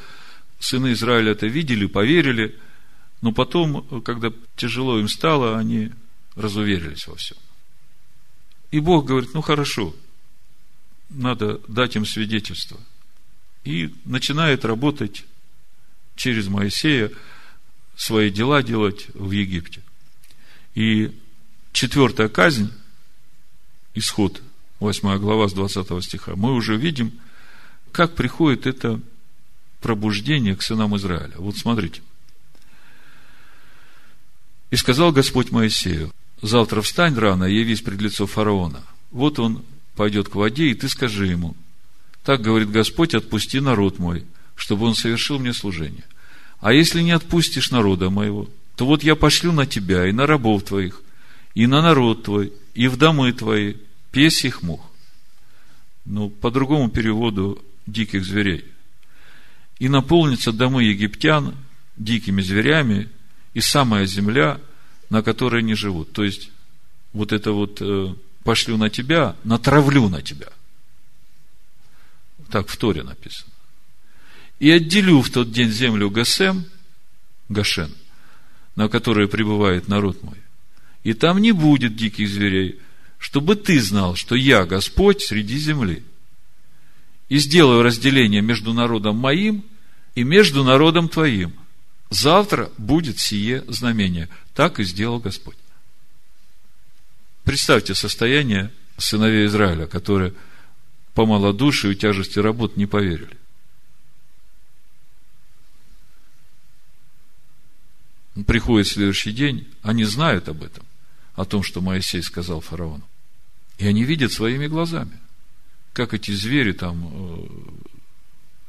сыны 0.59 0.92
Израиля 0.92 1.33
это 1.33 1.46
видели, 1.46 1.87
поверили, 1.87 2.61
но 3.23 3.33
потом, 3.33 4.03
когда 4.03 4.35
тяжело 4.55 5.01
им 5.01 5.09
стало, 5.09 5.57
они 5.57 5.92
разуверились 6.35 7.07
во 7.07 7.16
всем. 7.16 7.38
И 8.70 8.81
Бог 8.81 9.07
говорит, 9.07 9.33
ну 9.33 9.40
хорошо, 9.40 9.96
надо 11.09 11.62
дать 11.68 11.96
им 11.96 12.05
свидетельство. 12.05 12.79
И 13.64 13.94
начинает 14.05 14.66
работать 14.66 15.25
через 16.16 16.49
Моисея, 16.49 17.11
свои 17.96 18.31
дела 18.31 18.62
делать 18.62 19.07
в 19.14 19.31
Египте. 19.31 19.81
И 20.74 21.16
четвертая 21.72 22.28
казнь, 22.28 22.72
исход 23.94 24.42
8 24.78 25.18
глава 25.18 25.48
с 25.48 25.52
20 25.52 26.04
стиха, 26.04 26.37
мы 26.37 26.54
уже 26.54 26.76
видим, 26.76 27.12
как 27.92 28.14
приходит 28.14 28.66
это 28.66 29.00
пробуждение 29.80 30.56
к 30.56 30.62
сынам 30.62 30.96
Израиля. 30.96 31.35
Вот 31.37 31.56
смотрите. 31.56 32.02
И 34.70 34.76
сказал 34.76 35.11
Господь 35.11 35.50
Моисею, 35.50 36.12
завтра 36.42 36.80
встань 36.83 37.16
рано 37.16 37.44
и 37.44 37.56
явись 37.56 37.83
пред 37.83 38.00
лицо 38.00 38.26
фараона. 38.26 38.85
Вот 39.11 39.38
он 39.38 39.64
пойдет 39.96 40.28
к 40.28 40.37
воде, 40.37 40.68
и 40.68 40.74
ты 40.74 40.88
скажи 40.88 41.26
ему, 41.26 41.56
так 42.22 42.42
говорит 42.42 42.70
Господь, 42.70 43.14
отпусти 43.14 43.61
народ 43.61 43.98
мой, 43.98 44.24
чтобы 44.54 44.87
он 44.87 44.94
совершил 44.94 45.38
мне 45.38 45.52
служение. 45.52 46.04
А 46.61 46.72
если 46.72 47.00
не 47.00 47.11
отпустишь 47.11 47.70
народа 47.70 48.11
моего, 48.11 48.48
то 48.81 48.87
вот 48.87 49.03
я 49.03 49.14
пошлю 49.14 49.53
на 49.53 49.66
тебя 49.66 50.09
и 50.09 50.12
на 50.12 50.27
рабов 50.27 50.64
твоих, 50.64 51.03
и 51.53 51.66
на 51.66 51.83
народ 51.83 52.23
твой, 52.23 52.51
и 52.73 52.88
в 52.88 52.97
домы 52.97 53.31
твои 53.35 53.75
песьих 54.11 54.62
мух. 54.62 54.90
Ну, 56.07 56.31
по 56.31 56.51
другому 56.51 56.88
переводу 56.88 57.62
диких 57.87 58.25
зверей. 58.25 58.64
И 59.79 59.90
наполнится 59.90 60.51
домы 60.51 60.85
египтян 60.85 61.55
дикими 61.99 62.40
зверями, 62.40 63.11
и 63.53 63.61
самая 63.61 64.07
земля, 64.07 64.59
на 65.11 65.23
которой 65.23 65.61
они 65.61 65.75
живут. 65.75 66.14
То 66.14 66.25
есть, 66.25 66.51
вот 67.12 67.33
это 67.33 67.53
вот 67.53 67.83
э, 67.83 68.14
пошлю 68.45 68.79
на 68.79 68.88
тебя, 68.88 69.37
натравлю 69.45 70.09
на 70.09 70.23
тебя. 70.23 70.49
Так 72.49 72.69
в 72.69 72.79
Торе 72.79 73.03
написано. 73.03 73.53
И 74.59 74.71
отделю 74.71 75.21
в 75.21 75.29
тот 75.29 75.53
день 75.53 75.71
землю 75.71 76.09
Гасем, 76.09 76.64
Гашен, 77.51 77.95
на 78.76 78.88
которой 78.88 79.28
пребывает 79.28 79.88
народ 79.88 80.22
мой. 80.22 80.38
И 81.02 81.12
там 81.12 81.38
не 81.38 81.52
будет 81.52 81.96
диких 81.96 82.28
зверей, 82.28 82.78
чтобы 83.18 83.56
ты 83.56 83.80
знал, 83.80 84.16
что 84.16 84.35
я 84.35 84.64
Господь 84.64 85.22
среди 85.22 85.59
земли. 85.59 86.02
И 87.28 87.38
сделаю 87.38 87.83
разделение 87.83 88.42
между 88.42 88.72
народом 88.72 89.16
моим 89.16 89.64
и 90.14 90.24
между 90.24 90.64
народом 90.64 91.09
твоим. 91.09 91.54
Завтра 92.11 92.70
будет 92.76 93.18
сие 93.18 93.64
знамение. 93.68 94.28
Так 94.54 94.80
и 94.80 94.85
сделал 94.85 95.20
Господь. 95.20 95.56
Представьте 97.44 97.94
состояние 97.94 98.72
сыновей 98.96 99.46
Израиля, 99.46 99.87
которые 99.87 100.35
по 101.14 101.24
малодушию 101.24 101.92
и 101.92 101.96
тяжести 101.96 102.38
работ 102.38 102.76
не 102.76 102.87
поверили. 102.87 103.39
Приходит 108.47 108.87
следующий 108.87 109.33
день, 109.33 109.69
они 109.83 110.05
знают 110.05 110.49
об 110.49 110.62
этом, 110.62 110.85
о 111.35 111.45
том, 111.45 111.62
что 111.62 111.81
Моисей 111.81 112.23
сказал 112.23 112.61
фараону. 112.61 113.03
И 113.79 113.87
они 113.87 114.05
видят 114.05 114.33
своими 114.33 114.66
глазами, 114.66 115.19
как 115.93 116.14
эти 116.14 116.31
звери 116.31 116.73
там 116.73 117.11
э, 117.12 117.47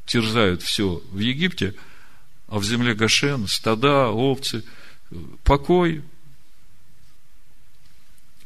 терзают 0.06 0.64
все 0.64 1.02
в 1.12 1.20
Египте, 1.20 1.76
а 2.48 2.60
в 2.60 2.66
земле 2.66 2.96
Гашен 2.96 3.48
стада, 3.48 4.08
овцы, 4.08 4.64
покой. 5.44 6.04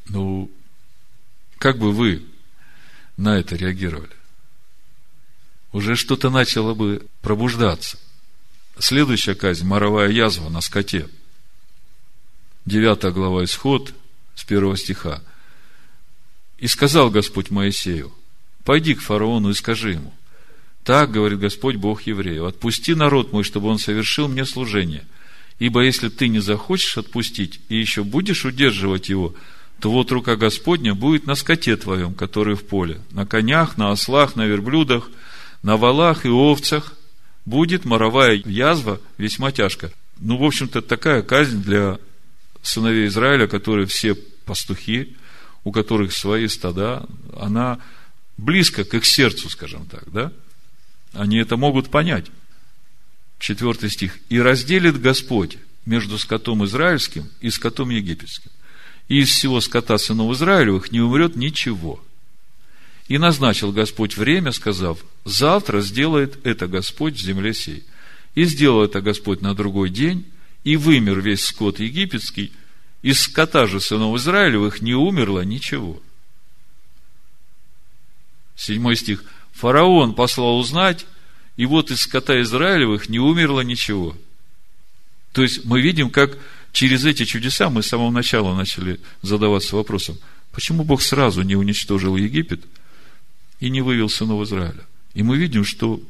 Ну, 0.10 0.52
как 1.58 1.78
бы 1.78 1.92
вы 1.92 2.24
на 3.18 3.40
это 3.40 3.56
реагировали? 3.56 4.12
Уже 5.72 5.96
что-то 5.96 6.30
начало 6.30 6.74
бы 6.74 7.08
пробуждаться. 7.22 7.98
Следующая 8.78 9.36
казнь– 9.36 9.66
моровая 9.68 10.10
язва 10.10 10.50
на 10.50 10.60
скоте. 10.60 11.08
Девятая 12.66 13.12
глава 13.12 13.46
Исход 13.46 13.94
с 14.36 14.44
первого 14.44 14.76
стиха. 14.76 15.22
«И 16.58 16.68
сказал 16.68 17.10
Господь 17.10 17.52
Моисею, 17.52 18.12
пойди 18.66 18.94
к 18.96 19.02
фараону 19.02 19.52
и 19.52 19.54
скажи 19.54 19.92
ему, 19.92 20.14
так 20.84 21.10
говорит 21.12 21.40
Господь 21.40 21.78
Бог 21.78 22.02
евреев, 22.02 22.44
отпусти 22.44 22.96
народ 22.96 23.32
мой, 23.32 23.44
чтобы 23.44 23.70
он 23.70 23.80
совершил 23.80 24.28
мне 24.28 24.46
служение. 24.46 25.06
Ибо 25.58 25.82
если 25.82 26.10
ты 26.10 26.28
не 26.28 26.40
захочешь 26.40 26.98
отпустить 26.98 27.62
и 27.70 27.78
еще 27.78 28.04
будешь 28.04 28.44
удерживать 28.44 29.08
его, 29.08 29.34
то 29.80 29.90
вот 29.90 30.12
рука 30.12 30.36
Господня 30.36 30.94
будет 30.94 31.28
на 31.28 31.36
скоте 31.36 31.78
твоем, 31.78 32.14
который 32.14 32.56
в 32.56 32.66
поле, 32.66 33.00
на 33.12 33.26
конях, 33.26 33.78
на 33.78 33.92
ослах, 33.92 34.36
на 34.36 34.46
верблюдах, 34.46 35.10
на 35.64 35.78
валах 35.78 36.26
и 36.26 36.30
овцах, 36.30 36.95
будет 37.46 37.86
моровая 37.86 38.42
язва 38.46 39.00
весьма 39.18 39.52
тяжко. 39.52 39.92
Ну, 40.20 40.38
в 40.38 40.44
общем-то, 40.44 40.82
такая 40.82 41.22
казнь 41.22 41.62
для 41.62 42.00
сыновей 42.62 43.08
Израиля, 43.08 43.48
которые 43.48 43.86
все 43.86 44.16
пастухи, 44.16 45.16
у 45.64 45.72
которых 45.72 46.14
свои 46.14 46.48
стада, 46.48 47.06
она 47.38 47.80
близко 48.38 48.84
к 48.84 48.94
их 48.94 49.06
сердцу, 49.06 49.50
скажем 49.50 49.86
так, 49.88 50.12
да? 50.12 50.32
Они 51.14 51.38
это 51.38 51.58
могут 51.58 51.90
понять. 51.90 52.26
Четвертый 53.40 53.90
стих. 53.90 54.18
«И 54.30 54.40
разделит 54.40 55.00
Господь 55.00 55.58
между 55.86 56.18
скотом 56.18 56.66
израильским 56.66 57.30
и 57.42 57.50
скотом 57.50 57.90
египетским. 57.90 58.52
И 59.08 59.20
из 59.20 59.30
всего 59.30 59.62
скота 59.62 59.98
сынов 59.98 60.36
Израилевых 60.36 60.92
не 60.92 61.00
умрет 61.00 61.36
ничего. 61.36 62.04
И 63.08 63.18
назначил 63.20 63.72
Господь 63.72 64.18
время, 64.18 64.52
сказав, 64.52 65.00
завтра 65.26 65.82
сделает 65.82 66.44
это 66.46 66.68
Господь 66.68 67.16
в 67.16 67.22
земле 67.22 67.54
сей. 67.54 67.84
И 68.34 68.46
сделал 68.46 68.84
это 68.84 69.02
Господь 69.02 69.42
на 69.42 69.54
другой 69.54 69.90
день, 69.90 70.26
и 70.64 70.76
вымер 70.76 71.22
весь 71.22 71.46
скот 71.46 71.80
египетский, 71.80 72.52
из 73.04 73.22
скота 73.22 73.68
же 73.68 73.80
сынов 73.80 74.18
Израилевых 74.18 74.82
не 74.82 74.96
умерло 74.96 75.42
ничего. 75.42 76.02
Седьмой 78.56 78.96
стих. 78.96 79.24
Фараон 79.54 80.16
послал 80.16 80.58
узнать, 80.58 81.06
и 81.56 81.68
вот 81.68 81.92
из 81.92 82.02
скота 82.02 82.42
Израилевых 82.42 83.08
не 83.08 83.20
умерло 83.20 83.62
ничего. 83.62 84.18
То 85.32 85.44
есть 85.44 85.64
мы 85.66 85.80
видим, 85.80 86.10
как 86.10 86.38
через 86.72 87.06
эти 87.06 87.26
чудеса 87.26 87.70
мы 87.70 87.84
с 87.84 87.88
самого 87.88 88.10
начала 88.10 88.56
начали 88.56 89.00
задаваться 89.22 89.76
вопросом, 89.76 90.18
почему 90.52 90.84
Бог 90.84 91.04
сразу 91.04 91.44
не 91.44 91.56
уничтожил 91.56 92.16
Египет– 92.16 92.66
и 93.60 93.70
не 93.70 93.82
вывел 93.82 94.10
сынов 94.10 94.46
Израиля. 94.48 94.86
И 95.14 95.24
мы 95.24 95.38
видим, 95.38 95.64
что 95.64 96.02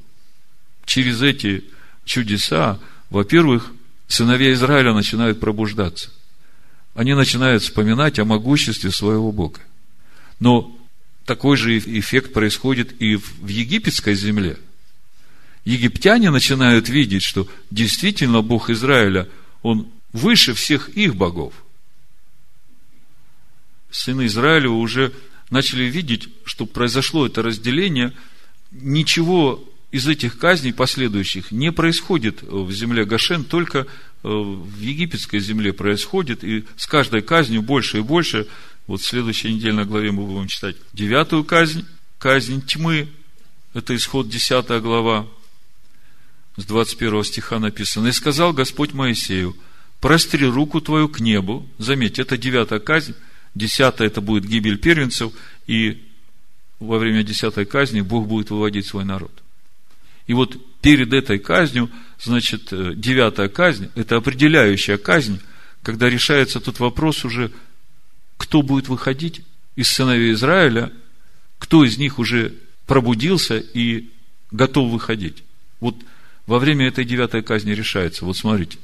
через 0.86 1.21
эти 1.21 1.63
чудеса, 2.05 2.79
во-первых, 3.10 3.71
сыновья 4.08 4.53
Израиля 4.53 4.93
начинают 4.93 5.39
пробуждаться. 5.39 6.10
Они 6.93 7.13
начинают 7.13 7.63
вспоминать 7.63 8.19
о 8.19 8.25
могуществе 8.25 8.91
своего 8.91 9.31
Бога. 9.31 9.60
Но 10.39 10.75
такой 11.25 11.58
же 11.58 11.77
эффект 11.77 12.34
происходит 12.34 13.01
и 13.01 13.15
в 13.15 13.47
египетской 13.47 14.15
земле. 14.15 14.58
Египтяне 15.65 16.29
начинают 16.29 16.89
видеть, 16.89 17.23
что 17.23 17.47
действительно 17.71 18.41
Бог 18.41 18.69
Израиля, 18.69 19.27
Он 19.63 19.88
выше 20.13 20.53
всех 20.53 20.89
их 20.89 21.15
богов. 21.15 21.53
Сыны 23.89 24.27
Израиля 24.27 24.69
уже 24.69 25.12
начали 25.49 25.84
видеть, 25.86 26.29
что 26.45 26.65
произошло 26.65 27.25
это 27.25 27.41
разделение, 27.41 28.13
ничего 28.71 29.63
из 29.91 30.08
этих 30.08 30.38
казней 30.38 30.73
последующих 30.73 31.51
не 31.51 31.71
происходит 31.71 32.41
в 32.41 32.71
земле 32.71 33.05
Гашен, 33.05 33.43
только 33.45 33.79
э, 33.79 33.86
в 34.23 34.79
египетской 34.79 35.39
земле 35.39 35.71
происходит, 35.71 36.43
и 36.43 36.65
с 36.75 36.86
каждой 36.86 37.21
казнью 37.21 37.62
больше 37.62 37.99
и 37.99 38.01
больше. 38.01 38.47
Вот 38.88 39.01
в 39.01 39.05
следующей 39.05 39.53
недельной 39.53 39.86
главе 39.86 40.12
мы 40.12 40.25
будем 40.25 40.47
читать 40.47 40.75
девятую 40.91 41.43
казнь, 41.43 41.86
казнь 42.17 42.62
тьмы, 42.62 43.08
это 43.73 43.95
исход 43.95 44.29
10 44.29 44.67
глава, 44.81 45.27
с 46.58 46.65
21 46.65 47.23
стиха 47.23 47.60
написано. 47.60 48.08
«И 48.08 48.12
сказал 48.12 48.53
Господь 48.53 48.93
Моисею, 48.93 49.55
простри 49.99 50.45
руку 50.45 50.81
твою 50.81 51.10
к 51.10 51.19
небу». 51.19 51.67
Заметьте, 51.77 52.21
это 52.21 52.38
девятая 52.38 52.79
казнь, 52.79 53.15
Десятое– 53.56 54.08
это 54.10 54.20
будет 54.20 54.46
гибель 54.46 54.78
первенцев, 54.78 55.32
и 55.65 56.04
во 56.80 57.00
время 57.00 57.24
десятой 57.24 57.65
казни 57.65 58.02
Бог 58.02 58.28
будет 58.28 58.50
выводить 58.50 58.86
свой 58.86 59.06
народ. 59.06 59.32
И 60.28 60.34
вот 60.34 60.58
перед 60.82 61.13
этой 61.13 61.39
казнью, 61.39 61.89
значит, 62.22 62.74
э, 62.74 62.94
девятая 62.96 63.48
казнь– 63.48 63.89
это 63.96 64.18
определяющая 64.18 64.98
казнь, 64.98 65.39
когда 65.84 66.10
решается 66.10 66.60
тот 66.60 66.80
вопрос 66.80 67.24
уже, 67.24 67.52
кто 68.38 68.62
будет 68.62 68.89
выходить 68.89 69.41
из 69.76 69.88
сыновей 69.88 70.34
Израиля, 70.34 70.91
кто 71.58 71.86
из 71.86 71.98
них 71.98 72.20
уже 72.20 72.54
пробудился 72.86 73.58
и 73.58 74.10
готов 74.52 74.91
выходить. 74.91 75.44
Вот 75.80 75.96
во 76.46 76.60
время 76.60 76.88
этой 76.88 77.06
девятой 77.06 77.41
казни 77.41 77.72
решается. 77.72 78.26
Вот 78.26 78.36
смотрите. 78.36 78.78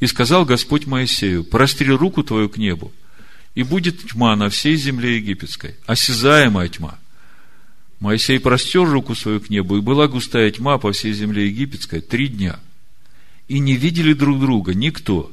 «И 0.00 0.06
сказал 0.06 0.44
Господь 0.44 0.86
Моисею, 0.86 1.44
простри 1.44 1.90
руку 1.90 2.22
твою 2.22 2.48
к 2.48 2.56
небу, 2.56 2.92
и 3.54 3.62
будет 3.62 4.10
тьма 4.10 4.34
на 4.36 4.48
всей 4.48 4.76
земле 4.76 5.16
египетской, 5.16 5.76
осязаемая 5.86 6.68
тьма. 6.68 6.98
Моисей 8.00 8.40
простер 8.40 8.84
руку 8.84 9.14
свою 9.14 9.40
к 9.40 9.50
небу, 9.50 9.76
и 9.76 9.80
была 9.80 10.08
густая 10.08 10.50
тьма 10.50 10.78
по 10.78 10.92
всей 10.92 11.12
земле 11.12 11.46
египетской 11.46 12.00
три 12.00 12.28
дня. 12.28 12.58
И 13.48 13.58
не 13.58 13.76
видели 13.76 14.12
друг 14.12 14.40
друга 14.40 14.74
никто, 14.74 15.30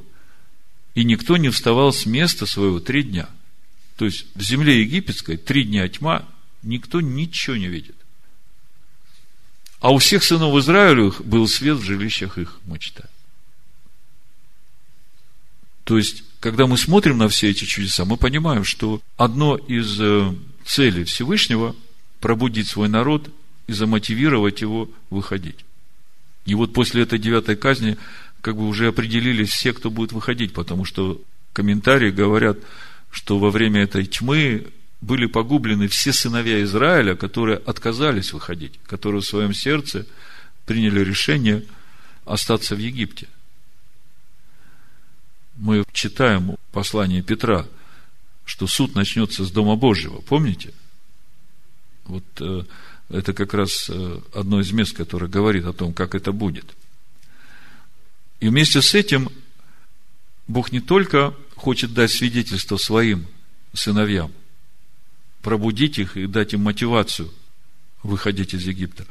и 0.94 1.04
никто 1.04 1.38
не 1.38 1.50
вставал 1.50 1.94
с 1.94 2.06
места 2.06 2.46
своего 2.46 2.80
три 2.80 3.04
дня. 3.04 3.30
То 3.96 4.06
есть, 4.06 4.26
в 4.36 4.42
земле 4.42 4.82
египетской 4.82 5.38
три 5.38 5.64
дня 5.64 5.88
тьма, 5.88 6.28
никто 6.62 7.02
ничего 7.02 7.56
не 7.56 7.68
видит. 7.68 7.96
А 9.80 9.92
у 9.92 9.98
всех 9.98 10.24
сынов 10.24 10.56
Израилевых 10.58 11.26
был 11.26 11.48
свет 11.48 11.78
в 11.78 11.84
жилищах 11.84 12.38
их, 12.38 12.60
мы 12.66 12.80
читаем. 12.80 13.10
То 15.86 15.98
есть, 15.98 16.24
когда 16.40 16.68
мы 16.68 16.78
смотрим 16.78 17.18
на 17.18 17.28
все 17.28 17.50
эти 17.50 17.66
чудеса, 17.66 18.06
мы 18.06 18.18
понимаем, 18.18 18.64
что 18.64 19.02
одно 19.18 19.56
из 19.56 20.00
э, 20.00 20.34
целей 20.66 21.04
Всевышнего– 21.04 21.76
пробудить 22.20 22.68
свой 22.68 22.90
народ 22.90 23.30
и 23.68 23.74
замотивировать 23.74 24.62
его 24.62 24.90
выходить. 25.10 25.66
И 26.46 26.56
вот 26.56 26.74
после 26.74 27.04
этой 27.04 27.20
девятой 27.20 27.56
казни 27.56 27.98
как 28.42 28.56
бы 28.56 28.68
уже 28.68 28.88
определились 28.88 29.50
все, 29.50 29.74
кто 29.74 29.90
будет 29.90 30.12
выходить, 30.12 30.54
потому 30.54 30.86
что 30.86 31.22
комментарии 31.54 32.10
говорят, 32.10 32.58
что 33.12 33.40
во 33.40 33.52
время 33.52 33.84
этой 33.84 34.06
тьмы 34.06 34.68
были 35.02 35.26
погублены 35.26 35.88
все 35.88 36.12
сыновья 36.14 36.62
Израиля, 36.64 37.16
которые 37.16 37.58
отказались 37.58 38.34
выходить, 38.34 38.80
которые 38.86 39.22
в 39.22 39.26
своем 39.26 39.54
сердце 39.54 40.06
приняли 40.66 41.02
решение 41.02 41.64
остаться 42.26 42.76
в 42.76 42.80
Египте. 42.80 43.28
Мы 45.60 45.84
читаем 45.92 46.56
послание 46.72 47.22
Петра, 47.22 47.68
что 48.46 48.66
суд 48.66 48.96
начнется 48.96 49.44
с 49.44 49.52
Дома 49.52 49.76
Божьего. 49.76 50.22
Помните? 50.22 50.74
Вот 52.06 52.24
э, 52.40 52.64
это 53.10 53.34
как 53.34 53.54
раз 53.54 53.90
э, 53.90 54.22
одно 54.34 54.62
из 54.62 54.72
мест, 54.72 54.96
которое 54.96 55.28
говорит 55.28 55.66
о 55.66 55.74
том, 55.74 55.94
как 55.94 56.16
это 56.16 56.32
будет. 56.32 56.74
И 58.40 58.48
вместе 58.48 58.82
с 58.82 58.96
этим 58.96 59.28
Бог 60.48 60.72
не 60.72 60.80
только 60.80 61.36
хочет 61.58 61.94
дать 61.94 62.12
свидетельство 62.12 62.78
своим 62.78 63.28
сыновьям, 63.74 64.32
пробудить 65.42 66.00
их 66.00 66.16
и 66.16 66.26
дать 66.26 66.54
им 66.54 66.62
мотивацию 66.62 67.34
выходить 68.02 68.54
из 68.54 68.66
Египта. 68.66 69.06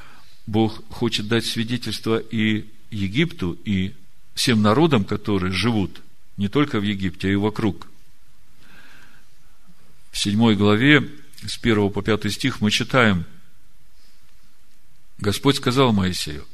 Бог 0.46 0.82
хочет 0.88 1.28
дать 1.28 1.44
свидетельство 1.44 2.16
и 2.16 2.64
Египту, 2.90 3.52
и 3.66 3.92
всем 4.34 4.62
народам, 4.62 5.04
которые 5.04 5.52
живут 5.52 6.00
не 6.38 6.48
только 6.48 6.81
в 6.81 6.83
Египте, 6.83 7.29
а 7.29 7.33
и 7.33 7.35
вокруг. 7.35 7.88
В 10.11 10.18
седьмой 10.18 10.57
главе, 10.57 11.07
с 11.46 11.59
1 11.59 11.90
по 11.90 12.01
5 12.01 12.33
стих, 12.33 12.61
мы 12.61 12.70
читаем, 12.70 13.27
Господь 15.18 15.57
сказал 15.57 15.92
Моисею, 15.92 16.46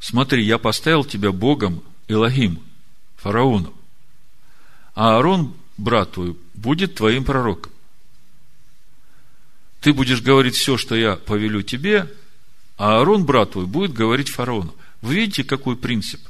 смотри, 0.00 0.44
я 0.44 0.58
поставил 0.58 1.04
тебя 1.04 1.30
Богом 1.30 1.84
Элогим, 2.08 2.60
фараону, 3.16 3.72
а 4.94 5.16
Аарон, 5.16 5.54
брат 5.76 6.12
твой, 6.12 6.36
будет 6.54 6.96
твоим 6.96 7.24
пророком. 7.24 7.70
Ты 9.80 9.92
будешь 9.92 10.22
говорить 10.22 10.56
все, 10.56 10.76
что 10.76 10.94
я 10.94 11.16
повелю 11.16 11.62
тебе, 11.62 12.10
а 12.78 12.98
Аарон, 12.98 13.26
брат 13.26 13.52
твой, 13.52 13.66
будет 13.66 13.92
говорить 13.92 14.30
фараону. 14.30 14.74
Вы 15.02 15.16
видите, 15.16 15.44
какой 15.44 15.76
принцип? 15.76 16.20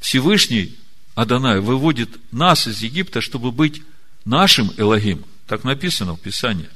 Всевышний 0.00 0.78
Адонай 1.14 1.60
выводит 1.60 2.18
нас 2.32 2.66
из 2.66 2.82
Египта, 2.82 3.20
чтобы 3.20 3.52
быть 3.52 3.82
нашим 4.24 4.70
Элогим. 4.76 5.24
Так 5.46 5.64
написано 5.64 6.14
в 6.14 6.20
Писании. 6.20 6.70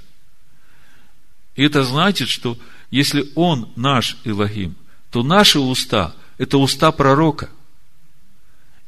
И 1.54 1.62
это 1.62 1.84
значит, 1.84 2.28
что 2.28 2.58
если 2.90 3.30
Он 3.34 3.70
наш 3.76 4.18
Элогим, 4.24 4.76
то 5.10 5.22
наши 5.22 5.58
уста– 5.58 6.14
это 6.38 6.58
уста 6.58 6.92
пророка. 6.92 7.48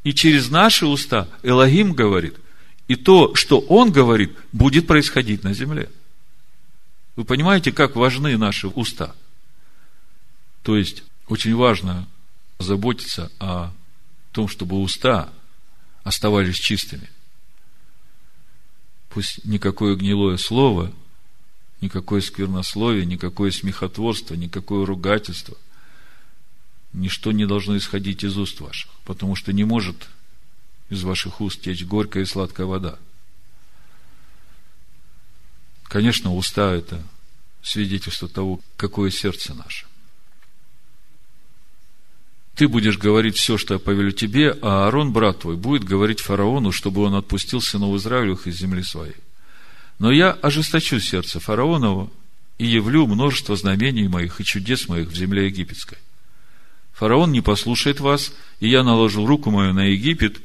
И 0.05 0.13
через 0.13 0.51
наши 0.51 0.87
уста 0.87 1.29
Элогим 1.43 1.95
говорит, 1.95 2.37
и 2.87 2.97
то, 2.97 3.35
что 3.35 3.61
Он 3.61 3.91
говорит, 3.91 4.37
будет 4.53 4.87
происходить 4.87 5.45
на 5.45 5.55
земле. 5.55 5.91
Вы 7.17 7.25
понимаете, 7.25 7.73
как 7.73 7.97
важны 7.97 8.37
наши 8.37 8.69
уста? 8.69 9.15
То 10.63 10.77
есть, 10.77 11.05
очень 11.27 11.55
важно 11.55 12.07
заботиться 12.59 13.31
о 13.39 13.73
том, 14.33 14.49
чтобы 14.49 14.81
уста 14.81 15.31
оставались 16.05 16.57
чистыми. 16.57 17.09
Пусть 19.09 19.45
никакое 19.45 19.97
гнилое 19.97 20.37
слово, 20.37 20.93
никакое 21.81 22.21
сквернословие, 22.21 23.07
никакое 23.07 23.51
смехотворство, 23.51 24.35
никакое 24.35 24.85
ругательство, 24.85 25.57
ничто 26.93 27.33
не 27.33 27.47
должно 27.47 27.77
исходить 27.77 28.25
из 28.25 28.37
уст 28.37 28.61
ваших, 28.61 28.91
потому 29.05 29.35
что 29.35 29.53
не 29.53 29.65
может 29.65 30.09
из 30.91 31.03
ваших 31.03 31.41
уст 31.41 31.61
течь 31.61 31.85
горькая 31.85 32.23
и 32.23 32.27
сладкая 32.27 32.67
вода. 32.67 32.99
Конечно, 35.85 36.35
уста– 36.35 36.73
это 36.75 37.03
свидетельство 37.63 38.29
того, 38.29 38.61
какое 38.77 39.11
сердце 39.11 39.55
наше– 39.55 39.87
ты 42.59 42.67
будешь 42.67 42.99
говорить 42.99 43.37
все, 43.37 43.57
что 43.57 43.75
я 43.75 43.79
повелю 43.79 44.11
тебе, 44.11 44.51
а 44.63 44.87
Аарон, 44.87 45.13
брат 45.13 45.39
твой, 45.39 45.55
будет 45.55 45.85
говорить 45.85 46.19
фараону, 46.19 46.73
чтобы 46.73 47.03
он 47.03 47.15
отпустил 47.15 47.61
сынов 47.61 47.95
Израилевых 47.95 48.49
из 48.49 48.59
земли 48.59 48.83
своей. 48.83 49.15
Но 50.01 50.11
я 50.11 50.33
ожесточу 50.33 50.99
сердце 50.99 51.39
фараонова 51.39 52.11
и 52.59 52.67
явлю 52.67 53.07
множество 53.07 53.55
знамений 53.55 54.09
моих 54.09 54.41
и 54.41 54.45
чудес 54.45 54.89
моих 54.89 55.07
в 55.07 55.15
земле 55.15 55.47
египетской. 55.47 55.99
Фараон 56.95 57.31
не 57.31 57.43
послушает 57.43 58.01
вас, 58.01 58.33
и 58.59 58.69
я 58.69 58.83
наложу 58.83 59.25
руку 59.25 59.53
мою 59.53 59.73
на 59.73 59.85
Египет, 59.85 60.39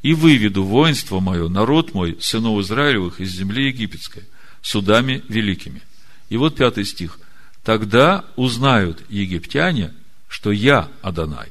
и 0.00 0.14
выведу 0.14 0.64
воинство 0.64 1.20
мое, 1.20 1.48
народ 1.48 1.92
мой, 1.92 2.16
сынов 2.18 2.60
Израилевых 2.60 3.20
из 3.20 3.30
земли 3.32 3.66
египетской, 3.66 4.22
судами 4.62 5.22
великими. 5.28 5.82
И 6.30 6.38
вот 6.38 6.56
пятый 6.56 6.86
стих. 6.86 7.20
Тогда 7.62 8.24
узнают 8.36 9.02
египтяне, 9.10 9.92
что 10.28 10.50
я 10.50 10.88
Адонай 11.02 11.50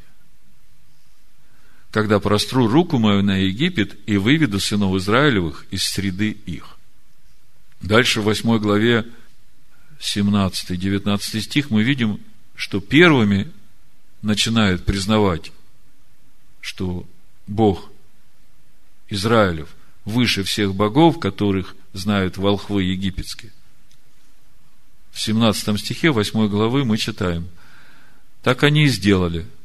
когда 1.91 2.19
простру 2.19 2.67
руку 2.67 2.97
мою 2.97 3.23
на 3.23 3.37
Египет 3.37 3.97
и 4.05 4.17
выведу 4.17 4.59
сынов 4.59 4.95
Израилевых 4.95 5.65
из 5.71 5.83
среды 5.83 6.31
их. 6.45 6.77
Дальше 7.81 8.21
в 8.21 8.25
8 8.25 8.57
главе 8.59 9.05
17-19 9.99 11.41
стих 11.41 11.69
мы 11.69 11.83
видим, 11.83 12.19
что 12.55 12.79
первыми 12.79 13.51
начинают 14.21 14.83
признавать, 14.83 15.51
что 16.59 17.07
Бог 17.45 17.89
Израилев 19.09 19.69
выше 20.05 20.43
всех 20.43 20.75
богов, 20.75 21.19
которых 21.19 21.75
знают 21.93 22.37
волхвы 22.37 22.83
египетские. 22.83 23.51
В 25.11 25.21
17 25.21 25.79
стихе 25.79 26.11
8 26.11 26.47
главы 26.47 26.83
мы 26.83 26.97
читаем, 26.97 27.47
так 28.43 28.63
они 28.63 28.85
и 28.85 28.89
сделали– 28.89 29.45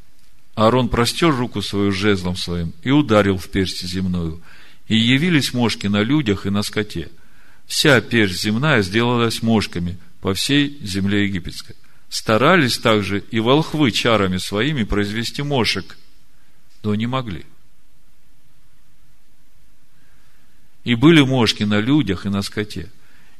Аарон 0.55 0.89
простер 0.89 1.35
руку 1.35 1.63
свою 1.63 1.93
жезлом 1.93 2.37
своим 2.37 2.73
и 2.83 2.91
ударил 2.91 3.39
в 3.39 3.49
персть 3.49 3.87
земную. 3.87 4.43
И 4.87 4.97
явились 4.97 5.55
мошки 5.55 5.87
на 5.87 6.03
людях 6.03 6.45
и 6.45 6.51
на 6.51 6.63
скоте. 6.63 7.09
Вся 7.67 8.01
персть 8.01 8.43
земная 8.43 8.83
сделалась 8.83 9.43
мошками 9.43 9.99
по 10.21 10.35
всей 10.35 10.79
земле 10.83 11.25
египетской. 11.25 11.77
Старались 12.11 12.77
также 12.77 13.21
и 13.21 13.41
волхвы 13.41 13.91
чарами 13.91 14.37
своими 14.37 14.83
произвести 14.83 15.43
мошек, 15.43 15.97
но 16.83 16.95
не 16.95 17.07
могли. 17.07 17.47
И 20.85 20.95
были 20.95 21.23
мошки 21.23 21.63
на 21.63 21.81
людях 21.81 22.27
и 22.27 22.29
на 22.29 22.43
скоте. 22.43 22.91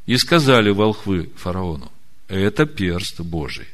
И 0.07 0.17
сказали 0.17 0.71
волхвы 0.71 1.31
фараону, 1.37 1.93
это 2.29 2.65
перст 2.67 3.21
Божий. 3.21 3.69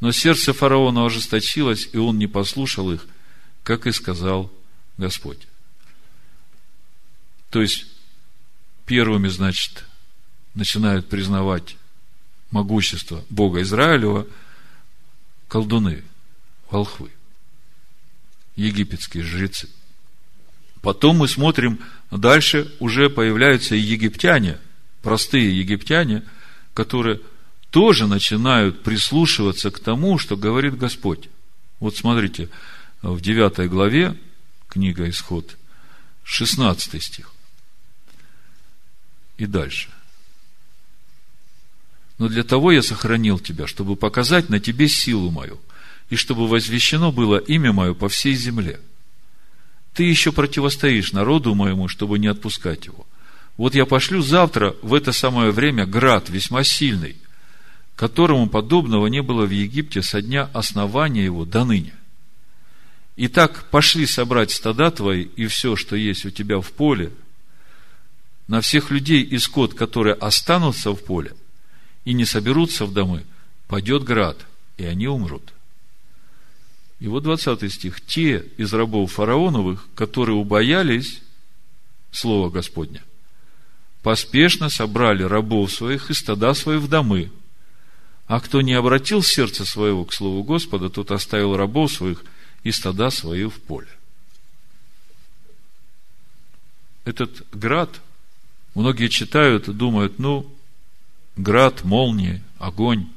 Но 0.00 0.12
сердце 0.12 0.52
фараона 0.52 1.04
ожесточилось, 1.04 1.88
и 1.92 1.98
он 1.98 2.18
не 2.18 2.26
послушал 2.26 2.90
их, 2.90 3.06
как 3.62 3.86
и 3.86 3.92
сказал 3.92 4.50
Господь. 4.96 5.46
То 7.50 7.60
есть, 7.60 7.86
первыми, 8.86 9.28
значит, 9.28 9.84
начинают 10.54 11.08
признавать 11.08 11.76
могущество 12.50 13.24
Бога 13.28 13.60
Израилева 13.62 14.26
колдуны, 15.48 16.02
волхвы, 16.70 17.10
египетские 18.56 19.22
жрецы. 19.22 19.68
Потом 20.80 21.18
мы 21.18 21.28
смотрим, 21.28 21.80
дальше 22.10 22.72
уже 22.78 23.10
появляются 23.10 23.74
и 23.74 23.80
египтяне, 23.80 24.58
простые 25.02 25.58
египтяне, 25.58 26.22
которые 26.72 27.20
тоже 27.70 28.06
начинают 28.06 28.82
прислушиваться 28.82 29.70
к 29.70 29.78
тому, 29.78 30.18
что 30.18 30.36
говорит 30.36 30.76
Господь. 30.76 31.28
Вот 31.78 31.96
смотрите, 31.96 32.48
в 33.00 33.20
9 33.20 33.70
главе, 33.70 34.16
книга 34.68 35.08
Исход, 35.08 35.56
16 36.24 37.02
стих. 37.02 37.32
И 39.38 39.46
дальше. 39.46 39.88
Но 42.18 42.28
для 42.28 42.42
того 42.42 42.72
я 42.72 42.82
сохранил 42.82 43.38
тебя, 43.38 43.66
чтобы 43.66 43.96
показать 43.96 44.50
на 44.50 44.60
тебе 44.60 44.88
силу 44.88 45.30
мою, 45.30 45.58
и 46.10 46.16
чтобы 46.16 46.48
возвещено 46.48 47.12
было 47.12 47.38
имя 47.38 47.72
мое 47.72 47.94
по 47.94 48.08
всей 48.08 48.34
земле. 48.34 48.80
Ты 49.94 50.02
еще 50.02 50.32
противостоишь 50.32 51.12
народу 51.12 51.54
моему, 51.54 51.88
чтобы 51.88 52.18
не 52.18 52.26
отпускать 52.26 52.86
его. 52.86 53.06
Вот 53.56 53.74
я 53.74 53.86
пошлю 53.86 54.22
завтра 54.22 54.76
в 54.82 54.92
это 54.92 55.12
самое 55.12 55.50
время 55.52 55.86
град 55.86 56.28
весьма 56.28 56.64
сильный– 56.64 57.16
которому 58.00 58.48
подобного 58.48 59.08
не 59.08 59.20
было 59.20 59.44
в 59.44 59.50
Египте 59.50 60.00
со 60.00 60.22
дня 60.22 60.48
основания 60.54 61.22
его 61.22 61.44
до 61.44 61.66
ныне. 61.66 61.92
Итак, 63.16 63.66
пошли 63.70 64.06
собрать 64.06 64.52
стада 64.52 64.90
твои 64.90 65.24
и 65.24 65.46
все, 65.48 65.76
что 65.76 65.96
есть 65.96 66.24
у 66.24 66.30
тебя 66.30 66.62
в 66.62 66.72
поле, 66.72 67.12
на 68.48 68.62
всех 68.62 68.90
людей 68.90 69.20
и 69.22 69.36
скот, 69.36 69.74
которые 69.74 70.14
останутся 70.14 70.92
в 70.92 71.04
поле 71.04 71.34
и 72.06 72.14
не 72.14 72.24
соберутся 72.24 72.86
в 72.86 72.94
домы, 72.94 73.22
падет 73.68 74.02
град, 74.02 74.46
и 74.78 74.86
они 74.86 75.06
умрут. 75.06 75.52
И 77.00 77.06
вот 77.06 77.24
20 77.24 77.70
стих. 77.70 78.00
Те 78.00 78.46
из 78.56 78.72
рабов 78.72 79.12
фараоновых, 79.12 79.86
которые 79.94 80.36
убоялись 80.36 81.20
Слова 82.12 82.48
Господня, 82.48 83.02
поспешно 84.02 84.70
собрали 84.70 85.22
рабов 85.22 85.70
своих 85.70 86.08
и 86.08 86.14
стада 86.14 86.54
свои 86.54 86.78
в 86.78 86.88
домы. 86.88 87.30
А 88.30 88.38
кто 88.38 88.60
не 88.60 88.74
обратил 88.74 89.24
сердце 89.24 89.64
своего 89.64 90.04
к 90.04 90.12
Слову 90.12 90.44
Господа, 90.44 90.88
тот 90.88 91.10
оставил 91.10 91.56
рабов 91.56 91.90
своих 91.90 92.24
и 92.62 92.70
стада 92.70 93.10
свои 93.10 93.42
в 93.46 93.60
поле. 93.60 93.88
Этот 97.04 97.44
град, 97.50 98.00
многие 98.76 99.08
читают 99.08 99.66
и 99.66 99.72
думают, 99.72 100.20
ну, 100.20 100.48
град, 101.36 101.82
молния, 101.82 102.40
огонь. 102.60 103.08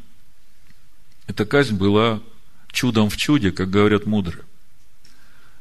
Эта 1.28 1.46
казнь 1.46 1.76
была 1.76 2.20
чудом 2.72 3.12
в 3.12 3.16
чуде, 3.16 3.52
как 3.52 3.70
говорят 3.70 4.08
мудрые. 4.08 4.44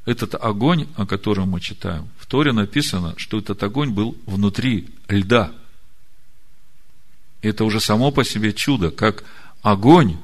Этот 0.06 0.34
огонь, 0.34 0.88
о 0.96 1.04
котором 1.04 1.50
мы 1.50 1.60
читаем, 1.60 2.08
в 2.16 2.24
Торе 2.24 2.52
написано, 2.52 3.12
что 3.18 3.36
этот 3.36 3.62
огонь 3.62 3.90
был 3.90 4.16
внутри 4.24 4.88
льда. 5.08 5.52
Это 7.42 7.64
уже 7.64 7.80
само 7.80 8.12
по 8.12 8.24
себе 8.24 8.54
чудо, 8.54 8.90
как 8.90 9.24
огонь 9.62 10.18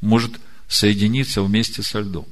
может 0.00 0.40
соединиться 0.68 1.42
вместе 1.42 1.82
со 1.82 2.00
льдом. 2.00 2.26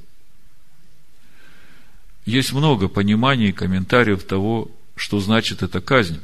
Есть 2.25 2.53
много 2.53 2.87
пониманий 2.87 3.49
и 3.49 3.53
комментариев 3.53 4.23
того, 4.23 4.71
что 4.95 5.19
значит 5.19 5.61
эта 5.61 5.81
казнь. 5.81 6.21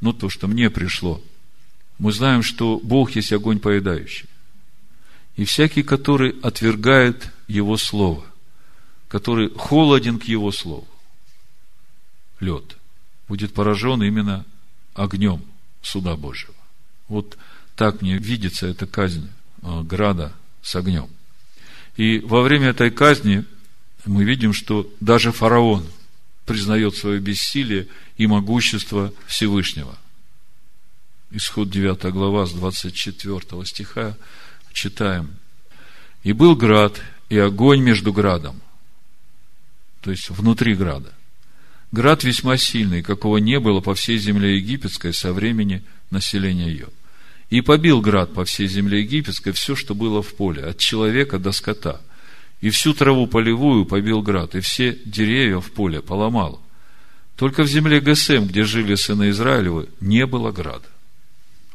Но 0.00 0.12
то, 0.12 0.28
что 0.28 0.48
мне 0.48 0.70
пришло, 0.70 1.22
мы 1.98 2.12
знаем, 2.12 2.42
что 2.42 2.78
Бог 2.82 3.12
есть 3.12 3.32
огонь 3.32 3.58
поедающий. 3.58 4.28
И 5.36 5.44
всякий, 5.44 5.82
который 5.82 6.38
отвергает 6.42 7.32
Его 7.46 7.76
Слово, 7.76 8.24
который 9.08 9.50
холоден 9.56 10.18
к 10.18 10.24
Его 10.24 10.52
Слову, 10.52 10.88
лед, 12.40 12.76
будет 13.28 13.54
поражен 13.54 14.02
именно 14.02 14.44
огнем 14.94 15.42
суда 15.80 16.16
Божьего. 16.16 16.54
Вот 17.08 17.38
так 17.76 18.02
мне 18.02 18.18
видится 18.18 18.66
эта 18.66 18.86
казнь 18.86 19.28
а, 19.62 19.82
града 19.82 20.32
с 20.62 20.74
огнем. 20.76 21.08
И 21.96 22.20
во 22.20 22.42
время 22.42 22.68
этой 22.68 22.90
казни 22.90 23.44
мы 24.04 24.24
видим, 24.24 24.52
что 24.52 24.90
даже 25.00 25.32
фараон 25.32 25.86
признает 26.46 26.96
свое 26.96 27.20
бессилие 27.20 27.88
и 28.16 28.26
могущество 28.26 29.12
Всевышнего. 29.26 29.96
Исход 31.30 31.70
9 31.70 32.12
глава 32.12 32.46
с 32.46 32.52
24 32.52 33.40
стиха 33.64 34.16
читаем. 34.72 35.30
«И 36.22 36.32
был 36.32 36.56
град, 36.56 37.00
и 37.28 37.38
огонь 37.38 37.80
между 37.80 38.12
градом». 38.12 38.60
То 40.02 40.10
есть, 40.10 40.28
внутри 40.30 40.74
града. 40.74 41.12
Град 41.92 42.24
весьма 42.24 42.56
сильный, 42.56 43.02
какого 43.02 43.38
не 43.38 43.60
было 43.60 43.80
по 43.80 43.94
всей 43.94 44.18
земле 44.18 44.56
египетской 44.56 45.14
со 45.14 45.32
времени 45.32 45.82
населения 46.10 46.68
ее. 46.68 46.88
И 47.52 47.60
побил 47.60 48.00
град 48.00 48.32
по 48.32 48.46
всей 48.46 48.66
земле 48.66 49.00
египетской 49.00 49.52
все, 49.52 49.76
что 49.76 49.94
было 49.94 50.22
в 50.22 50.34
поле, 50.36 50.64
от 50.64 50.78
человека 50.78 51.38
до 51.38 51.52
скота. 51.52 52.00
И 52.62 52.70
всю 52.70 52.94
траву 52.94 53.26
полевую 53.26 53.84
побил 53.84 54.22
град, 54.22 54.54
и 54.54 54.60
все 54.60 54.98
деревья 55.04 55.58
в 55.58 55.70
поле 55.70 56.00
поломал. 56.00 56.62
Только 57.36 57.64
в 57.64 57.66
земле 57.66 58.00
Гесем, 58.00 58.46
где 58.46 58.64
жили 58.64 58.94
сыны 58.94 59.28
Израилевы, 59.28 59.90
не 60.00 60.24
было 60.24 60.50
града. 60.50 60.86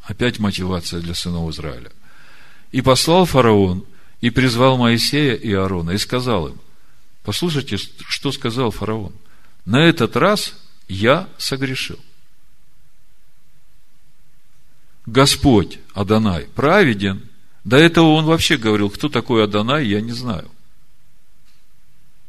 Опять 0.02 0.40
мотивация 0.40 0.98
для 0.98 1.14
сынов 1.14 1.48
Израиля. 1.50 1.92
И 2.72 2.82
послал 2.82 3.24
фараон, 3.24 3.84
и 4.20 4.30
призвал 4.30 4.78
Моисея 4.78 5.34
и 5.34 5.52
Аарона, 5.52 5.92
и 5.92 5.98
сказал 5.98 6.48
им, 6.48 6.60
послушайте, 7.22 7.76
что 7.76 8.32
сказал 8.32 8.72
фараон. 8.72 9.12
На 9.64 9.84
этот 9.84 10.16
раз 10.16 10.54
я 10.88 11.28
согрешил. 11.38 12.00
Господь 15.08 15.78
Адонай 15.94 16.44
праведен. 16.54 17.26
До 17.64 17.76
этого 17.76 18.12
он 18.12 18.26
вообще 18.26 18.58
говорил, 18.58 18.90
кто 18.90 19.08
такой 19.08 19.44
Адонай, 19.44 19.86
я 19.86 20.02
не 20.02 20.12
знаю. 20.12 20.50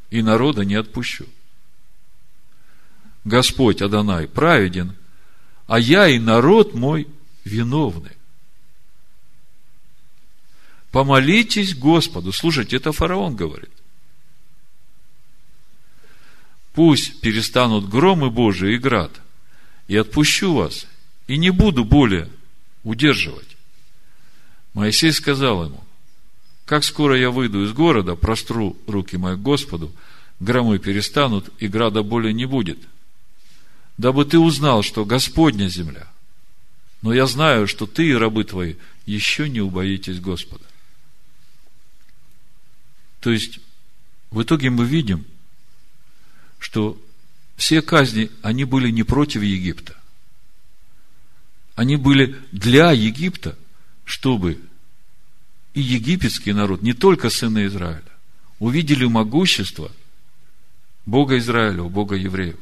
И 0.09 0.21
народа 0.21 0.63
не 0.63 0.75
отпущу. 0.75 1.25
Господь 3.25 3.81
Адонай 3.81 4.27
праведен, 4.27 4.95
а 5.67 5.77
я 5.77 6.07
и 6.07 6.19
народ 6.19 6.73
мой 6.73 7.07
виновны. 7.43 8.11
Помолитесь 10.91 11.75
Господу. 11.75 12.31
Слушайте, 12.31 12.77
это 12.77 12.93
фараон 12.93 13.35
говорит. 13.35 13.71
Пусть 16.73 17.19
перестанут 17.19 17.89
громы 17.89 18.29
Божии 18.29 18.75
и 18.75 18.77
град, 18.77 19.11
и 19.89 19.97
отпущу 19.97 20.53
вас, 20.53 20.87
и 21.27 21.37
не 21.37 21.49
буду 21.49 21.83
более 21.83 22.29
удерживать. 22.89 23.55
Моисей 24.73 25.11
сказал 25.11 25.65
ему, 25.65 25.83
как 26.65 26.83
скоро 26.83 27.17
я 27.17 27.29
выйду 27.29 27.63
из 27.63 27.71
города, 27.71 28.15
простру 28.15 28.75
руки 28.87 29.15
мои 29.15 29.35
Господу, 29.35 29.91
громы 30.39 30.79
перестанут, 30.79 31.49
и 31.59 31.67
града 31.67 32.01
более 32.01 32.33
не 32.33 32.45
будет. 32.45 32.79
Дабы 33.97 34.25
ты 34.25 34.39
узнал, 34.39 34.81
что 34.81 35.05
Господня 35.05 35.67
земля. 35.67 36.07
Но 37.03 37.13
я 37.13 37.27
знаю, 37.27 37.67
что 37.67 37.85
ты 37.85 38.09
и 38.09 38.13
рабы 38.13 38.43
твои 38.43 38.75
еще 39.05 39.49
не 39.49 39.61
убоитесь 39.61 40.19
Господа. 40.19 40.65
То 43.19 43.31
есть, 43.31 43.59
в 44.31 44.41
итоге 44.41 44.69
мы 44.71 44.85
видим, 44.85 45.25
что 46.57 46.99
все 47.55 47.81
казни, 47.83 48.31
они 48.41 48.63
были 48.65 48.89
не 48.89 49.03
против 49.03 49.43
Египта. 49.43 49.98
Они 51.79 51.95
были 51.95 52.35
для 52.51 52.91
Египта, 52.91 53.57
чтобы 54.03 54.59
и 55.73 55.79
египетский 55.79 56.51
народ, 56.51 56.81
не 56.81 56.91
только 56.91 57.29
сыны 57.29 57.67
Израиля, 57.67 58.03
увидели 58.59 59.05
могущество 59.05 59.89
Бога 61.05 61.37
Израиля, 61.37 61.83
Бога 61.83 62.17
евреев. 62.17 62.57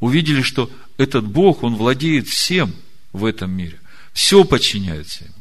Увидели, 0.00 0.40
что 0.40 0.70
этот 0.96 1.26
Бог, 1.26 1.62
Он 1.62 1.76
владеет 1.76 2.28
всем 2.28 2.74
в 3.12 3.26
этом 3.26 3.50
мире. 3.50 3.78
Все 4.14 4.42
подчиняется 4.42 5.24
Ему. 5.24 5.34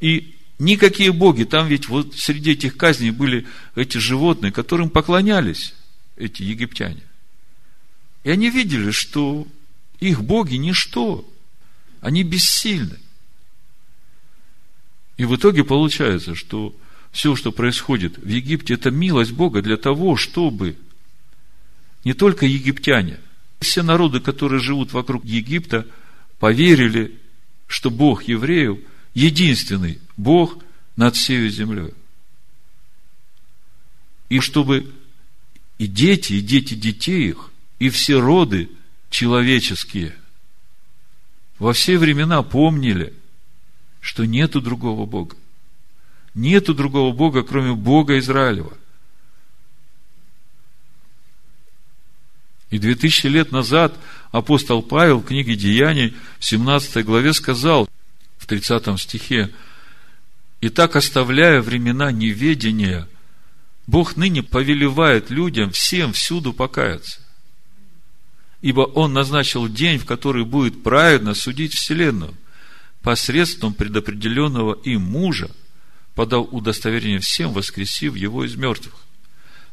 И 0.00 0.36
Никакие 0.60 1.12
боги, 1.12 1.42
там 1.42 1.66
ведь 1.66 1.88
вот 1.88 2.14
среди 2.14 2.52
этих 2.52 2.76
казней 2.76 3.10
были 3.10 3.44
эти 3.74 3.98
животные, 3.98 4.52
которым 4.52 4.88
поклонялись 4.88 5.74
эти 6.16 6.44
египтяне. 6.44 7.02
И 8.22 8.30
они 8.30 8.50
видели, 8.50 8.92
что 8.92 9.48
их 9.98 10.22
боги 10.22 10.54
ничто, 10.54 11.28
они 12.00 12.22
бессильны. 12.22 12.98
И 15.16 15.24
в 15.24 15.34
итоге 15.34 15.64
получается, 15.64 16.34
что 16.34 16.74
все, 17.10 17.34
что 17.34 17.52
происходит 17.52 18.18
в 18.18 18.28
Египте, 18.28 18.74
это 18.74 18.90
милость 18.90 19.32
Бога 19.32 19.62
для 19.62 19.76
того, 19.76 20.16
чтобы 20.16 20.76
не 22.04 22.14
только 22.14 22.46
египтяне, 22.46 23.18
все 23.60 23.82
народы, 23.82 24.20
которые 24.20 24.60
живут 24.60 24.92
вокруг 24.92 25.24
Египта, 25.24 25.86
поверили, 26.38 27.18
что 27.66 27.90
Бог 27.90 28.24
евреев– 28.24 28.78
единственный 29.14 30.00
Бог 30.16 30.58
над 30.96 31.16
всей 31.16 31.48
землей. 31.48 31.92
И 34.28 34.40
чтобы 34.40 34.92
и 35.78 35.86
дети, 35.86 36.34
и 36.34 36.40
дети 36.40 36.74
детей 36.74 37.30
их, 37.30 37.50
и 37.78 37.88
все 37.88 38.20
роды 38.20 38.70
человеческие 39.10 40.14
во 41.58 41.72
все 41.72 41.98
времена 41.98 42.42
помнили, 42.42 43.14
что 44.00 44.24
нету 44.24 44.60
другого 44.60 45.06
Бога. 45.06 45.36
Нету 46.34 46.74
другого 46.74 47.12
Бога, 47.12 47.42
кроме 47.42 47.74
Бога 47.74 48.18
Израилева. 48.18 48.72
И 52.70 52.78
две 52.78 52.94
тысячи 52.94 53.26
лет 53.26 53.50
назад 53.50 53.98
апостол 54.30 54.82
Павел 54.82 55.20
в 55.20 55.24
книге 55.24 55.56
Деяний 55.56 56.14
в 56.38 56.44
17 56.44 57.04
главе 57.04 57.32
сказал, 57.32 57.88
30 58.48 58.98
стихе. 58.98 59.50
«И 60.60 60.70
так, 60.70 60.96
оставляя 60.96 61.60
времена 61.60 62.10
неведения, 62.10 63.06
Бог 63.86 64.16
ныне 64.16 64.42
повелевает 64.42 65.30
людям 65.30 65.70
всем 65.70 66.12
всюду 66.12 66.52
покаяться. 66.52 67.20
Ибо 68.60 68.80
Он 68.80 69.12
назначил 69.12 69.68
день, 69.68 69.98
в 69.98 70.04
который 70.04 70.44
будет 70.44 70.82
праведно 70.82 71.34
судить 71.34 71.74
Вселенную, 71.74 72.34
посредством 73.02 73.72
предопределенного 73.72 74.74
им 74.74 75.02
мужа, 75.02 75.50
подав 76.14 76.48
удостоверение 76.52 77.20
всем, 77.20 77.52
воскресив 77.52 78.16
его 78.16 78.44
из 78.44 78.56
мертвых. 78.56 78.94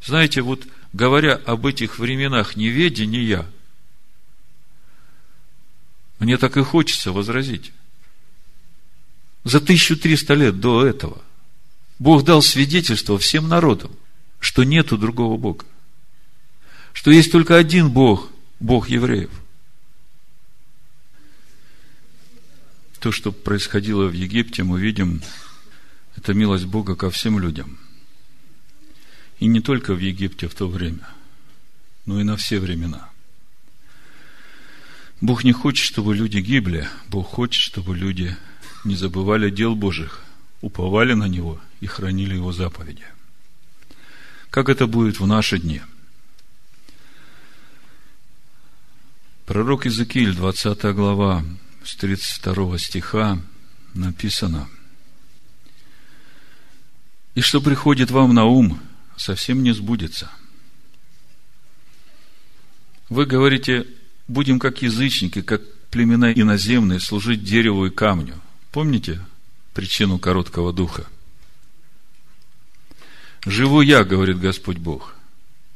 Знаете, 0.03 0.41
вот 0.41 0.67
говоря 0.93 1.33
об 1.33 1.65
этих 1.65 1.97
временах 1.97 2.55
неведения, 2.55 3.45
мне 6.19 6.38
так 6.38 6.55
и 6.57 6.61
хочется 6.61 7.11
возразить. 7.11 7.71
За 9.43 9.57
1300 9.57 10.33
лет 10.36 10.59
до 10.59 10.86
этого 10.86 11.21
Бог 11.97 12.23
дал 12.23 12.41
свидетельство 12.41 13.17
всем 13.17 13.47
народам, 13.47 13.91
что 14.39 14.63
нету 14.63 14.97
другого 14.97 15.38
Бога. 15.38 15.65
Что 16.93 17.11
есть 17.11 17.31
только 17.31 17.57
один 17.57 17.89
Бог, 17.89 18.29
Бог 18.60 18.89
евреев. 18.89 19.32
То, 22.99 23.12
что 23.12 23.32
происходило 23.32 24.08
в 24.08 24.14
Египте, 24.14 24.64
мы 24.64 24.80
видим, 24.80 25.22
это 26.16 26.34
милость 26.34 26.66
Бога 26.66 26.95
ко 26.95 27.12
всем 27.12 27.39
людям. 27.39 27.78
И 29.39 29.47
не 29.47 29.60
только 29.60 29.93
в 29.93 29.99
Египте 29.99 30.47
в 30.47 30.56
то 30.56 30.68
время, 30.68 31.08
но 32.06 32.20
и 32.20 32.24
на 32.24 32.38
все 32.38 32.60
времена. 32.60 33.10
Бог 35.22 35.43
не 35.43 35.51
хочет, 35.51 35.86
чтобы 35.86 36.16
люди 36.16 36.38
гибли. 36.38 36.88
Бог 37.10 37.28
хочет, 37.28 37.62
чтобы 37.62 37.95
люди 37.95 38.36
не 38.84 38.95
забывали 38.95 39.49
дел 39.49 39.76
Божьих, 39.76 40.24
уповали 40.62 41.14
на 41.14 41.28
Него 41.28 41.60
и 41.82 41.88
хранили 41.88 42.36
Его 42.36 42.51
заповеди. 42.51 43.06
Как 44.49 44.70
это 44.70 44.88
будет 44.88 45.20
в 45.20 45.28
наши 45.28 45.60
дни? 45.60 45.82
Пророк 49.46 49.86
Иезекииль, 49.86 50.34
20 50.34 50.96
глава, 50.96 51.46
с 51.84 51.96
32 51.98 52.80
стиха 52.80 53.39
написано, 53.93 54.68
«И 57.36 57.41
что 57.41 57.62
приходит 57.62 58.10
вам 58.10 58.34
на 58.34 58.46
ум, 58.46 58.80
совсем 59.16 59.62
не 59.62 59.72
сбудется. 59.72 60.32
Вы 63.10 63.28
говорите, 63.28 63.86
будем 64.28 64.58
как 64.58 64.82
язычники, 64.82 65.43
как 65.43 65.62
племена 65.91 66.32
иноземные, 66.32 67.00
служить 67.00 67.43
дереву 67.43 67.86
и 67.86 67.91
камню. 67.91 68.41
Помните 68.72 69.24
причину 69.76 70.18
короткого 70.18 70.74
духа? 70.74 71.06
Живу 73.46 73.82
я, 73.82 74.04
говорит 74.04 74.39
Господь 74.39 74.78
Бог, 74.78 75.16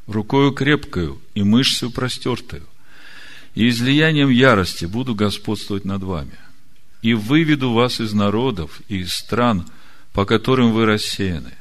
рукою 0.07 0.53
крепкою 0.53 1.21
и 1.35 1.43
мышцей 1.43 1.91
простертою, 1.91 2.65
и 3.55 3.69
излиянием 3.69 4.29
ярости 4.29 4.85
буду 4.85 5.15
господствовать 5.15 5.85
над 5.85 6.03
вами, 6.03 6.37
и 7.01 7.13
выведу 7.13 7.73
вас 7.73 7.99
из 7.99 8.13
народов 8.13 8.81
и 8.87 8.99
из 8.99 9.13
стран, 9.13 9.67
по 10.13 10.25
которым 10.25 10.73
вы 10.73 10.85
рассеяны, 10.85 11.53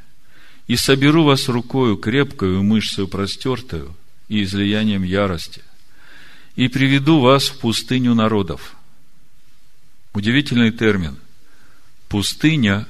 и 0.67 0.77
соберу 0.77 1.25
вас 1.25 1.49
рукою 1.49 1.97
крепкою 1.97 2.59
и 2.59 2.63
мышцей 2.63 3.07
простертою, 3.07 3.95
и 4.29 4.43
излиянием 4.43 5.03
ярости, 5.03 5.63
и 6.57 6.69
приведу 6.69 7.21
вас 7.21 7.49
в 7.49 7.59
пустыню 7.59 8.15
народов. 8.15 8.77
Удивительный 10.13 10.73
термин– 10.73 11.17
пустыня 12.09 12.87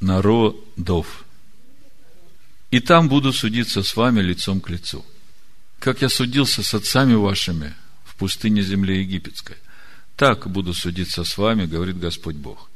народов. 0.00 1.24
И 2.70 2.80
там 2.80 3.08
буду 3.08 3.32
судиться 3.32 3.82
с 3.82 3.96
вами 3.96 4.20
лицом 4.20 4.60
к 4.60 4.68
лицу. 4.68 5.04
Как 5.78 6.02
я 6.02 6.08
судился 6.08 6.62
с 6.62 6.74
отцами 6.74 7.14
вашими 7.14 7.74
в 8.04 8.16
пустыне 8.16 8.62
земли 8.62 9.00
египетской, 9.00 9.56
так 10.16 10.48
буду 10.50 10.74
судиться 10.74 11.22
с 11.22 11.38
вами, 11.38 11.66
говорит 11.66 11.98
Господь 11.98 12.34
Бог. 12.34 12.68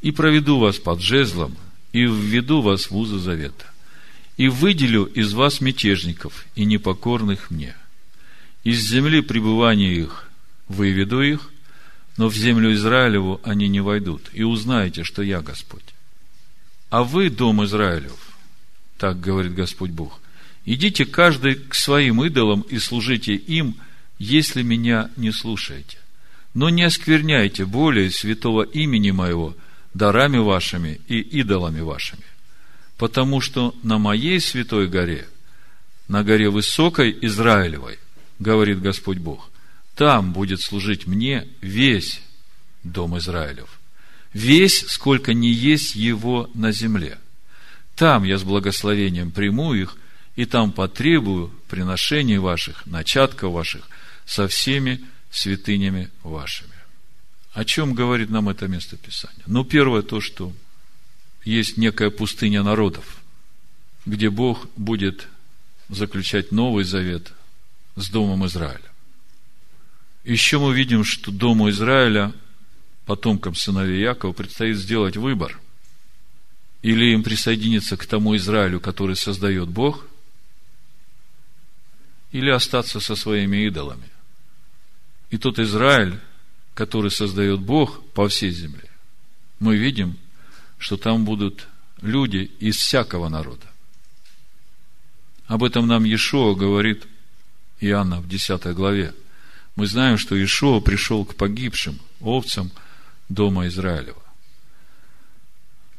И 0.00 0.10
проведу 0.10 0.58
вас 0.58 0.78
под 0.78 1.00
жезлом, 1.00 1.56
и 1.92 2.04
введу 2.04 2.62
вас 2.62 2.90
в 2.90 2.96
узы 2.96 3.18
завета. 3.18 3.66
И 4.38 4.48
выделю 4.48 5.04
из 5.04 5.34
вас 5.34 5.60
мятежников 5.60 6.46
и 6.54 6.64
непокорных 6.64 7.50
мне. 7.50 7.76
Из 8.64 8.80
земли 8.80 9.20
пребывания 9.20 9.94
их 9.94 10.30
выведу 10.68 11.20
их, 11.20 11.50
но 12.16 12.28
в 12.28 12.34
землю 12.34 12.72
Израилеву 12.72 13.40
они 13.44 13.68
не 13.68 13.80
войдут, 13.80 14.30
и 14.32 14.42
узнаете, 14.42 15.04
что 15.04 15.22
я 15.22 15.42
Господь. 15.42 15.84
А 16.88 17.04
вы, 17.04 17.28
дом 17.28 17.64
Израилев, 17.64 18.32
так 18.96 19.20
говорит 19.20 19.54
Господь 19.54 19.90
Бог, 19.90 20.21
идите 20.64 21.04
каждый 21.04 21.56
к 21.56 21.74
своим 21.74 22.24
идолам 22.24 22.62
и 22.62 22.78
служите 22.78 23.34
им, 23.34 23.76
если 24.18 24.62
меня 24.62 25.10
не 25.16 25.32
слушаете. 25.32 25.98
Но 26.54 26.68
не 26.68 26.82
оскверняйте 26.82 27.64
более 27.64 28.10
святого 28.10 28.62
имени 28.62 29.10
моего 29.10 29.56
дарами 29.94 30.38
вашими 30.38 31.00
и 31.08 31.20
идолами 31.20 31.80
вашими. 31.80 32.24
Потому 32.98 33.40
что 33.40 33.74
на 33.82 33.98
моей 33.98 34.40
святой 34.40 34.88
горе, 34.88 35.26
на 36.08 36.22
горе 36.22 36.50
высокой 36.50 37.16
Израилевой, 37.22 37.98
говорит 38.38 38.80
Господь 38.80 39.18
Бог, 39.18 39.50
там 39.94 40.32
будет 40.32 40.60
служить 40.60 41.06
мне 41.06 41.48
весь 41.60 42.20
дом 42.82 43.18
Израилев. 43.18 43.80
Весь, 44.32 44.86
сколько 44.88 45.34
не 45.34 45.50
есть 45.50 45.94
его 45.94 46.50
на 46.54 46.72
земле. 46.72 47.18
Там 47.96 48.24
я 48.24 48.38
с 48.38 48.42
благословением 48.42 49.30
приму 49.30 49.74
их, 49.74 49.96
и 50.36 50.44
там 50.44 50.72
потребую 50.72 51.48
приношений 51.68 52.38
ваших, 52.38 52.86
начатков 52.86 53.52
ваших, 53.52 53.88
со 54.24 54.48
всеми 54.48 55.04
святынями 55.30 56.10
вашими. 56.22 56.70
О 57.52 57.64
чем 57.64 57.94
говорит 57.94 58.30
нам 58.30 58.48
это 58.48 58.66
место 58.66 58.96
Писания? 58.96 59.42
Ну, 59.46 59.64
первое 59.64 60.02
то, 60.02 60.20
что 60.20 60.52
есть 61.44 61.76
некая 61.76 62.10
пустыня 62.10 62.62
народов, 62.62 63.18
где 64.06 64.30
Бог 64.30 64.66
будет 64.76 65.28
заключать 65.88 66.50
Новый 66.50 66.84
Завет 66.84 67.32
с 67.96 68.08
Домом 68.08 68.46
Израиля. 68.46 68.80
Еще 70.24 70.58
мы 70.58 70.74
видим, 70.74 71.04
что 71.04 71.30
Дому 71.30 71.68
Израиля, 71.70 72.32
потомкам 73.06 73.54
сыновей 73.54 74.00
Якова, 74.00 74.32
предстоит 74.32 74.76
сделать 74.76 75.16
выбор. 75.16 75.58
Или 76.80 77.12
им 77.12 77.22
присоединиться 77.22 77.96
к 77.96 78.06
тому 78.06 78.36
Израилю, 78.36 78.80
который 78.80 79.16
создает 79.16 79.68
Бог, 79.68 80.06
или 82.32 82.50
остаться 82.50 83.00
со 83.00 83.14
своими 83.14 83.66
идолами. 83.66 84.10
И 85.30 85.38
тот 85.38 85.58
Израиль, 85.58 86.18
который 86.74 87.10
создает 87.10 87.60
Бог 87.60 88.02
по 88.12 88.28
всей 88.28 88.50
земле, 88.50 88.88
мы 89.60 89.76
видим, 89.76 90.18
что 90.78 90.96
там 90.96 91.24
будут 91.24 91.68
люди 92.00 92.50
из 92.58 92.76
всякого 92.76 93.28
народа. 93.28 93.66
Об 95.46 95.62
этом 95.62 95.86
нам 95.86 96.04
Иешуа 96.04 96.54
говорит 96.54 97.06
Иоанна 97.80 98.20
в 98.20 98.28
10 98.28 98.74
главе 98.74 99.14
мы 99.76 99.86
знаем, 99.86 100.18
что 100.18 100.42
Ишуа 100.42 100.80
пришел 100.80 101.24
к 101.24 101.34
погибшим 101.34 101.98
овцам 102.20 102.70
дома 103.28 103.66
Израилева. 103.68 104.22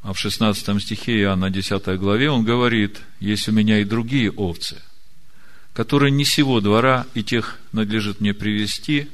А 0.02 0.14
в 0.14 0.20
16 0.20 0.82
стихе 0.82 1.20
Иоанна 1.22 1.50
10 1.50 1.98
главе 2.00 2.30
он 2.30 2.44
говорит, 2.44 3.02
есть 3.20 3.48
у 3.48 3.52
меня 3.52 3.80
и 3.80 3.86
другие 3.86 4.32
овцы, 4.32 4.82
которые 5.74 6.12
не 6.12 6.26
сего 6.26 6.62
двора, 6.62 7.06
и 7.14 7.24
тех 7.24 7.60
надлежит 7.72 8.22
мне 8.22 8.34
привести, 8.34 9.10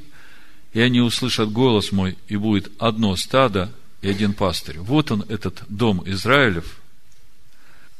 и 0.72 0.80
они 0.80 1.00
услышат 1.00 1.50
голос 1.50 1.92
мой, 1.92 2.16
и 2.28 2.36
будет 2.36 2.70
одно 2.78 3.16
стадо 3.16 3.72
и 4.02 4.08
один 4.08 4.34
пастырь. 4.34 4.78
Вот 4.78 5.10
он, 5.10 5.24
этот 5.28 5.62
дом 5.68 6.02
Израилев, 6.06 6.80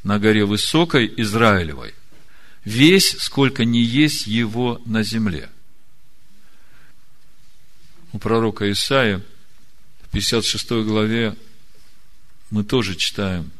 на 0.03 0.19
горе 0.19 0.45
высокой 0.45 1.13
Израилевой, 1.17 1.95
весь, 2.65 3.17
сколько 3.19 3.65
не 3.65 3.83
есть 3.83 4.27
его 4.27 4.81
на 4.85 5.03
земле– 5.03 5.49
у 8.13 8.19
пророка 8.19 8.71
Исаия 8.71 9.23
в 10.03 10.09
56 10.11 10.71
главе 10.85 11.37
мы 12.51 12.65
тоже 12.65 12.97
читаем 12.97 13.51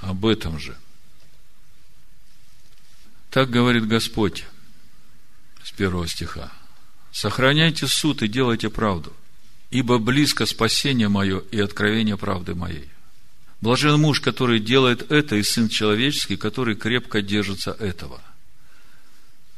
об 0.00 0.26
этом 0.26 0.60
же. 0.60 0.76
Так 3.30 3.50
говорит 3.50 3.86
Господь 3.86 4.44
с 5.64 5.70
первого 5.72 6.06
стиха. 6.08 6.52
Сохраняйте 7.12 7.86
суд 7.86 8.22
и 8.22 8.28
делайте 8.28 8.70
правду, 8.70 9.12
ибо 9.70 9.98
близко 9.98 10.46
спасение 10.46 11.08
мое 11.08 11.40
и 11.50 11.60
откровение 11.60 12.16
правды 12.16 12.54
моей. 12.54 12.88
Блажен 13.60 14.00
муж, 14.00 14.20
который 14.20 14.58
делает 14.58 15.10
это, 15.10 15.36
и 15.36 15.42
сын 15.42 15.68
человеческий, 15.68 16.36
который 16.36 16.76
крепко 16.76 17.20
держится 17.22 17.72
этого, 17.72 18.20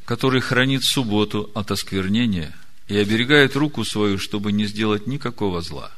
который 0.05 0.41
хранит 0.41 0.85
субботу 0.85 1.51
от 1.55 1.71
осквернения– 1.71 2.55
и 2.93 2.97
оберегает 2.99 3.57
руку 3.57 3.85
свою, 3.85 4.19
чтобы 4.19 4.53
не 4.53 4.67
сделать 4.67 5.07
никакого 5.07 5.63
зла. 5.63 5.91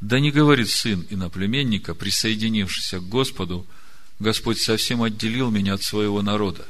Да 0.00 0.20
не 0.20 0.30
говорит 0.30 0.70
сын 0.70 1.04
иноплеменника, 1.10 1.94
присоединившийся 1.94 3.00
к 3.00 3.08
Господу, 3.08 3.66
Господь 4.18 4.60
совсем 4.60 5.02
отделил 5.02 5.50
меня 5.50 5.74
от 5.74 5.82
своего 5.82 6.22
народа. 6.22 6.66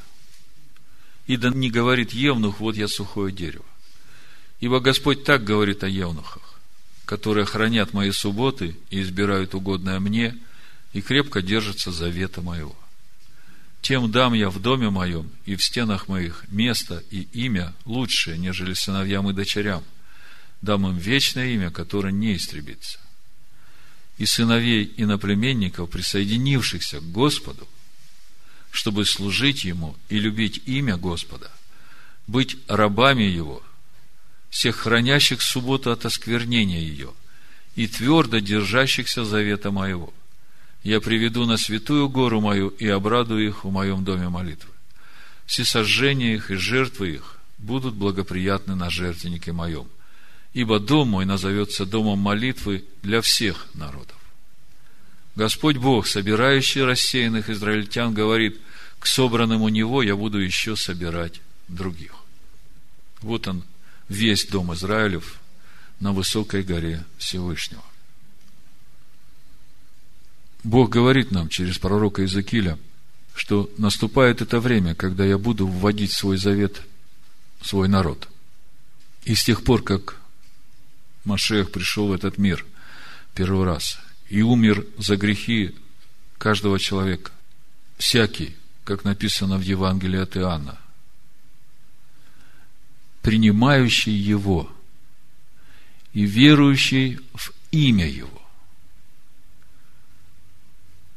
И 1.27 1.37
да 1.37 1.49
не 1.49 1.69
говорит 1.69 2.11
Евнух, 2.11 2.59
вот 2.59 2.75
я 2.75 2.87
сухое 2.87 3.33
дерево. 3.33 3.65
Ибо 4.59 4.79
Господь 4.79 5.23
так 5.23 5.43
говорит 5.43 5.83
о 5.83 5.87
Евнухах, 5.87 6.59
которые 7.05 7.45
хранят 7.45 7.93
мои 7.93 8.11
субботы 8.11 8.77
и 8.89 9.01
избирают 9.01 9.53
угодное 9.53 9.99
мне, 9.99 10.35
и 10.93 11.01
крепко 11.01 11.41
держатся 11.41 11.91
завета 11.91 12.41
моего. 12.41 12.75
тем 13.81 14.09
дам 14.11 14.33
я 14.33 14.49
в 14.49 14.59
доме 14.59 14.89
моем 14.89 15.29
и 15.45 15.55
в 15.55 15.63
стенах 15.63 16.07
моих 16.07 16.45
место 16.49 17.03
и 17.11 17.27
имя 17.33 17.73
лучшее, 17.85 18.37
нежели 18.37 18.73
сыновьям 18.73 19.29
и 19.29 19.33
дочерям. 19.33 19.83
Дам 20.61 20.87
им 20.87 20.97
вечное 20.97 21.47
имя, 21.49 21.69
которое 21.69 22.11
не 22.11 22.35
истребится. 22.35 22.97
И 24.17 24.25
сыновей 24.25 24.93
иноплеменников, 24.97 25.89
присоединившихся 25.89 26.99
к 26.99 27.11
Господу, 27.11 27.67
чтобы 28.71 29.05
служить 29.05 29.65
Ему 29.65 29.97
и 30.09 30.19
любить 30.19 30.61
имя 30.65 30.97
Господа, 30.97 31.51
быть 32.27 32.57
рабами 32.67 33.23
Его, 33.23 33.61
всех 34.49 34.77
хранящих 34.77 35.41
субботу 35.41 35.91
от 35.91 36.05
осквернения 36.05 36.79
ее 36.79 37.13
и 37.75 37.87
твердо 37.87 38.39
держащихся 38.39 39.25
завета 39.25 39.71
моего– 39.71 40.13
я 40.85 41.01
приведу 41.01 41.47
на 41.47 41.57
святую 41.57 42.09
гору 42.09 42.41
мою 42.41 42.67
и 42.67 42.87
обрадую 42.87 43.47
их 43.47 43.63
в 43.63 43.71
моем 43.71 44.05
доме 44.05 44.29
молитвы. 44.29 44.69
Все 45.47 45.65
сожжения 45.65 46.35
их 46.35 46.51
и 46.51 46.55
жертвы 46.55 47.15
их 47.15 47.39
будут 47.57 47.95
благоприятны 47.95 48.75
на 48.75 48.91
жертвеннике 48.91 49.51
моем, 49.51 49.87
ибо 50.55 50.79
дом 50.79 51.09
мой 51.09 51.25
назовется 51.25 51.85
домом 51.85 52.19
молитвы 52.19 52.85
для 53.03 53.21
всех 53.21 53.67
народов. 53.73 54.15
Господь 55.35 55.75
Бог, 55.75 56.07
собирающий 56.07 56.81
рассеянных 56.81 57.49
израильтян, 57.49 58.13
говорит, 58.13 58.61
к 58.97 59.05
собранным 59.05 59.61
у 59.63 59.67
Него 59.67 60.01
я 60.01 60.15
буду 60.15 60.37
еще 60.37 60.77
собирать 60.77 61.41
других. 61.67 62.13
Вот 63.21 63.49
он, 63.49 63.63
весь 64.07 64.47
дом 64.47 64.73
Израилев 64.73 65.41
на 65.99 66.13
высокой 66.13 66.63
горе 66.63 67.03
Всевышнего. 67.17 67.83
Бог 70.63 70.89
говорит 70.89 71.31
нам 71.31 71.49
через 71.49 71.77
пророка 71.77 72.21
Иезекииля, 72.21 72.79
что 73.35 73.69
наступает 73.77 74.41
это 74.41 74.61
время, 74.61 74.95
когда 74.95 75.25
я 75.25 75.37
буду 75.37 75.67
вводить 75.67 76.13
свой 76.13 76.37
завет, 76.37 76.81
свой 77.61 77.89
народ. 77.89 78.29
И 79.25 79.35
с 79.35 79.43
тех 79.43 79.61
пор, 79.61 79.83
как 79.83 80.21
Машех 81.25 81.71
пришел 81.71 82.07
в 82.07 82.13
этот 82.13 82.37
мир 82.37 82.65
первый 83.33 83.65
раз 83.65 83.99
и 84.29 84.41
умер 84.41 84.85
за 84.97 85.17
грехи 85.17 85.75
каждого 86.37 86.79
человека, 86.79 87.31
всякий, 87.97 88.55
как 88.83 89.03
написано 89.03 89.57
в 89.57 89.61
Евангелии 89.61 90.19
от 90.19 90.37
Иоанна, 90.37 90.77
принимающий 93.21 94.13
Его 94.13 94.71
и 96.13 96.25
верующий 96.25 97.19
в 97.33 97.51
имя 97.71 98.07
Его, 98.07 98.41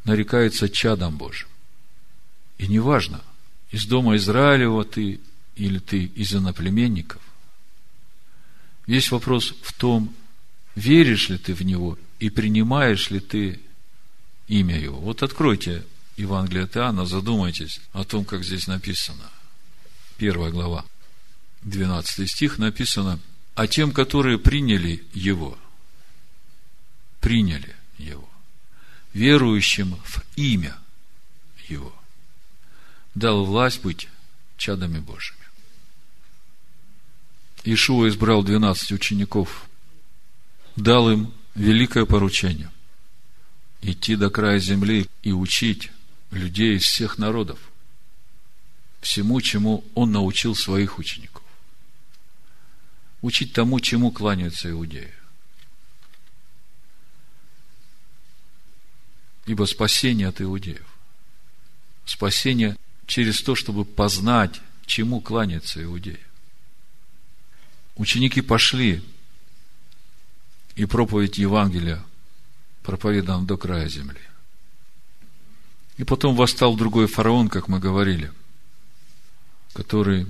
нарекается 0.04 0.68
чадом 0.68 1.16
Божьим. 1.16 1.48
И 2.56 2.66
неважно, 2.66 3.22
из 3.70 3.84
дома 3.84 4.16
Израилева 4.16 4.84
ты 4.84 5.20
или 5.56 5.78
ты 5.78 6.04
из 6.04 6.34
иноплеменников. 6.34 7.20
Весь 8.88 9.10
вопрос 9.10 9.54
в 9.62 9.74
том, 9.74 10.14
веришь 10.74 11.28
ли 11.28 11.36
ты 11.36 11.52
в 11.52 11.60
Него 11.60 11.98
и 12.18 12.30
принимаешь 12.30 13.10
ли 13.10 13.20
ты 13.20 13.60
имя 14.48 14.80
Его. 14.80 14.98
Вот 14.98 15.22
откройте 15.22 15.84
Евангелие 16.16 16.64
от 16.64 16.74
Иоанна, 16.74 17.04
задумайтесь 17.04 17.82
о 17.92 18.04
том, 18.04 18.24
как 18.24 18.42
здесь 18.42 18.66
написано. 18.66 19.30
Первая 20.16 20.50
глава, 20.50 20.86
12 21.64 22.30
стих 22.30 22.56
написано, 22.56 23.20
а 23.54 23.66
тем, 23.66 23.92
которые 23.92 24.38
приняли 24.38 25.04
Его, 25.12 25.58
приняли 27.20 27.76
Его 27.98 28.26
верующим 29.12 29.96
в 30.02 30.22
имя 30.36 30.78
Его, 31.68 31.92
дал 33.14 33.44
власть 33.44 33.82
быть 33.82 34.08
чадами 34.56 34.98
Божьими. 34.98 35.37
Ишуа 37.64 38.08
избрал 38.08 38.42
12 38.42 38.92
учеников, 38.92 39.66
дал 40.76 41.10
им 41.10 41.32
великое 41.54 42.06
поручение– 42.06 42.70
идти 43.82 44.16
до 44.16 44.30
края 44.30 44.58
земли 44.58 45.08
и 45.22 45.32
учить 45.32 45.90
людей 46.30 46.76
из 46.76 46.82
всех 46.82 47.18
народов 47.18 47.58
всему, 49.00 49.40
чему 49.40 49.84
он 49.94 50.12
научил 50.12 50.54
своих 50.54 50.98
учеников. 50.98 51.42
Учить 53.22 53.52
тому, 53.52 53.80
чему 53.80 54.10
кланяются 54.10 54.70
иудеи. 54.70 55.12
Ибо 59.46 59.64
спасение 59.64 60.28
от 60.28 60.40
иудеев. 60.40 60.86
Спасение 62.04 62.76
через 63.06 63.40
то, 63.40 63.54
чтобы 63.54 63.84
познать, 63.84 64.60
чему 64.86 65.20
кланяется 65.20 65.82
иудеи. 65.82 66.20
Ученики 67.98 68.40
пошли, 68.40 69.02
и 70.76 70.86
проповедь 70.86 71.36
Евангелия 71.36 72.02
проповедана 72.84 73.44
до 73.44 73.56
края 73.56 73.88
земли. 73.88 74.20
И 75.96 76.04
потом 76.04 76.36
восстал 76.36 76.76
другой 76.76 77.08
фараон, 77.08 77.48
как 77.48 77.66
мы 77.66 77.80
говорили, 77.80 78.32
который 79.72 80.28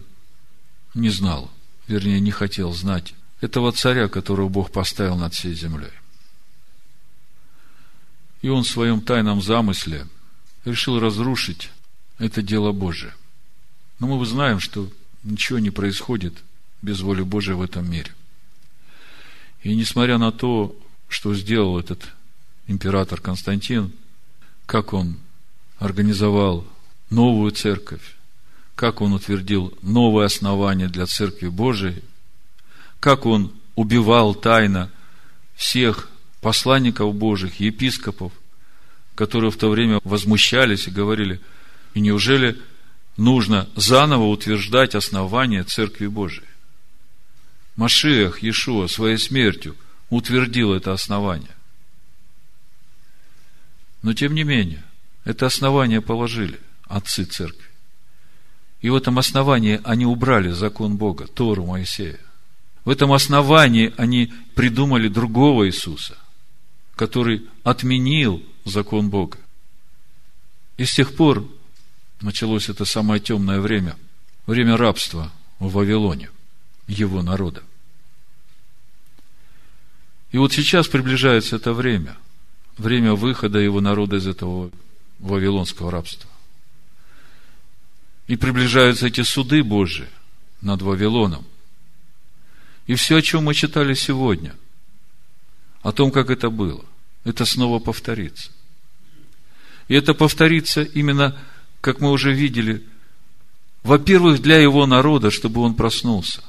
не 0.94 1.10
знал, 1.10 1.50
вернее, 1.86 2.20
не 2.20 2.30
хотел 2.30 2.72
знать 2.72 3.14
этого 3.42 3.70
царя, 3.72 4.08
которого 4.08 4.48
Бог 4.48 4.72
поставил 4.72 5.16
над 5.16 5.34
всей 5.34 5.54
землей. 5.54 5.92
И 8.40 8.48
он 8.48 8.64
в 8.64 8.68
своем 8.68 9.02
тайном 9.02 9.42
замысле 9.42 10.06
решил 10.64 10.98
разрушить 10.98 11.70
это 12.18 12.40
дело 12.40 12.72
Божие. 12.72 13.14
Но 13.98 14.06
мы 14.06 14.24
знаем, 14.24 14.58
что 14.58 14.90
ничего 15.22 15.58
не 15.58 15.70
происходит 15.70 16.42
без 16.82 17.00
воли 17.00 17.22
Божией 17.22 17.56
в 17.56 17.62
этом 17.62 17.90
мире. 17.90 18.12
И 19.62 19.74
несмотря 19.74 20.18
на 20.18 20.32
то, 20.32 20.76
что 21.08 21.34
сделал 21.34 21.78
этот 21.78 22.08
император 22.66 23.20
Константин, 23.20 23.92
как 24.66 24.92
он 24.92 25.16
организовал 25.78 26.66
новую 27.10 27.50
церковь, 27.52 28.16
как 28.74 29.00
он 29.00 29.12
утвердил 29.12 29.76
новое 29.82 30.26
основание 30.26 30.88
для 30.88 31.06
Церкви 31.06 31.48
Божией, 31.48 32.02
как 33.00 33.26
он 33.26 33.52
убивал 33.74 34.34
тайно 34.34 34.90
всех 35.56 36.08
посланников 36.40 37.14
Божьих, 37.14 37.58
епископов, 37.58 38.32
которые 39.14 39.50
в 39.50 39.56
то 39.56 39.70
время 39.70 40.00
возмущались 40.04 40.86
и 40.86 40.92
говорили, 40.92 41.40
и 41.94 42.00
неужели 42.00 42.56
нужно 43.16 43.68
заново 43.74 44.28
утверждать 44.28 44.94
основание 44.94 45.64
Церкви 45.64 46.06
Божией? 46.06 46.46
Машиах 47.78 48.42
Иешуа 48.42 48.86
своей 48.88 49.16
смертью 49.16 49.74
утвердил 50.10 50.74
это 50.74 50.92
основание. 50.92 51.56
Но 54.02 54.12
тем 54.12 54.34
не 54.34 54.44
менее, 54.44 54.84
это 55.24 55.46
основание 55.46 56.02
положили 56.02 56.60
отцы 56.84 57.24
церкви. 57.24 57.64
И 58.82 58.90
в 58.90 58.94
этом 58.94 59.18
основании 59.18 59.80
они 59.84 60.04
убрали 60.04 60.50
закон 60.50 60.96
Бога, 60.98 61.26
Тору 61.26 61.64
Моисея. 61.64 62.20
В 62.84 62.90
этом 62.90 63.12
основании 63.12 63.94
они 63.96 64.32
придумали 64.54 65.08
другого 65.08 65.66
Иисуса– 65.66 66.18
который 66.98 67.46
отменил 67.62 68.42
закон 68.64 69.08
Бога. 69.08 69.38
И 70.76 70.84
с 70.84 70.94
тех 70.94 71.14
пор 71.14 71.48
началось 72.20 72.68
это 72.68 72.84
самое 72.84 73.20
темное 73.20 73.60
время, 73.60 73.96
время 74.46 74.76
рабства 74.76 75.32
в 75.60 75.72
Вавилоне, 75.72 76.30
его 76.88 77.22
народа. 77.22 77.62
И 80.32 80.38
вот 80.38 80.52
сейчас 80.52 80.88
приближается 80.88 81.56
это 81.56 81.72
время, 81.72 82.16
время 82.76 83.14
выхода 83.14 83.60
его 83.60 83.80
народа 83.80 84.16
из 84.16 84.26
этого 84.26 84.70
вавилонского 85.20 85.90
рабства. 85.90 86.28
И 88.26 88.36
приближаются 88.36 89.06
эти 89.06 89.22
суды 89.22 89.62
Божии 89.62 90.08
над 90.60 90.82
Вавилоном. 90.82 91.46
И 92.86 92.94
все, 92.94 93.16
о 93.16 93.22
чем 93.22 93.44
мы 93.44 93.54
читали 93.54 93.94
сегодня– 93.94 94.56
о 95.82 95.92
том, 95.92 96.10
как 96.10 96.30
это 96.30 96.50
было. 96.50 96.84
Это 97.24 97.44
снова 97.44 97.78
повторится. 97.78 98.50
И 99.88 99.94
это 99.94 100.14
повторится 100.14 100.82
именно, 100.82 101.36
как 101.80 102.00
мы 102.00 102.10
уже 102.10 102.32
видели, 102.32 102.84
во-первых, 103.82 104.42
для 104.42 104.58
его 104.58 104.86
народа, 104.86 105.30
чтобы 105.30 105.60
он 105.62 105.74
проснулся. 105.74 106.42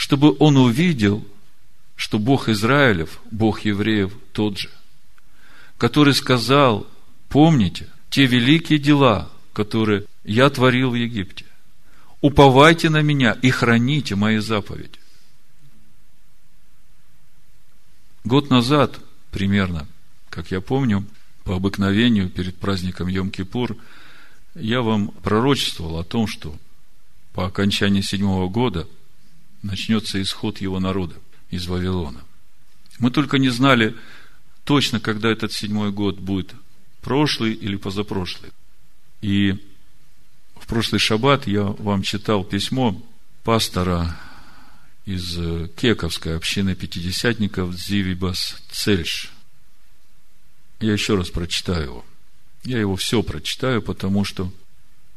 Чтобы 0.00 0.34
он 0.38 0.56
увидел, 0.56 1.22
что 1.94 2.18
Бог 2.18 2.48
Израилев, 2.48 3.20
Бог 3.30 3.66
евреев 3.66 4.10
тот 4.32 4.56
же, 4.56 4.70
который 5.76 6.14
сказал, 6.14 6.86
помните, 7.28 7.86
те 8.08 8.24
великие 8.24 8.78
дела, 8.78 9.30
которые 9.52 10.06
я 10.24 10.48
творил 10.48 10.92
в 10.92 10.94
Египте. 10.94 11.44
Уповайте 12.22 12.88
на 12.88 13.02
меня 13.02 13.32
и 13.42 13.50
храните 13.50 14.14
мои 14.14 14.38
заповеди. 14.38 14.98
Год 18.24 18.48
назад, 18.48 18.98
примерно, 19.30 19.86
как 20.30 20.50
я 20.50 20.62
помню, 20.62 21.04
по 21.44 21.56
обыкновению 21.56 22.30
перед 22.30 22.56
праздником 22.56 23.08
Йом-Кипур, 23.08 23.78
я 24.54 24.80
вам 24.80 25.08
пророчествовал 25.08 25.98
о 25.98 26.04
том, 26.04 26.26
что 26.26 26.56
по 27.34 27.44
окончании 27.44 28.00
седьмого 28.00 28.48
года 28.48 28.88
начнется 29.62 30.20
исход 30.20 30.60
его 30.60 30.80
народа 30.80 31.16
из 31.50 31.66
Вавилона. 31.66 32.22
Мы 32.98 33.10
только 33.10 33.38
не 33.38 33.48
знали 33.48 33.96
точно, 34.64 35.00
когда 35.00 35.30
этот 35.30 35.52
седьмой 35.52 35.90
год 35.90 36.18
будет, 36.18 36.54
прошлый 37.00 37.52
или 37.52 37.76
позапрошлый. 37.76 38.52
И 39.22 39.56
в 40.56 40.66
прошлый 40.66 40.98
шаббат 40.98 41.46
я 41.46 41.64
вам 41.64 42.02
читал 42.02 42.44
письмо 42.44 43.00
пастора 43.42 44.16
из 45.06 45.34
Кековской 45.76 46.36
общины 46.36 46.74
пятидесятников 46.74 47.74
Зивибас 47.74 48.62
Цельш. 48.70 49.32
Я 50.78 50.92
еще 50.92 51.16
раз 51.16 51.30
прочитаю 51.30 51.84
его. 51.84 52.04
Я 52.64 52.78
его 52.78 52.96
все 52.96 53.22
прочитаю, 53.22 53.82
потому 53.82 54.24
что 54.24 54.52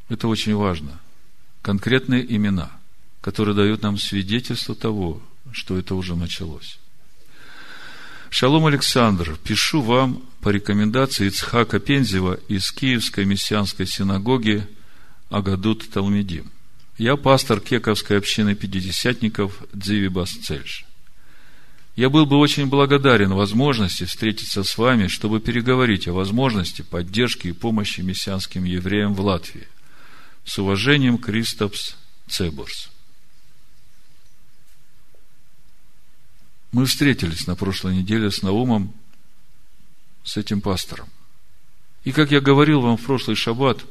это 0.10 0.28
очень 0.28 0.56
важно. 0.56 1.00
Конкретные 1.62 2.26
имена, 2.36 2.72
которые 3.24 3.56
дают 3.56 3.82
нам 3.84 3.98
свидетельство 3.98 4.76
того, 4.76 5.22
что 5.54 5.78
это 5.78 5.96
уже 5.96 6.16
началось. 6.16 6.78
Шалом 8.30 8.66
Александр, 8.66 9.38
пишу 9.42 9.82
вам 9.82 10.24
по 10.42 10.50
рекомендации 10.50 11.28
Ицхака 11.28 11.80
Пензева 11.80 12.38
из 12.50 12.70
Киевской 12.72 13.24
мессианской 13.24 13.88
синагоги 13.88 14.68
Агадут 15.30 15.90
Талмедим. 15.90 16.52
Я 16.98 17.16
пастор 17.16 17.62
Кековской 17.62 18.18
общины 18.18 18.56
пятидесятников 18.56 19.64
Дзивибас 19.72 20.32
Цельш. 20.32 20.86
Я 21.96 22.10
был 22.10 22.26
бы 22.26 22.38
очень 22.38 22.66
благодарен 22.68 23.34
возможности 23.34 24.04
встретиться 24.04 24.64
с 24.64 24.78
вами, 24.78 25.08
чтобы 25.08 25.40
переговорить 25.40 26.10
о 26.10 26.14
возможности 26.14 26.82
поддержки 26.82 27.48
и 27.48 27.54
помощи 27.54 28.02
мессианским 28.02 28.66
евреям 28.66 29.14
в 29.14 29.22
Латвии. 29.22 29.68
С 30.44 30.60
уважением, 30.60 31.18
Кристопс 31.20 31.96
Цебурс. 32.28 32.93
Мы 36.74 36.88
встретились 36.88 37.46
на 37.46 37.56
прошлой 37.56 37.98
неделе 37.98 38.32
с 38.32 38.42
Наумом, 38.42 38.92
с 40.24 40.38
этим 40.38 40.60
пастором. 40.60 41.08
И 42.04 42.12
как 42.12 42.32
я 42.32 42.42
говорил 42.42 42.82
вам 42.82 42.98
в 42.98 43.04
прошлый 43.04 43.36
шаббат, 43.36 43.86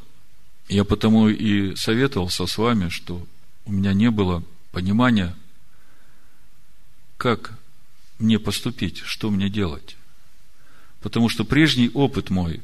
я 0.68 0.84
потому 0.84 1.28
и 1.28 1.76
советовался 1.76 2.44
с 2.44 2.58
вами, 2.58 2.88
что 2.88 3.24
у 3.66 3.72
меня 3.72 3.92
не 3.92 4.10
было 4.10 4.42
понимания, 4.72 5.36
как 7.18 7.56
мне 8.18 8.40
поступить, 8.40 8.98
что 8.98 9.30
мне 9.30 9.48
делать. 9.48 9.96
Потому 11.02 11.28
что 11.28 11.44
прежний 11.44 11.88
опыт 11.94 12.30
мой, 12.30 12.60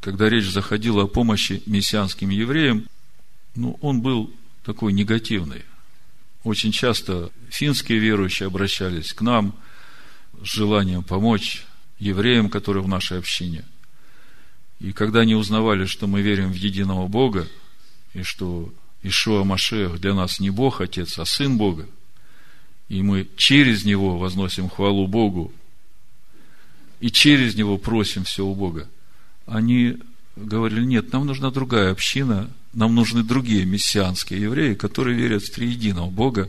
когда 0.00 0.30
речь 0.30 0.48
заходила 0.48 1.02
о 1.02 1.08
помощи 1.08 1.62
мессианским 1.66 2.30
евреям, 2.30 2.86
ну, 3.56 3.76
он 3.82 4.00
был 4.00 4.32
такой 4.64 4.94
негативный. 4.94 5.64
Очень 6.44 6.72
часто 6.72 7.30
финские 7.50 7.98
верующие 7.98 8.48
обращались 8.48 9.12
к 9.12 9.20
нам 9.20 9.54
с 10.42 10.46
желанием 10.46 11.04
помочь 11.04 11.64
евреям, 11.98 12.48
которые 12.48 12.82
в 12.82 12.88
нашей 12.88 13.18
общине. 13.18 13.64
И 14.80 14.92
когда 14.92 15.20
они 15.20 15.36
узнавали, 15.36 15.84
что 15.84 16.08
мы 16.08 16.22
верим 16.22 16.50
в 16.50 16.56
единого 16.56 17.06
Бога, 17.06 17.46
и 18.14 18.22
что 18.22 18.74
Ишуа 19.04 19.44
Машех 19.44 20.00
для 20.00 20.14
нас 20.14 20.40
не 20.40 20.50
Бог 20.50 20.80
Отец, 20.80 21.18
а 21.18 21.24
Сын 21.24 21.56
Бога, 21.56 21.86
и 22.88 23.02
мы 23.02 23.28
через 23.36 23.84
Него 23.84 24.18
возносим 24.18 24.68
хвалу 24.68 25.06
Богу, 25.06 25.52
и 26.98 27.10
через 27.10 27.54
Него 27.54 27.78
просим 27.78 28.24
все 28.24 28.44
у 28.44 28.54
Бога, 28.56 28.88
они 29.46 29.98
говорили, 30.34 30.84
нет, 30.84 31.12
нам 31.12 31.26
нужна 31.26 31.52
другая 31.52 31.92
община, 31.92 32.50
нам 32.72 32.94
нужны 32.94 33.22
другие 33.22 33.64
мессианские 33.64 34.40
евреи, 34.40 34.74
которые 34.74 35.16
верят 35.16 35.42
в 35.42 35.52
триединого 35.52 36.10
Бога. 36.10 36.48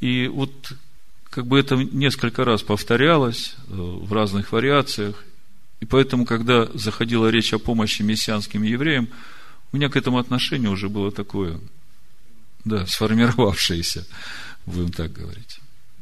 И 0.00 0.28
вот 0.28 0.72
как 1.30 1.46
бы 1.46 1.58
это 1.58 1.76
несколько 1.76 2.44
раз 2.44 2.62
повторялось 2.62 3.56
э, 3.68 3.72
в 3.72 4.12
разных 4.12 4.52
вариациях. 4.52 5.24
И 5.80 5.86
поэтому, 5.86 6.26
когда 6.26 6.66
заходила 6.74 7.28
речь 7.28 7.54
о 7.54 7.58
помощи 7.58 8.02
мессианским 8.02 8.62
евреям, 8.62 9.08
у 9.72 9.76
меня 9.76 9.88
к 9.88 9.96
этому 9.96 10.18
отношение 10.18 10.68
уже 10.68 10.90
было 10.90 11.10
такое, 11.10 11.58
да, 12.64 12.86
сформировавшееся, 12.86 14.06
будем 14.66 14.92
так 14.92 15.12
говорить. 15.12 15.58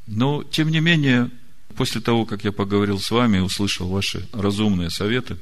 Но, 0.09 0.43
тем 0.43 0.71
не 0.71 0.81
менее, 0.81 1.31
после 1.77 2.01
того, 2.01 2.27
как 2.27 2.43
я 2.43 2.51
поговорил 2.51 2.99
с 2.99 3.13
вами 3.13 3.39
и 3.39 3.41
услышал 3.41 3.89
ваши 3.89 4.29
разумные 4.33 4.91
советы, 4.91 5.37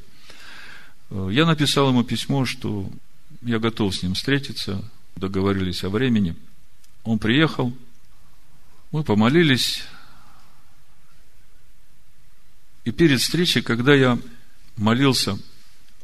э, 1.11 1.31
я 1.33 1.47
написал 1.47 1.89
ему 1.89 2.05
письмо, 2.05 2.45
что 2.45 2.91
я 3.43 3.59
готов 3.59 3.95
с 3.95 4.03
ним 4.03 4.15
встретиться, 4.15 4.85
договорились 5.17 5.85
о 5.85 5.91
времени. 5.91 6.37
Он 7.05 7.19
приехал, 7.19 7.73
мы 8.91 9.05
помолились. 9.05 9.83
И 12.85 12.91
перед 12.91 13.21
встречей, 13.21 13.63
когда 13.63 13.95
я 13.95 14.19
молился 14.77 15.39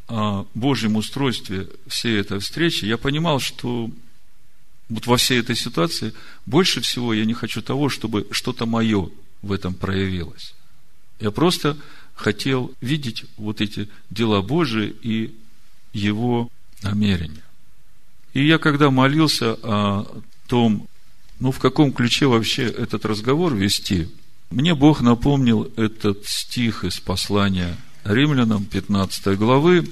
о 0.06 0.46
Божьем 0.54 0.96
устройстве 0.96 1.68
всей 1.86 2.20
этой 2.20 2.38
встречи, 2.38 2.84
я 2.84 2.98
понимал, 2.98 3.40
что 3.40 3.90
вот 4.88 5.06
во 5.06 5.16
всей 5.16 5.40
этой 5.40 5.56
ситуации 5.56 6.12
больше 6.44 6.80
всего 6.82 7.14
я 7.14 7.24
не 7.24 7.32
хочу 7.32 7.62
того, 7.62 7.88
чтобы 7.88 8.26
что-то 8.30 8.66
мое 8.66 9.10
в 9.40 9.52
этом 9.52 9.74
проявилось. 9.74 10.54
Я 11.20 11.30
просто 11.30 11.78
хотел 12.14 12.72
видеть 12.80 13.24
вот 13.36 13.60
эти 13.60 13.88
дела 14.10 14.42
Божии 14.42 14.94
и 15.02 15.34
Его 15.92 16.50
намерения. 16.82 17.44
И 18.32 18.46
я 18.46 18.58
когда 18.58 18.90
молился 18.90 19.54
о 19.62 20.22
том, 20.46 20.88
ну, 21.40 21.52
в 21.52 21.58
каком 21.58 21.92
ключе 21.92 22.26
вообще 22.26 22.64
этот 22.64 23.04
разговор 23.04 23.54
вести, 23.54 24.08
мне 24.50 24.74
Бог 24.74 25.00
напомнил 25.00 25.72
этот 25.76 26.26
стих 26.26 26.84
из 26.84 26.98
послания 26.98 27.76
римлянам 28.04 28.64
15 28.64 29.38
главы, 29.38 29.88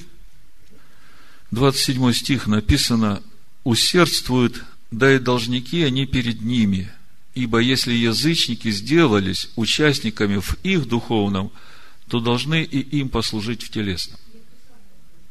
27 1.51 2.13
стих 2.13 2.47
написано 2.47 3.23
«Усердствуют, 3.65 4.63
да 4.91 5.15
и 5.15 5.19
должники 5.19 5.83
они 5.83 6.07
перед 6.07 6.43
ними, 6.43 6.91
ибо 7.35 7.59
если 7.59 7.93
язычники 7.93 8.71
сделались 8.71 9.51
участниками 9.57 10.39
в 10.39 10.57
их 10.63 10.87
духовном, 10.89 11.51
то 12.09 12.21
должны 12.21 12.63
и 12.63 12.81
им 12.99 13.09
послужить 13.09 13.63
в 13.63 13.71
телесном». 13.71 14.19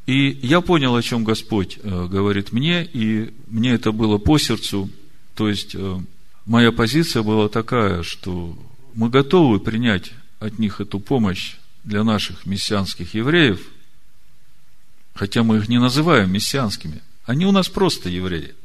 И 0.06 0.30
я 0.42 0.60
понял, 0.60 0.96
о 0.96 1.02
чем 1.02 1.22
Господь 1.22 1.78
э, 1.80 2.06
говорит 2.06 2.52
мне, 2.52 2.84
и 2.84 3.32
мне 3.46 3.72
это 3.72 3.92
было 3.92 4.18
по 4.18 4.36
сердцу. 4.36 4.90
То 5.36 5.48
есть, 5.48 5.74
э, 5.74 6.00
моя 6.44 6.72
позиция 6.72 7.22
была 7.22 7.48
такая, 7.48 8.02
что 8.02 8.58
мы 8.94 9.10
готовы 9.10 9.60
принять 9.60 10.12
от 10.40 10.58
них 10.58 10.80
эту 10.80 10.98
помощь 10.98 11.54
для 11.84 12.02
наших 12.02 12.46
мессианских 12.46 13.14
евреев, 13.14 13.60
хотя 15.14 15.44
мы 15.44 15.58
их 15.58 15.68
не 15.68 15.78
называем 15.78 16.32
мессианскими. 16.32 17.00
Они 17.24 17.46
у 17.46 17.52
нас 17.52 17.68
просто 17.68 18.08
евреи. 18.08 18.56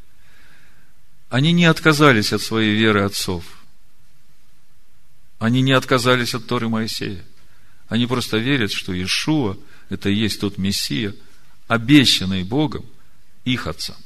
Они 1.30 1.52
не 1.52 1.66
отказались 1.66 2.34
от 2.34 2.42
своей 2.42 2.76
веры 2.76 3.04
отцов. 3.04 3.44
Они 5.38 5.62
не 5.62 5.74
отказались 5.74 6.34
от 6.34 6.48
Торы 6.48 6.68
Моисея. 6.68 7.24
Они 7.90 8.08
просто 8.08 8.38
верят, 8.38 8.72
что 8.72 8.92
Иешуа– 8.92 9.56
это 9.90 10.10
и 10.10 10.16
есть 10.16 10.42
тот 10.42 10.58
Мессия– 10.58 11.14
обещанный 11.68 12.43
Богом 12.43 12.86
их 13.45 13.68
отцам. 13.68 13.97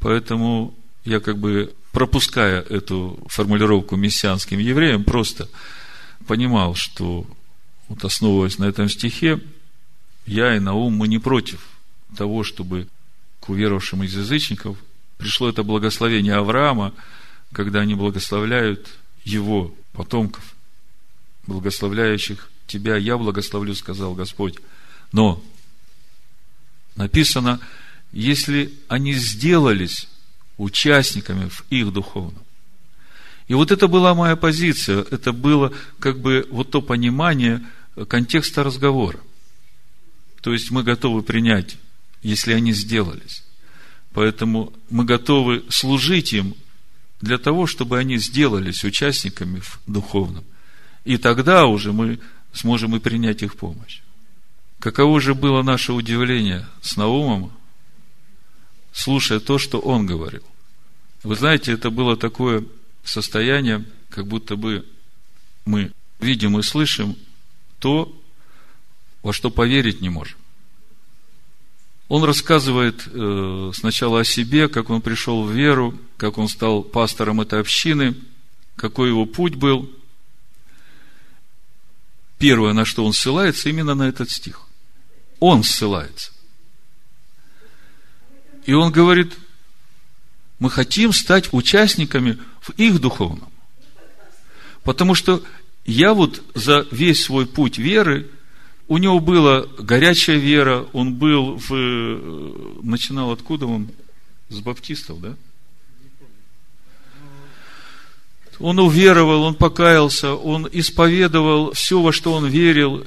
Поэтому 0.00 0.74
я 1.04 1.20
как 1.20 1.38
бы, 1.38 1.74
пропуская 1.92 2.60
эту 2.60 3.18
формулировку 3.26 3.96
мессианским 3.96 4.58
евреям, 4.58 5.04
просто 5.04 5.48
понимал, 6.26 6.74
что 6.74 7.26
вот 7.88 8.04
основываясь 8.04 8.58
на 8.58 8.64
этом 8.64 8.88
стихе, 8.88 9.40
я 10.26 10.56
и 10.56 10.60
Наум, 10.60 10.94
мы 10.94 11.08
не 11.08 11.18
против 11.18 11.66
того, 12.16 12.44
чтобы 12.44 12.88
к 13.40 13.48
уверовавшим 13.48 14.04
из 14.04 14.16
язычников 14.16 14.78
пришло 15.18 15.48
это 15.48 15.62
благословение 15.62 16.34
Авраама, 16.34 16.94
когда 17.52 17.80
они 17.80 17.94
благословляют 17.94 18.88
его 19.24 19.74
потомков, 19.92 20.54
благословляющих 21.46 22.50
тебя, 22.66 22.96
я 22.96 23.18
благословлю, 23.18 23.74
сказал 23.74 24.14
Господь. 24.14 24.56
Но 25.12 25.42
написано, 26.96 27.60
если 28.12 28.72
они 28.88 29.14
сделались 29.14 30.08
участниками 30.58 31.48
в 31.48 31.64
их 31.70 31.92
духовном. 31.92 32.42
И 33.48 33.54
вот 33.54 33.70
это 33.70 33.88
была 33.88 34.14
моя 34.14 34.36
позиция, 34.36 35.04
это 35.10 35.32
было 35.32 35.72
как 35.98 36.20
бы 36.20 36.46
вот 36.50 36.70
то 36.70 36.80
понимание 36.80 37.62
контекста 38.08 38.62
разговора. 38.62 39.20
То 40.40 40.52
есть 40.52 40.70
мы 40.70 40.82
готовы 40.82 41.22
принять, 41.22 41.76
если 42.22 42.52
они 42.52 42.72
сделались. 42.72 43.42
Поэтому 44.12 44.72
мы 44.90 45.04
готовы 45.04 45.64
служить 45.68 46.32
им 46.32 46.54
для 47.20 47.38
того, 47.38 47.66
чтобы 47.66 47.98
они 47.98 48.18
сделались 48.18 48.84
участниками 48.84 49.60
в 49.60 49.80
духовном. 49.86 50.44
И 51.04 51.16
тогда 51.16 51.66
уже 51.66 51.92
мы 51.92 52.20
сможем 52.52 52.94
и 52.96 53.00
принять 53.00 53.42
их 53.42 53.56
помощь. 53.56 54.00
Каково 54.82 55.20
же 55.20 55.36
было 55.36 55.62
наше 55.62 55.92
удивление 55.92 56.66
с 56.80 56.96
Наумом, 56.96 57.52
слушая 58.92 59.38
то, 59.38 59.56
что 59.56 59.78
он 59.78 60.06
говорил. 60.06 60.42
Вы 61.22 61.36
знаете, 61.36 61.70
это 61.70 61.90
было 61.90 62.16
такое 62.16 62.64
состояние, 63.04 63.84
как 64.10 64.26
будто 64.26 64.56
бы 64.56 64.84
мы 65.64 65.92
видим 66.18 66.58
и 66.58 66.64
слышим 66.64 67.16
то, 67.78 68.12
во 69.22 69.32
что 69.32 69.52
поверить 69.52 70.00
не 70.00 70.08
можем. 70.08 70.36
Он 72.08 72.24
рассказывает 72.24 73.06
э, 73.06 73.70
сначала 73.74 74.22
о 74.22 74.24
себе, 74.24 74.66
как 74.66 74.90
он 74.90 75.00
пришел 75.00 75.44
в 75.44 75.52
веру, 75.52 75.96
как 76.16 76.38
он 76.38 76.48
стал 76.48 76.82
пастором 76.82 77.40
этой 77.40 77.60
общины, 77.60 78.16
какой 78.74 79.10
его 79.10 79.26
путь 79.26 79.54
был. 79.54 79.88
Первое, 82.38 82.72
на 82.72 82.84
что 82.84 83.04
он 83.04 83.12
ссылается, 83.12 83.68
именно 83.68 83.94
на 83.94 84.08
этот 84.08 84.28
стих. 84.28 84.66
Он 85.44 85.64
ссылается. 85.64 86.30
И 88.64 88.72
он 88.74 88.92
говорит, 88.92 89.36
мы 90.60 90.70
хотим 90.70 91.12
стать 91.12 91.52
участниками 91.52 92.38
в 92.60 92.70
их 92.76 93.00
духовном. 93.00 93.50
Потому 94.84 95.16
что 95.16 95.42
я 95.84 96.14
вот 96.14 96.44
за 96.54 96.86
весь 96.92 97.24
свой 97.24 97.46
путь 97.46 97.76
веры, 97.76 98.30
у 98.86 98.98
него 98.98 99.18
была 99.18 99.62
горячая 99.80 100.36
вера, 100.36 100.86
он 100.92 101.14
был 101.14 101.56
в... 101.56 101.74
Э, 101.74 102.78
начинал 102.84 103.32
откуда 103.32 103.66
он? 103.66 103.90
С 104.48 104.60
баптистов, 104.60 105.20
да? 105.20 105.34
Он 108.60 108.78
уверовал, 108.78 109.42
он 109.42 109.56
покаялся, 109.56 110.34
он 110.34 110.68
исповедовал 110.70 111.72
все, 111.72 112.00
во 112.00 112.12
что 112.12 112.32
он 112.32 112.46
верил, 112.46 113.04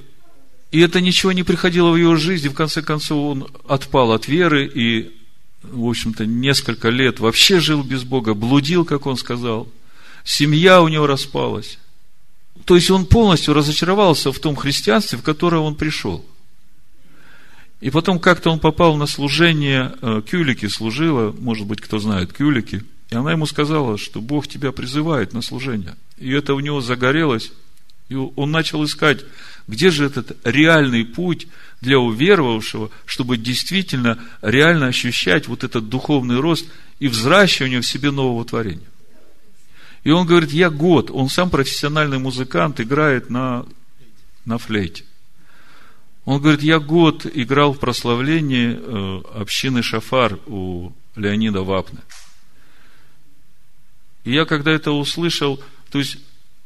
и 0.76 0.80
это 0.82 1.00
ничего 1.00 1.32
не 1.32 1.44
приходило 1.44 1.90
в 1.92 1.96
его 1.96 2.18
жизнь, 2.18 2.48
и 2.48 2.50
в 2.50 2.54
конце 2.54 2.82
концов 2.82 3.18
он 3.18 3.48
отпал 3.66 4.12
от 4.12 4.28
веры 4.28 4.66
и 4.68 5.16
в 5.64 5.88
общем-то, 5.88 6.26
несколько 6.26 6.90
лет 6.90 7.20
вообще 7.20 7.62
жил 7.62 7.82
без 7.82 8.04
Бога, 8.04 8.34
блудил, 8.34 8.84
как 8.84 9.06
он 9.06 9.16
сказал. 9.16 9.70
Семья 10.26 10.82
у 10.82 10.90
него 10.90 11.08
распалась. 11.08 11.80
То 12.66 12.76
есть 12.76 12.92
он 12.92 13.06
полностью 13.06 13.54
разочаровался 13.54 14.34
в 14.34 14.40
том 14.40 14.58
христианстве, 14.58 15.18
в 15.18 15.22
которое 15.22 15.60
он 15.60 15.76
пришел. 15.76 16.26
И 17.80 17.90
потом 17.90 18.20
как-то 18.20 18.50
он 18.50 18.60
попал 18.60 18.98
на 18.98 19.08
служение, 19.08 19.94
э, 20.02 20.22
Кюлики 20.30 20.68
служила, 20.68 21.34
может 21.40 21.68
быть, 21.68 21.80
кто 21.80 22.00
знает 22.00 22.34
Кюлики, 22.34 22.84
и 23.12 23.16
она 23.16 23.32
ему 23.32 23.46
сказала, 23.46 23.98
что 23.98 24.20
Бог 24.20 24.48
тебя 24.50 24.74
призывает 24.74 25.32
на 25.32 25.42
служение. 25.42 25.96
И 26.18 26.32
это 26.32 26.54
у 26.54 26.60
него 26.60 26.82
загорелось, 26.82 27.54
и 28.10 28.16
он 28.16 28.52
начал 28.52 28.84
искать, 28.84 29.24
где 29.68 29.90
же 29.90 30.06
этот 30.06 30.38
реальный 30.46 31.06
путь 31.06 31.48
для 31.82 32.00
уверовавшего, 32.00 32.92
чтобы 33.06 33.38
действительно 33.38 34.20
реально 34.42 34.88
ощущать 34.88 35.48
вот 35.48 35.64
этот 35.64 35.90
духовный 35.90 36.40
рост 36.40 36.68
и 37.00 37.08
взращивание 37.08 37.82
в 37.82 37.88
себе 37.88 38.12
нового 38.12 38.46
творения. 38.46 38.88
И 40.04 40.12
он 40.12 40.28
говорит, 40.28 40.52
я 40.52 40.70
год, 40.70 41.10
он 41.12 41.30
сам 41.30 41.50
профессиональный 41.50 42.20
музыкант, 42.20 42.80
играет 42.80 43.30
на, 43.30 43.66
на 44.46 44.60
флейте. 44.60 45.04
Он 46.26 46.40
говорит, 46.42 46.62
я 46.62 46.80
год 46.80 47.26
играл 47.32 47.74
в 47.74 47.80
прославлении 47.80 48.78
э, 48.78 49.22
общины 49.40 49.84
Шафар 49.84 50.40
у 50.46 50.92
Леонида 51.16 51.62
Вапны. 51.62 52.02
И 54.24 54.34
я 54.34 54.46
когда 54.46 54.72
это 54.72 54.92
услышал, 54.92 55.62
то 55.92 56.00
есть 56.00 56.18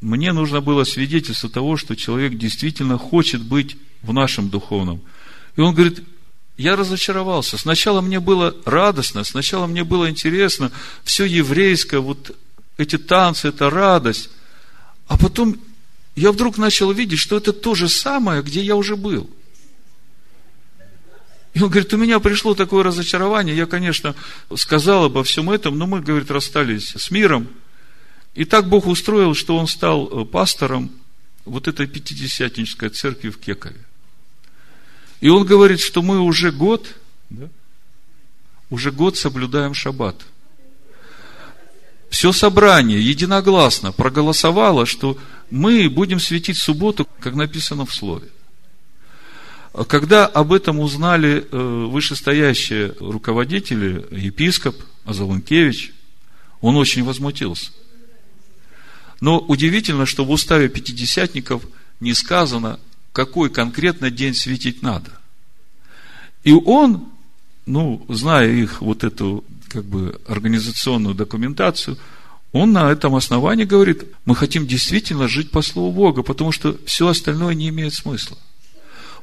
мне 0.01 0.31
нужно 0.31 0.61
было 0.61 0.83
свидетельство 0.85 1.49
того, 1.49 1.77
что 1.77 1.95
человек 1.95 2.37
действительно 2.37 2.97
хочет 2.97 3.41
быть 3.41 3.77
в 4.01 4.13
нашем 4.13 4.49
духовном. 4.49 5.01
И 5.55 5.61
он 5.61 5.73
говорит, 5.73 6.03
я 6.57 6.75
разочаровался. 6.75 7.57
Сначала 7.57 8.01
мне 8.01 8.19
было 8.19 8.55
радостно, 8.65 9.23
сначала 9.23 9.67
мне 9.67 9.83
было 9.83 10.09
интересно, 10.09 10.71
все 11.03 11.25
еврейское, 11.25 11.99
вот 11.99 12.35
эти 12.77 12.97
танцы, 12.97 13.49
это 13.49 13.69
радость. 13.69 14.29
А 15.07 15.17
потом 15.17 15.57
я 16.15 16.31
вдруг 16.31 16.57
начал 16.57 16.91
видеть, 16.91 17.19
что 17.19 17.37
это 17.37 17.53
то 17.53 17.75
же 17.75 17.89
самое, 17.89 18.41
где 18.41 18.61
я 18.61 18.75
уже 18.75 18.95
был. 18.95 19.29
И 21.53 21.61
он 21.61 21.69
говорит, 21.69 21.93
у 21.93 21.97
меня 21.97 22.19
пришло 22.19 22.53
такое 22.53 22.83
разочарование, 22.83 23.55
я, 23.55 23.65
конечно, 23.65 24.15
сказал 24.55 25.05
обо 25.05 25.23
всем 25.23 25.49
этом, 25.49 25.77
но 25.77 25.87
мы, 25.87 26.01
говорит, 26.01 26.29
расстались 26.29 26.93
с 26.95 27.09
миром. 27.11 27.47
И 28.35 28.45
так 28.45 28.69
Бог 28.69 28.87
устроил, 28.87 29.33
что 29.33 29.57
он 29.57 29.67
стал 29.67 30.07
э, 30.07 30.25
пастором 30.25 30.91
вот 31.45 31.67
этой 31.67 31.87
пятидесятнической 31.87 32.89
церкви 32.89 33.29
в 33.29 33.39
Кекове. 33.39 33.85
И 35.19 35.29
он 35.29 35.45
говорит, 35.45 35.79
что 35.79 36.01
мы 36.01 36.19
уже 36.19 36.51
год, 36.51 36.95
да, 37.29 37.49
уже 38.69 38.91
год 38.91 39.17
соблюдаем 39.17 39.73
шаббат. 39.73 40.15
Все 42.09 42.31
собрание 42.31 43.01
единогласно 43.01 43.91
проголосовало, 43.91 44.85
что 44.85 45.17
мы 45.51 45.89
будем 45.89 46.19
светить 46.19 46.57
субботу, 46.57 47.07
как 47.19 47.35
написано 47.35 47.85
в 47.85 47.93
Слове. 47.93 48.29
Когда 49.87 50.25
об 50.25 50.51
этом 50.51 50.79
узнали 50.79 51.45
э, 51.51 51.85
вышестоящие 51.91 52.95
руководители, 52.99 54.05
епископ 54.11 54.75
Азалункевич, 55.05 55.93
он 56.61 56.75
очень 56.75 57.03
возмутился. 57.03 57.71
Но 59.21 59.39
удивительно, 59.39 60.05
что 60.05 60.23
в 60.23 60.31
уставе 60.31 60.69
пятидесятников 60.69 61.63
не 61.99 62.13
сказано, 62.13 62.79
какой 63.11 63.49
конкретно 63.49 64.09
день 64.09 64.33
светить 64.33 64.81
надо. 64.81 65.11
И 66.43 66.53
он, 66.53 67.09
ну, 67.65 68.05
зная 68.07 68.49
их 68.49 68.81
вот 68.81 69.03
эту 69.03 69.43
как 69.67 69.85
бы 69.85 70.19
организационную 70.27 71.15
документацию, 71.15 71.97
он 72.51 72.71
на 72.71 72.91
этом 72.91 73.15
основании 73.15 73.65
говорит, 73.65 74.05
мы 74.25 74.35
хотим 74.35 74.65
действительно 74.65 75.27
жить 75.27 75.51
по 75.51 75.61
Слову 75.61 75.91
Бога, 75.91 76.23
потому 76.23 76.51
что 76.51 76.77
все 76.85 77.07
остальное 77.07 77.53
не 77.53 77.69
имеет 77.69 77.93
смысла. 77.93 78.37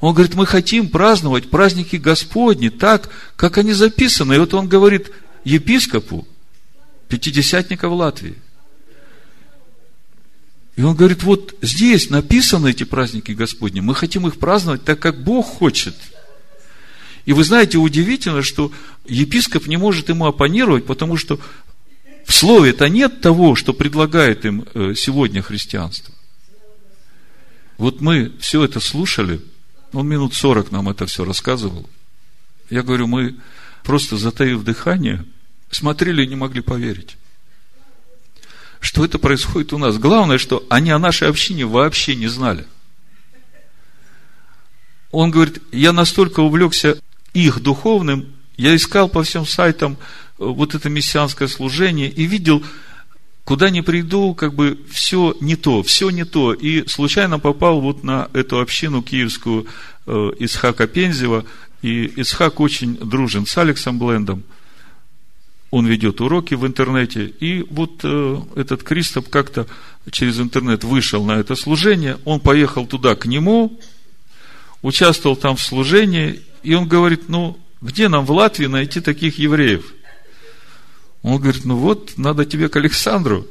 Он 0.00 0.14
говорит, 0.14 0.34
мы 0.34 0.46
хотим 0.46 0.88
праздновать 0.88 1.50
праздники 1.50 1.96
Господни 1.96 2.68
так, 2.68 3.08
как 3.34 3.58
они 3.58 3.72
записаны. 3.72 4.34
И 4.34 4.38
вот 4.38 4.52
он 4.54 4.68
говорит 4.68 5.10
епископу, 5.44 6.28
пятидесятника 7.08 7.88
в 7.88 7.94
Латвии. 7.94 8.36
И 10.76 10.82
он 10.82 10.94
говорит, 10.94 11.22
вот 11.22 11.54
здесь 11.62 12.10
написаны 12.10 12.70
эти 12.70 12.84
праздники 12.84 13.32
Господни, 13.32 13.80
мы 13.80 13.94
хотим 13.94 14.26
их 14.26 14.38
праздновать 14.38 14.84
так, 14.84 15.00
как 15.00 15.22
Бог 15.22 15.46
хочет. 15.46 15.96
И 17.24 17.32
вы 17.32 17.44
знаете, 17.44 17.78
удивительно, 17.78 18.42
что 18.42 18.70
епископ 19.06 19.66
не 19.66 19.78
может 19.78 20.10
ему 20.10 20.26
оппонировать, 20.26 20.84
потому 20.84 21.16
что 21.16 21.40
в 22.26 22.32
слове-то 22.32 22.88
нет 22.90 23.22
того, 23.22 23.54
что 23.54 23.72
предлагает 23.72 24.44
им 24.44 24.66
э, 24.74 24.92
сегодня 24.94 25.40
христианство. 25.40 26.14
Вот 27.78 28.02
мы 28.02 28.32
все 28.38 28.62
это 28.62 28.78
слушали, 28.78 29.40
он 29.92 30.06
минут 30.06 30.34
сорок 30.34 30.70
нам 30.72 30.90
это 30.90 31.06
все 31.06 31.24
рассказывал. 31.24 31.88
Я 32.68 32.82
говорю, 32.82 33.06
мы 33.06 33.36
просто 33.82 34.18
затаив 34.18 34.62
дыхание, 34.62 35.24
смотрели 35.70 36.22
и 36.22 36.26
не 36.26 36.36
могли 36.36 36.60
поверить 36.60 37.16
что 38.80 39.04
это 39.04 39.18
происходит 39.18 39.72
у 39.72 39.78
нас. 39.78 39.98
Главное, 39.98 40.38
что 40.38 40.64
они 40.68 40.90
о 40.90 40.98
нашей 40.98 41.28
общине 41.28 41.66
вообще 41.66 42.14
не 42.14 42.28
знали. 42.28 42.66
Он 45.10 45.30
говорит, 45.30 45.62
я 45.72 45.92
настолько 45.92 46.40
увлекся 46.40 46.98
их 47.32 47.60
духовным, 47.60 48.34
я 48.56 48.74
искал 48.74 49.08
по 49.08 49.22
всем 49.22 49.46
сайтам 49.46 49.92
э, 49.92 50.44
вот 50.44 50.74
это 50.74 50.88
мессианское 50.88 51.48
служение 51.48 52.10
и 52.10 52.24
видел, 52.24 52.64
куда 53.44 53.70
ни 53.70 53.80
приду, 53.80 54.34
как 54.34 54.54
бы 54.54 54.78
все 54.90 55.34
не 55.40 55.56
то, 55.56 55.82
все 55.82 56.10
не 56.10 56.24
то. 56.24 56.52
И 56.52 56.86
случайно 56.88 57.38
попал 57.38 57.80
вот 57.80 58.02
на 58.02 58.28
эту 58.32 58.60
общину 58.60 59.02
киевскую 59.02 59.66
э, 60.06 60.30
Исхака 60.38 60.86
Пензева, 60.86 61.44
и 61.82 62.12
Исхак 62.16 62.60
очень 62.60 62.96
дружен 62.96 63.46
с 63.46 63.56
Алексом 63.56 63.98
Блендом– 63.98 64.42
он 65.70 65.86
ведет 65.86 66.20
уроки 66.20 66.54
в 66.54 66.66
интернете, 66.66 67.26
и 67.26 67.66
вот 67.70 68.00
э, 68.02 68.40
этот 68.54 68.82
Кристоп 68.82 69.28
как-то 69.28 69.66
через 70.10 70.38
интернет 70.38 70.84
вышел 70.84 71.24
на 71.24 71.32
это 71.32 71.56
служение, 71.56 72.18
он 72.24 72.40
поехал 72.40 72.86
туда 72.86 73.14
к 73.14 73.26
нему, 73.26 73.80
участвовал 74.82 75.36
там 75.36 75.56
в 75.56 75.62
служении, 75.62 76.42
и 76.62 76.74
он 76.74 76.86
говорит, 76.86 77.28
ну, 77.28 77.58
где 77.80 78.08
нам 78.08 78.24
в 78.24 78.30
Латвии 78.30 78.66
найти 78.66 79.00
таких 79.00 79.38
евреев? 79.38 79.92
Он 81.22 81.40
говорит, 81.40 81.64
ну 81.64 81.76
вот, 81.76 82.12
надо 82.16 82.44
тебе 82.44 82.68
к 82.68 82.76
Александру, 82.76 83.46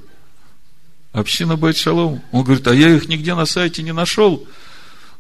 община 1.12 1.56
Байт-Шалом. 1.58 2.22
Он 2.32 2.44
говорит, 2.44 2.68
а 2.68 2.74
я 2.74 2.90
их 2.90 3.08
нигде 3.08 3.36
на 3.36 3.46
сайте 3.46 3.84
не 3.84 3.94
нашел. 3.94 4.48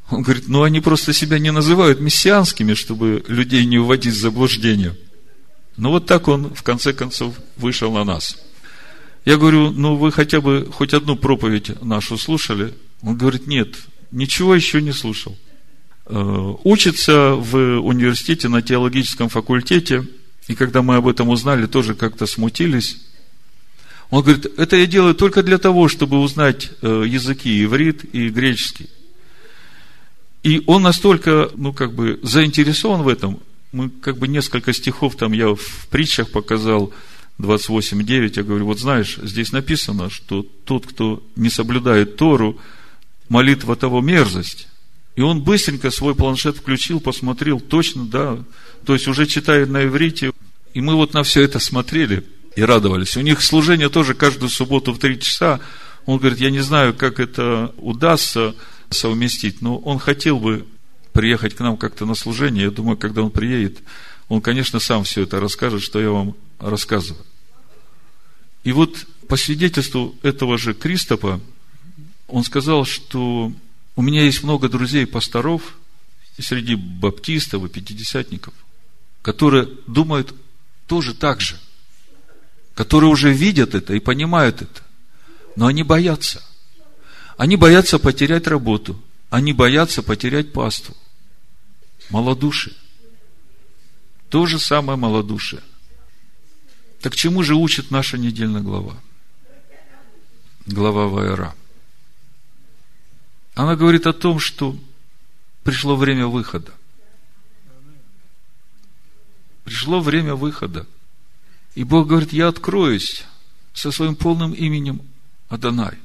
Он 0.09 0.21
говорит, 0.21 0.47
ну 0.47 0.63
они 0.63 0.81
просто 0.81 1.13
себя 1.13 1.39
не 1.39 1.51
называют 1.51 1.99
мессианскими, 1.99 2.73
чтобы 2.73 3.23
людей 3.27 3.65
не 3.65 3.77
вводить 3.77 4.13
в 4.13 4.19
заблуждение. 4.19 4.95
Ну, 5.77 5.89
вот 5.89 6.05
так 6.05 6.27
он, 6.27 6.53
в 6.53 6.63
конце 6.63 6.93
концов, 6.93 7.35
вышел 7.57 7.91
на 7.91 8.03
нас. 8.03 8.37
Я 9.25 9.37
говорю, 9.37 9.71
ну, 9.71 9.95
вы 9.95 10.11
хотя 10.11 10.39
бы 10.39 10.69
хоть 10.71 10.93
одну 10.93 11.15
проповедь 11.15 11.81
нашу 11.81 12.17
слушали? 12.17 12.73
Он 13.01 13.17
говорит, 13.17 13.47
нет, 13.47 13.75
ничего 14.11 14.55
еще 14.55 14.81
не 14.81 14.93
слушал. 14.93 15.35
Э, 16.05 16.53
учится 16.63 17.31
в 17.31 17.79
университете 17.79 18.47
на 18.47 18.61
теологическом 18.61 19.29
факультете, 19.29 20.05
И 20.47 20.53
когда 20.53 20.83
мы 20.83 20.97
об 20.97 21.07
этом 21.07 21.29
узнали, 21.29 21.65
тоже 21.65 21.95
как-то 21.95 22.27
смутились. 22.27 22.97
Он 24.11 24.21
говорит, 24.21 24.45
это 24.59 24.75
я 24.75 24.85
делаю 24.85 25.15
только 25.15 25.41
для 25.41 25.57
того, 25.57 25.87
чтобы 25.87 26.19
узнать 26.19 26.69
э, 26.81 27.03
языки 27.07 27.63
иврит 27.63 28.05
и 28.13 28.29
греческий. 28.29 28.87
И 30.43 30.61
он 30.67 30.83
настолько, 30.83 31.49
ну, 31.55 31.73
как 31.73 31.93
бы, 31.95 32.19
заинтересован 32.21 33.01
в 33.01 33.07
этом. 33.07 33.39
Мы, 33.75 33.89
как 33.89 34.17
бы, 34.17 34.29
несколько 34.29 34.71
стихов 34.71 35.17
там 35.17 35.33
я 35.33 35.53
в 35.53 35.87
притчах 35.89 36.31
показал, 36.31 36.93
28.9, 37.39 38.33
я 38.37 38.43
говорю, 38.43 38.67
вот 38.67 38.79
знаешь, 38.79 39.19
здесь 39.21 39.51
написано, 39.51 40.09
что 40.09 40.45
тот, 40.63 40.87
кто 40.87 41.21
не 41.35 41.49
соблюдает 41.49 42.15
Тору, 42.15 42.57
молитва 43.27 43.75
того 43.75 43.99
мерзость. 43.99 44.69
И 45.17 45.21
он 45.21 45.41
быстренько 45.41 45.91
свой 45.91 46.15
планшет 46.15 46.55
включил, 46.55 47.01
посмотрел, 47.01 47.59
точно, 47.59 48.05
да. 48.05 48.37
То 48.85 48.93
есть 48.93 49.09
уже 49.09 49.25
читает 49.25 49.69
на 49.69 49.83
иврите. 49.83 50.31
И 50.73 50.79
мы 50.79 50.95
вот 50.95 51.13
на 51.13 51.23
все 51.23 51.41
это 51.41 51.59
смотрели 51.59 52.23
и 52.55 52.61
радовались. 52.61 53.17
У 53.17 53.21
них 53.21 53.41
служение 53.41 53.89
тоже 53.89 54.13
каждую 54.13 54.49
субботу 54.49 54.93
в 54.93 54.99
три 54.99 55.19
часа. 55.19 55.59
Он 56.05 56.17
говорит, 56.17 56.39
я 56.39 56.49
не 56.49 56.61
знаю, 56.61 56.93
как 56.93 57.19
это 57.19 57.73
удастся 57.75 58.55
совместить, 58.89 59.61
но 59.61 59.77
он 59.79 59.99
хотел 59.99 60.39
бы 60.39 60.65
приехать 61.15 61.55
к 61.55 61.61
нам 61.61 61.77
как-то 61.77 62.05
на 62.05 62.13
служение. 62.13 62.65
Я 62.65 62.71
думаю, 62.71 62.97
когда 62.97 63.23
он 63.23 63.31
приедет, 63.31 63.79
он, 64.27 64.41
конечно, 64.41 64.79
сам 64.79 65.05
все 65.05 65.23
это 65.23 65.39
расскажет, 65.39 65.81
что 65.81 66.01
я 66.01 66.09
вам 66.09 66.35
рассказываю. 66.59 67.25
И 68.65 68.73
вот 68.73 69.07
по 69.29 69.37
свидетельству 69.37 70.13
этого 70.23 70.57
же 70.57 70.73
Кристопа, 70.73 71.39
он 72.27 72.43
сказал, 72.43 72.83
что 72.83 73.53
у 73.95 74.01
меня 74.01 74.23
есть 74.23 74.43
много 74.43 74.67
друзей 74.67 75.07
пасторов 75.07 75.77
среди 76.37 76.75
баптистов 76.75 77.63
и 77.63 77.69
пятидесятников, 77.69 78.53
которые 79.21 79.69
думают 79.87 80.35
тоже 80.85 81.13
так 81.13 81.39
же, 81.39 81.55
которые 82.73 83.09
уже 83.09 83.31
видят 83.31 83.73
это 83.73 83.93
и 83.93 84.01
понимают 84.01 84.63
это, 84.63 84.81
но 85.55 85.67
они 85.67 85.83
боятся. 85.83 86.43
Они 87.37 87.55
боятся 87.55 87.99
потерять 87.99 88.47
работу, 88.47 89.01
они 89.29 89.53
боятся 89.53 90.03
потерять 90.03 90.51
паству. 90.51 90.93
Малодушие. 92.09 92.75
То 94.29 94.45
же 94.45 94.59
самое 94.59 94.97
малодушие. 94.97 95.61
Так 97.01 97.15
чему 97.15 97.43
же 97.43 97.55
учит 97.55 97.91
наша 97.91 98.17
недельная 98.17 98.61
глава? 98.61 98.97
Глава 100.65 101.07
Вайра. 101.07 101.55
Она 103.53 103.75
говорит 103.75 104.07
о 104.07 104.13
том, 104.13 104.39
что 104.39 104.77
пришло 105.63 105.95
время 105.95 106.27
выхода. 106.27 106.73
Пришло 109.63 109.99
время 109.99 110.35
выхода. 110.35 110.85
И 111.75 111.83
Бог 111.83 112.07
говорит, 112.07 112.33
я 112.33 112.47
откроюсь 112.47 113.25
со 113.73 113.91
своим 113.91 114.15
полным 114.15 114.53
именем 114.53 115.01
Адонай. 115.49 115.97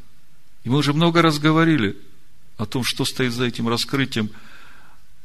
И 0.64 0.68
мы 0.68 0.78
уже 0.78 0.92
много 0.92 1.22
раз 1.22 1.38
говорили 1.38 1.96
о 2.58 2.66
том, 2.66 2.84
что 2.84 3.04
стоит 3.04 3.32
за 3.32 3.44
этим 3.44 3.68
раскрытием. 3.68 4.30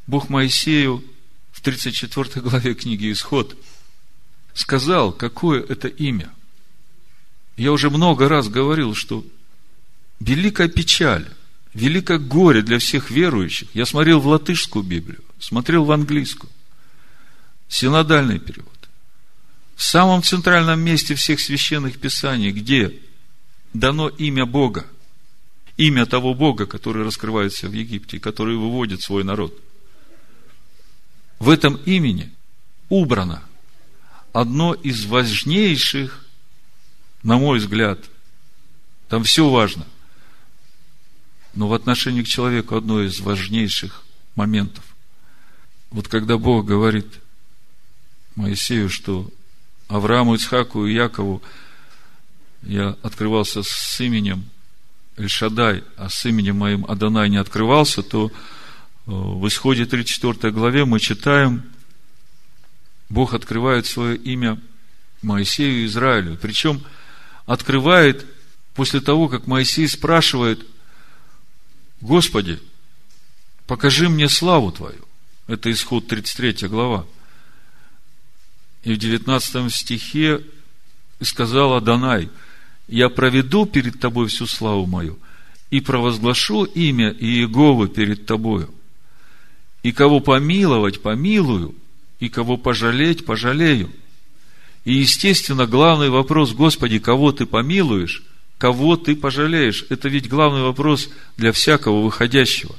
Бог 0.08 0.30
Моисею 0.30 1.04
в 1.52 1.62
34 1.62 2.42
главе 2.42 2.74
книги 2.74 3.12
Исход 3.12 3.58
сказал, 4.54 5.12
какое 5.12 5.62
это 5.62 5.88
имя. 5.88 6.32
Я 7.58 7.72
уже 7.72 7.90
много 7.90 8.30
раз 8.30 8.50
говорил, 8.50 8.94
что 8.94 9.26
великая 10.20 10.68
печаль– 10.68 11.28
великое 11.76 12.18
горе 12.18 12.64
для 12.64 12.80
всех 12.80 13.12
верующих. 13.12 13.68
Я 13.74 13.86
смотрел 13.86 14.20
в 14.20 14.28
латышскую 14.28 14.84
Библию, 14.84 15.24
смотрел 15.40 15.84
в 15.84 15.92
английскую. 15.92 16.50
Синодальный 17.68 18.40
перевод. 18.40 18.72
В 19.76 19.84
самом 19.84 20.24
центральном 20.24 20.80
месте 20.80 21.16
всех 21.16 21.40
священных 21.40 22.00
писаний, 22.00 22.52
где 22.52 22.98
дано 23.74 24.08
имя 24.08 24.46
Бога, 24.46 24.86
имя 25.76 26.06
того 26.06 26.34
Бога, 26.34 26.66
который 26.66 27.04
раскрывается 27.04 27.68
в 27.68 27.74
Египте, 27.74 28.20
который 28.20 28.56
выводит 28.56 29.02
свой 29.02 29.26
народ. 29.26 29.62
В 31.40 31.50
этом 31.50 31.76
имени 31.86 32.32
убрано 32.90 33.44
одно 34.34 34.74
из 34.74 35.06
важнейших, 35.06 36.26
на 37.24 37.38
мой 37.38 37.60
взгляд, 37.60 38.00
там 39.10 39.24
все 39.24 39.50
важно, 39.50 39.86
но 41.54 41.68
в 41.68 41.74
отношении 41.74 42.24
к 42.24 42.28
человеку 42.28 42.76
одно 42.76 43.02
из 43.02 43.20
важнейших 43.20 44.04
моментов. 44.36 44.84
Вот 45.92 46.08
когда 46.08 46.38
Бог 46.38 46.66
говорит 46.66 47.08
Моисею, 48.36 48.90
что 48.90 49.30
Аврааму, 49.88 50.36
Ицхаку 50.36 50.86
и 50.86 50.94
Якову 50.94 51.42
я 52.64 52.98
открывался 53.04 53.62
с 53.64 54.02
именем 54.02 54.50
Эльшадай, 55.16 55.84
а 55.96 56.10
с 56.10 56.26
именем 56.26 56.58
моим 56.58 56.86
Адонай 56.86 57.30
не 57.30 57.38
открывался, 57.38 58.04
то 58.04 58.32
в 59.06 59.48
исходе 59.48 59.86
34 59.86 60.52
главе 60.52 60.86
мы 60.86 61.00
читаем, 61.00 61.64
Бог 63.10 63.34
открывает 63.34 63.86
свое 63.86 64.18
имя 64.18 64.60
Моисею 65.22 65.84
и 65.84 65.86
Израилю. 65.86 66.38
Причем 66.42 66.84
открывает 67.46 68.26
после 68.74 69.00
того, 69.02 69.28
как 69.30 69.48
Моисей 69.48 69.88
спрашивает, 69.88 70.66
Господи, 72.02 72.60
покажи 73.68 74.10
мне 74.10 74.28
славу 74.28 74.72
Твою. 74.72 75.06
Это 75.48 75.72
исход 75.72 76.08
33 76.08 76.68
глава. 76.68 77.06
И 78.84 78.94
в 78.94 78.98
19 78.98 79.74
стихе 79.74 80.42
сказал 81.22 81.74
Адонай, 81.74 82.30
я 82.88 83.10
проведу 83.10 83.66
перед 83.66 84.00
тобой 84.00 84.28
всю 84.28 84.48
славу 84.48 84.86
мою 84.86 85.18
и 85.70 85.80
провозглашу 85.80 86.66
имя 86.66 87.12
Иеговы 87.12 87.88
перед 87.88 88.26
тобою. 88.26 88.75
И 89.86 89.92
кого 89.92 90.20
помиловать, 90.20 91.02
помилую, 91.02 91.76
и 92.20 92.30
кого 92.30 92.58
пожалеть, 92.58 93.26
пожалею. 93.26 93.92
И, 94.84 94.94
естественно, 94.94 95.68
главный 95.68 96.10
вопрос, 96.10 96.54
Господи, 96.54 97.00
кого 97.00 97.32
ты 97.32 97.46
помилуешь– 97.46 98.24
Кого 98.58 98.96
ты 98.96 99.16
пожалеешь? 99.16 99.86
Это 99.90 100.08
ведь 100.08 100.30
главный 100.30 100.62
вопрос 100.62 101.10
для 101.38 101.52
всякого 101.52 102.02
выходящего 102.02 102.76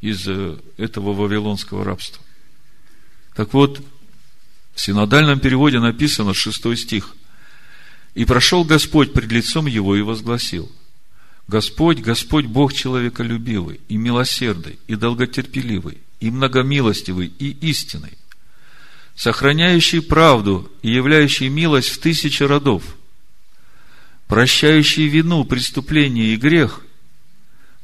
из 0.00 0.28
э, 0.28 0.56
этого 0.76 1.14
вавилонского 1.14 1.84
рабства. 1.84 2.22
Так 3.34 3.54
вот, 3.54 3.80
в 4.74 4.80
синодальном 4.80 5.40
переводе 5.40 5.80
написано, 5.80 6.34
шестой 6.34 6.76
стих. 6.76 7.16
«И 8.14 8.24
прошел 8.24 8.64
Господь 8.64 9.12
пред 9.12 9.32
лицом 9.32 9.66
его 9.66 9.96
и 9.96 10.02
возгласил, 10.02 10.70
Господь, 11.46 12.00
Господь 12.00 12.44
Бог 12.44 12.74
человеколюбивый, 12.74 13.80
и 13.88 13.96
милосердный, 13.96 14.78
и 14.86 14.94
долготерпеливый, 14.94 15.98
и 16.20 16.30
многомилостивый, 16.30 17.32
и 17.38 17.50
истинный, 17.68 18.18
сохраняющий 19.14 20.02
правду 20.02 20.70
и 20.82 20.90
являющий 20.90 21.48
милость 21.48 21.88
в 21.88 21.98
тысячи 21.98 22.42
родов– 22.42 22.96
прощающий 24.28 25.08
вину, 25.08 25.44
преступление 25.44 26.34
и 26.34 26.36
грех, 26.36 26.82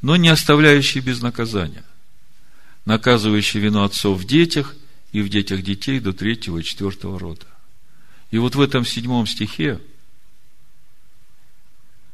но 0.03 0.17
не 0.17 0.29
оставляющий 0.29 1.01
без 1.01 1.23
наказания, 1.23 1.85
наказывающий 2.85 3.59
вину 3.59 3.83
отцов 3.83 4.21
в 4.21 4.27
детях 4.27 4.77
и 5.13 5.23
в 5.23 5.31
детях 5.31 5.63
детей 5.63 5.99
до 5.99 6.13
третьего 6.13 6.59
и 6.59 6.63
четвертого 6.63 7.19
рода. 7.19 7.47
И 8.31 8.39
вот 8.39 8.55
в 8.55 8.61
этом 8.61 8.85
седьмом 8.85 9.27
стихе 9.27 9.81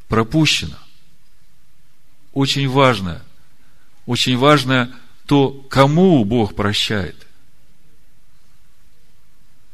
пропущено 0.08 0.78
очень 2.32 2.68
важное, 2.68 3.22
очень 4.06 4.38
важное 4.38 4.94
то, 5.30 5.64
кому 5.70 6.24
Бог 6.24 6.56
прощает. 6.56 7.14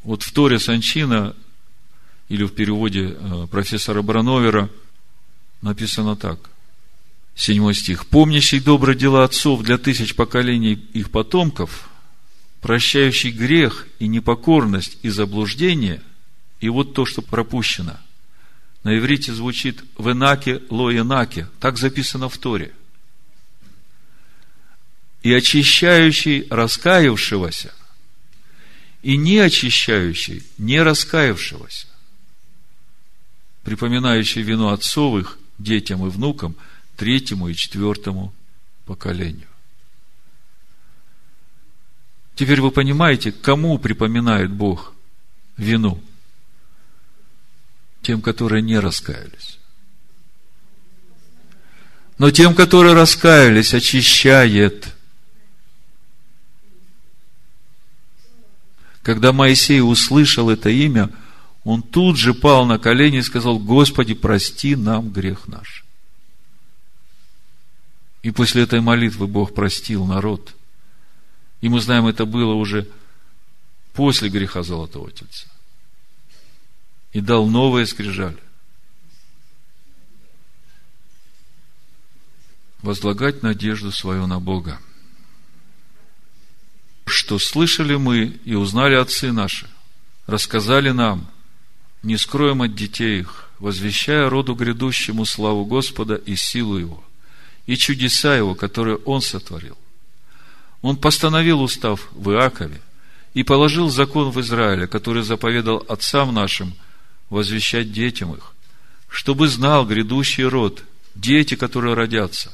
Вот 0.02 0.22
в 0.22 0.30
Торе 0.30 0.58
Санчина 0.58 1.34
или 2.28 2.44
в 2.44 2.54
переводе 2.54 3.16
э, 3.18 3.46
профессора 3.50 4.02
Брановера 4.02 4.68
написано 5.62 6.14
так. 6.14 6.50
Седьмой 7.34 7.72
стих. 7.72 8.04
«Помнящий 8.04 8.60
добрые 8.60 8.98
дела 8.98 9.24
отцов 9.24 9.62
для 9.62 9.78
тысяч 9.78 10.14
поколений 10.14 10.74
их 10.74 11.10
потомков, 11.10 11.88
прощающий 12.60 13.30
грех 13.30 13.88
и 13.98 14.08
непокорность 14.08 14.98
и 15.00 15.08
заблуждение, 15.08 16.02
и 16.60 16.68
вот 16.68 16.92
то, 16.92 17.06
что 17.06 17.22
пропущено. 17.22 17.96
На 18.84 18.98
иврите 18.98 19.32
звучит 19.32 19.82
«венаке 19.98 20.60
лоенаке», 20.68 21.48
так 21.60 21.78
записано 21.78 22.28
в 22.28 22.36
Торе. 22.36 22.74
И 25.26 25.32
очищающий 25.32 26.46
раскаявшегося, 26.50 27.74
и 29.02 29.16
не 29.16 29.38
очищающий 29.38 30.44
не 30.56 30.80
раскаявшегося 30.80 31.88
припоминающий 33.64 34.42
вину 34.42 34.68
отцовых 34.68 35.40
детям 35.58 36.06
и 36.06 36.10
внукам, 36.10 36.54
третьему 36.94 37.48
и 37.48 37.54
четвертому 37.56 38.32
поколению. 38.84 39.48
Теперь 42.36 42.60
вы 42.60 42.70
понимаете, 42.70 43.32
кому 43.32 43.80
припоминает 43.80 44.52
Бог 44.52 44.94
вину? 45.56 46.00
Тем, 48.02 48.22
которые 48.22 48.62
не 48.62 48.78
раскаялись. 48.78 49.58
Но 52.18 52.30
тем, 52.30 52.54
которые 52.54 52.94
раскаялись, 52.94 53.74
очищает. 53.74 54.95
Когда 59.06 59.32
Моисей 59.32 59.80
услышал 59.80 60.50
это 60.50 60.68
имя, 60.68 61.12
он 61.62 61.80
тут 61.80 62.16
же 62.16 62.34
пал 62.34 62.66
на 62.66 62.76
колени 62.76 63.18
и 63.18 63.22
сказал, 63.22 63.60
Господи, 63.60 64.14
прости 64.14 64.74
нам 64.74 65.12
грех 65.12 65.46
наш. 65.46 65.84
И 68.24 68.32
после 68.32 68.64
этой 68.64 68.80
молитвы 68.80 69.28
Бог 69.28 69.54
простил 69.54 70.06
народ. 70.06 70.56
И 71.60 71.68
мы 71.68 71.80
знаем, 71.80 72.08
это 72.08 72.26
было 72.26 72.54
уже 72.54 72.88
после 73.92 74.28
греха 74.28 74.64
Золотого 74.64 75.12
Тельца. 75.12 75.46
И 77.12 77.20
дал 77.20 77.46
новые 77.46 77.86
скрижали. 77.86 78.42
Возлагать 82.82 83.44
надежду 83.44 83.92
свою 83.92 84.26
на 84.26 84.40
Бога. 84.40 84.80
Что 87.06 87.38
слышали 87.38 87.96
мы 87.96 88.38
и 88.44 88.54
узнали 88.54 88.94
отцы 88.94 89.32
наши, 89.32 89.68
рассказали 90.26 90.90
нам, 90.90 91.26
не 92.02 92.16
скроем 92.16 92.62
от 92.62 92.74
детей 92.74 93.20
их, 93.20 93.48
возвещая 93.58 94.28
роду 94.28 94.54
грядущему 94.54 95.24
славу 95.24 95.64
Господа 95.64 96.16
и 96.16 96.36
силу 96.36 96.78
Его– 96.78 97.02
и 97.66 97.76
чудеса 97.76 98.36
Его, 98.36 98.54
которые 98.54 98.96
Он 98.98 99.20
сотворил. 99.20 99.76
Он 100.82 100.96
постановил 100.96 101.60
устав 101.60 102.08
в 102.12 102.30
Иакове 102.30 102.80
и 103.34 103.42
положил 103.42 103.88
закон 103.88 104.30
в 104.30 104.40
Израиле, 104.40 104.86
который 104.86 105.22
заповедал 105.22 105.84
отцам 105.88 106.32
нашим 106.32 106.74
возвещать 107.28 107.92
детям 107.92 108.34
их, 108.34 108.54
чтобы 109.08 109.48
знал 109.48 109.84
грядущий 109.84 110.44
род, 110.44 110.84
дети, 111.14 111.56
которые 111.56 111.94
родятся, 111.94 112.52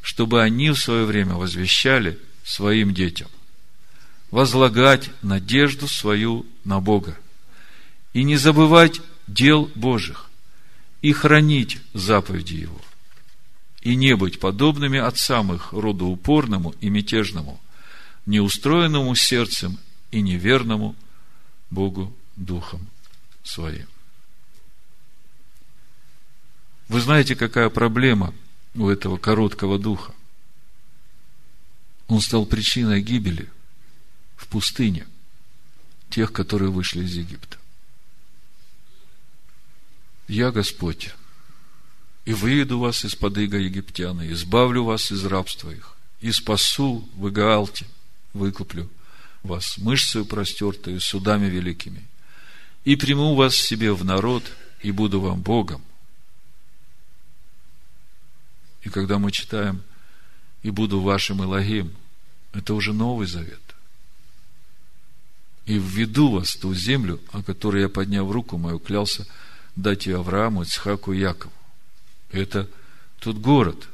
чтобы 0.00 0.42
они 0.42 0.70
в 0.70 0.78
свое 0.78 1.04
время 1.04 1.34
возвещали 1.34 2.18
своим 2.44 2.94
детям, 2.94 3.28
возлагать 4.30 5.10
надежду 5.22 5.88
свою 5.88 6.46
на 6.64 6.80
Бога 6.80 7.18
и 8.12 8.22
не 8.22 8.36
забывать 8.36 9.00
дел 9.26 9.70
Божьих 9.74 10.30
и 11.02 11.12
хранить 11.12 11.80
заповеди 11.94 12.54
Его 12.54 12.80
и 13.82 13.94
не 13.94 14.14
быть 14.14 14.40
подобными 14.40 14.98
отцам 14.98 15.54
их, 15.54 15.72
роду 15.72 16.06
упорному 16.06 16.74
и 16.80 16.90
мятежному, 16.90 17.60
неустроенному 18.26 19.14
сердцем 19.14 19.78
и 20.10 20.20
неверному 20.20 20.94
Богу 21.70 22.14
Духом 22.36 22.86
Своим. 23.42 23.86
Вы 26.88 27.00
знаете, 27.00 27.36
какая 27.36 27.70
проблема 27.70 28.34
у 28.74 28.88
этого 28.88 29.16
короткого 29.16 29.78
духа? 29.78 30.12
Он 32.08 32.20
стал 32.20 32.44
причиной 32.44 33.00
гибели 33.00 33.48
в 34.40 34.46
пустыне 34.46 35.06
тех, 36.08 36.32
которые 36.32 36.70
вышли 36.70 37.04
из 37.04 37.14
Египта. 37.14 37.58
Я 40.28 40.50
Господь, 40.50 41.10
и 42.24 42.32
выведу 42.32 42.78
вас 42.78 43.04
из-под 43.04 43.36
иго 43.36 43.58
египтян, 43.58 44.22
и 44.22 44.32
избавлю 44.32 44.84
вас 44.84 45.12
из 45.12 45.24
рабства 45.26 45.70
их, 45.70 45.94
и 46.20 46.32
спасу 46.32 47.06
в 47.16 47.28
Игаалте, 47.28 47.86
выкуплю 48.32 48.88
вас 49.42 49.76
мышцею 49.78 50.24
простертою, 50.24 51.00
судами 51.00 51.46
великими, 51.46 52.06
и 52.84 52.96
приму 52.96 53.34
вас 53.34 53.54
себе 53.54 53.92
в 53.92 54.04
народ, 54.04 54.44
и 54.80 54.90
буду 54.90 55.20
вам 55.20 55.42
Богом. 55.42 55.82
И 58.82 58.88
когда 58.88 59.18
мы 59.18 59.30
читаем 59.32 59.82
«и 60.62 60.70
буду 60.70 61.00
вашим 61.00 61.42
Илогим», 61.42 61.94
это 62.54 62.72
уже 62.72 62.94
Новый 62.94 63.26
Завет. 63.26 63.60
И 65.70 65.78
введу 65.78 66.32
вас 66.32 66.56
в 66.56 66.60
ту 66.60 66.74
землю, 66.74 67.20
о 67.30 67.44
которой 67.44 67.82
я, 67.82 67.88
подняв 67.88 68.28
руку 68.28 68.58
мою, 68.58 68.80
клялся 68.80 69.24
дать 69.76 70.06
ее 70.06 70.18
Аврааму, 70.18 70.62
Ицхаку 70.62 71.12
и 71.12 71.20
Якову. 71.20 71.52
Это 72.32 72.68
тот 73.20 73.36
город, 73.36 73.86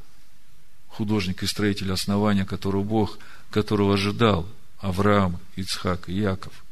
художник 0.89 1.43
и 1.43 1.47
строитель 1.47 1.93
основания, 1.93 2.47
которого 2.47 2.83
Бог, 2.83 3.19
которого 3.51 3.93
ожидал 3.93 4.49
Авраам, 4.79 5.39
Ицхак 5.57 6.09
и 6.09 6.15
Яков. 6.15 6.65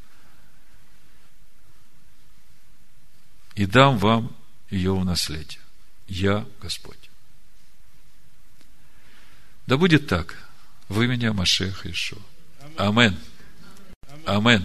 И 3.57 3.67
дам 3.67 3.99
вам 3.99 4.35
ее 4.71 4.95
в 4.95 5.05
наследие. 5.05 5.61
Я 6.09 6.47
Господь. 6.63 7.11
Да 9.67 9.77
будет 9.77 10.07
так. 10.07 10.35
Вы 10.89 11.09
меня, 11.09 11.35
Машех 11.35 11.85
Ишуа. 11.85 12.23
Амен. 12.79 13.15
Амен. 14.25 14.65